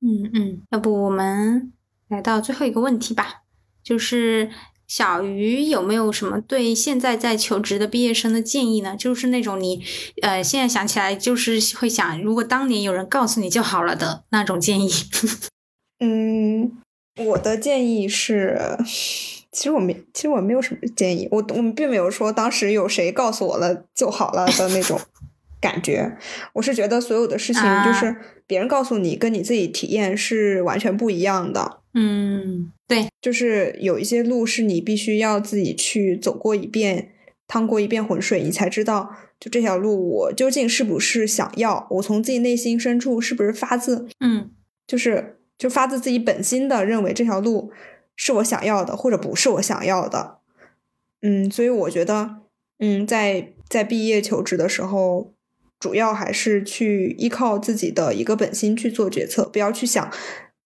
[0.00, 1.72] 嗯嗯，要不我们
[2.08, 3.42] 来到最后一个问题吧，
[3.82, 4.50] 就是
[4.86, 8.94] 小鱼有没有什么对现在在求职的毕业生的建议呢？
[8.96, 9.82] 就是那种你
[10.22, 14.90] 呃现在想起来就是会想，如果当年有人告诉你就好了的那种建议。
[15.98, 16.81] 嗯。
[17.16, 18.58] 我的建议是，
[19.52, 24.98] 其实我没，其实我没有什么建议，我我们并没有说当时有谁告诉我了就好了的那种
[25.60, 26.16] 感觉。
[26.54, 28.16] 我是觉得所有的事情就是
[28.46, 31.80] 别人告诉你，跟你自己体验是完全不一样的。
[31.94, 37.12] 嗯，对，就是有一些路是你必须要自己去走过一遍，
[37.46, 44.50] 趟过一遍浑水，你才知道，就这条路我究竟是不是想要，我从自己内心深处是不是发自，嗯，
[44.86, 45.36] 就是。
[45.62, 47.70] 就发自自己本心的认为这条路
[48.16, 50.38] 是我想要的，或者不是我想要的，
[51.20, 52.38] 嗯，所以我觉得，
[52.80, 55.32] 嗯，在在毕业求职的时候，
[55.78, 60.12] 主要还是去依靠自己的一个本心去做决策，不要去想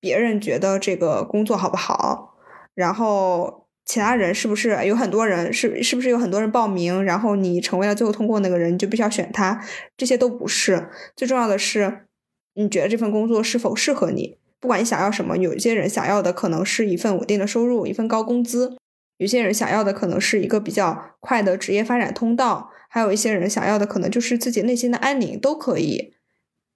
[0.01, 2.35] 别人觉得这个工作好不好，
[2.74, 9.62] 然后其他人是不是有很多人是是不是有很多人报名，然后你成为了最后通过那个人，你就必须要选他，
[9.98, 12.06] 这些都不是，最重要的是
[12.55, 14.39] 你觉得这份工作是否适合你。
[14.59, 18.77] 不管你想要什么，有一些人想要的可能是一份稳定的收入，一份高工资；
[19.19, 26.15] 有些人想要的可能是一个比较快的职业发展通道；还有一些人想要的可能就是自己内心的安宁，都可以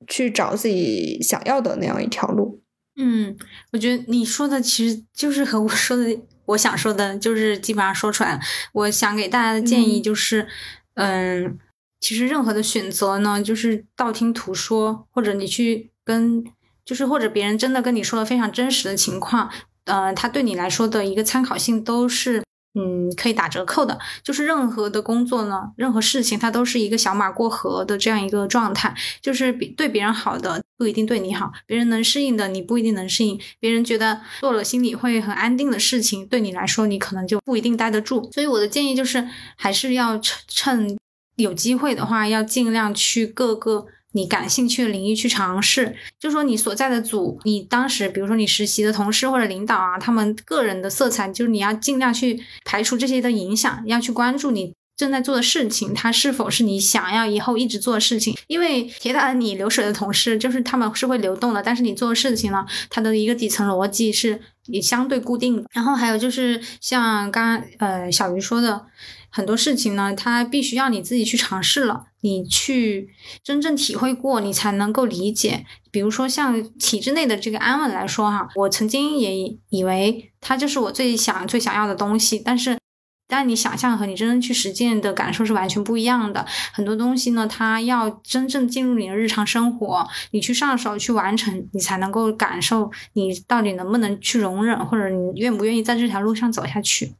[0.06, 2.60] 去找自己想要的那样一条路。
[2.96, 3.34] 嗯，
[3.72, 8.40] 我觉得你说的其实就是和我说的，我想说的就是基本上说出来了。
[8.74, 10.46] 我想给大家的建议就是，
[10.94, 11.58] 嗯，
[11.98, 16.44] 其实任何的选择呢，就是道听途说，或者你去跟。
[16.90, 19.48] 就是或者别人真的跟你说了非常真实的情况，
[19.84, 22.42] 呃，他对你来说的一个参考性都是，
[22.74, 23.96] 嗯，可以打折扣的。
[24.24, 28.92] 就是任何的工作呢，任何事情，它都是一个小马过河的这样一个状态。
[29.22, 38.28] 就是比对别人好的不一定对你好，别人能适应的你不一定能适应，别人觉得做了心里会很安定的事情，对你来说你可能就不一定待得住。
[38.32, 40.98] 所以我的建议就是，还是要趁趁
[41.36, 43.86] 有机会的话，要尽量去各个。
[44.12, 58.36] 你感兴趣的领域去尝试，就说你所在的组，你当时比如说你实习的同事或者领导啊，他们个人的色彩，就是你要尽量去排除这些的影响，要去关注你正在做的事情，它是否是你想要以后一直做的事情。
[58.48, 65.64] 因为铁打你流水的同事，就是他们是会流动的，但是你做的事情呢，它的一个底层逻辑是也相对固定的。
[65.72, 68.86] 然后还有就是像刚呃小鱼说的。
[69.32, 73.10] 很多事情呢，它必须要你自己去尝试了，你去
[73.42, 75.64] 真正体会过，你才能够理解。
[75.90, 82.78] 比如说像体制内的这个安稳来说哈，我曾经也以为它就是我最想最想要的东西，但是，
[83.26, 86.46] 但你想象和你真正去实践的感受是完全不一样的。
[86.72, 97.14] 很多东西呢，它要真正进入你的日常生活，你去上手去完成，你才能够感受你到底能不能去容忍，或者你愿不愿意在这条路上走下去。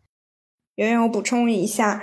[0.77, 2.03] 圆圆，我补充一下，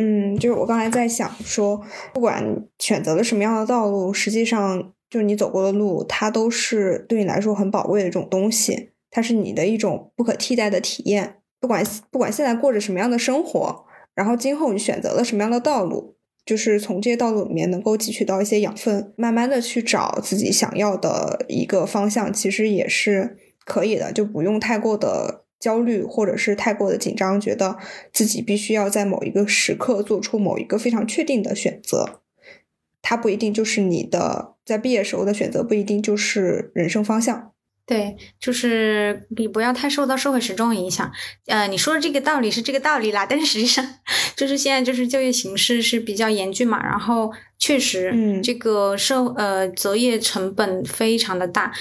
[0.00, 1.84] 嗯，就是我刚才在想说，
[2.14, 11.38] 不管选择了什么样的道路，实际上就是你走过的路，它都是对你来说很宝贵的一种东西，它是你的一种不可替代的体验。
[11.58, 13.84] 不管不管现在过着什么样的生活，
[14.14, 16.14] 然后今后你选择了什么样的道路，
[16.46, 25.46] 就是从这些道路里面能够汲取到一些养分，慢慢的去找自己想要的一个方向，其实也是可以的，就不用太过的。
[25.58, 27.78] 焦虑或者是太过的紧张，觉得
[28.12, 32.20] 自己必须要在某一个时刻做出某一个非常确定的选择，
[33.02, 37.52] 它不一定就是你的在毕业时候的选择，不一定就是人生方向。
[37.84, 41.10] 对，就是你不要太受到社会时钟影响。
[41.46, 43.82] 呃，你说的这个道理是这个道理啦，但是实际上
[44.36, 51.72] 就是现在就是就业形势是比较严峻嘛，然后确实，嗯，这个社呃择业成本非常的大。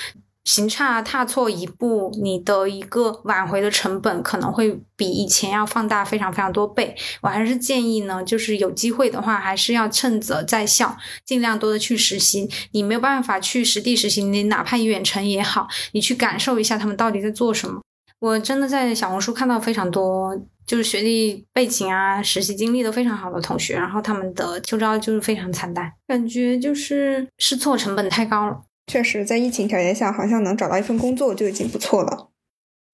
[0.47, 6.95] 行差踏错一步，你的一个挽回的成本可能会比以前要放大非常非常多倍。
[7.21, 10.95] 我还是建议呢，就是有机会的话，还是要趁早在校，
[11.25, 12.49] 尽量多的去实习。
[12.71, 17.81] 你没有办法去实地实习，你哪怕远程也好，你去感受一下他们到底在做什么。
[18.19, 20.33] 我真的在小红书看到非常多，
[20.65, 28.61] 就是学历背景啊、实习经历都非常好的同学，然后他们的秋招就是非常惨淡，感觉就是试错成本太高了。
[28.87, 32.29] 确实，在疫情条件下，好像能找到一份工作就已经不错了。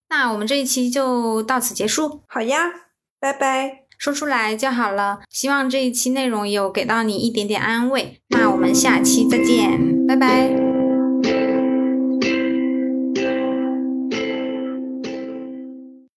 [0.10, 2.22] 那我们这一期就到此结束。
[2.28, 2.72] 好呀，
[3.20, 3.84] 拜拜。
[3.98, 5.22] 说出来就好了。
[5.30, 8.20] 希望这一期内容有给到你一点点安慰。
[8.30, 10.62] 那我们下期再见，拜拜。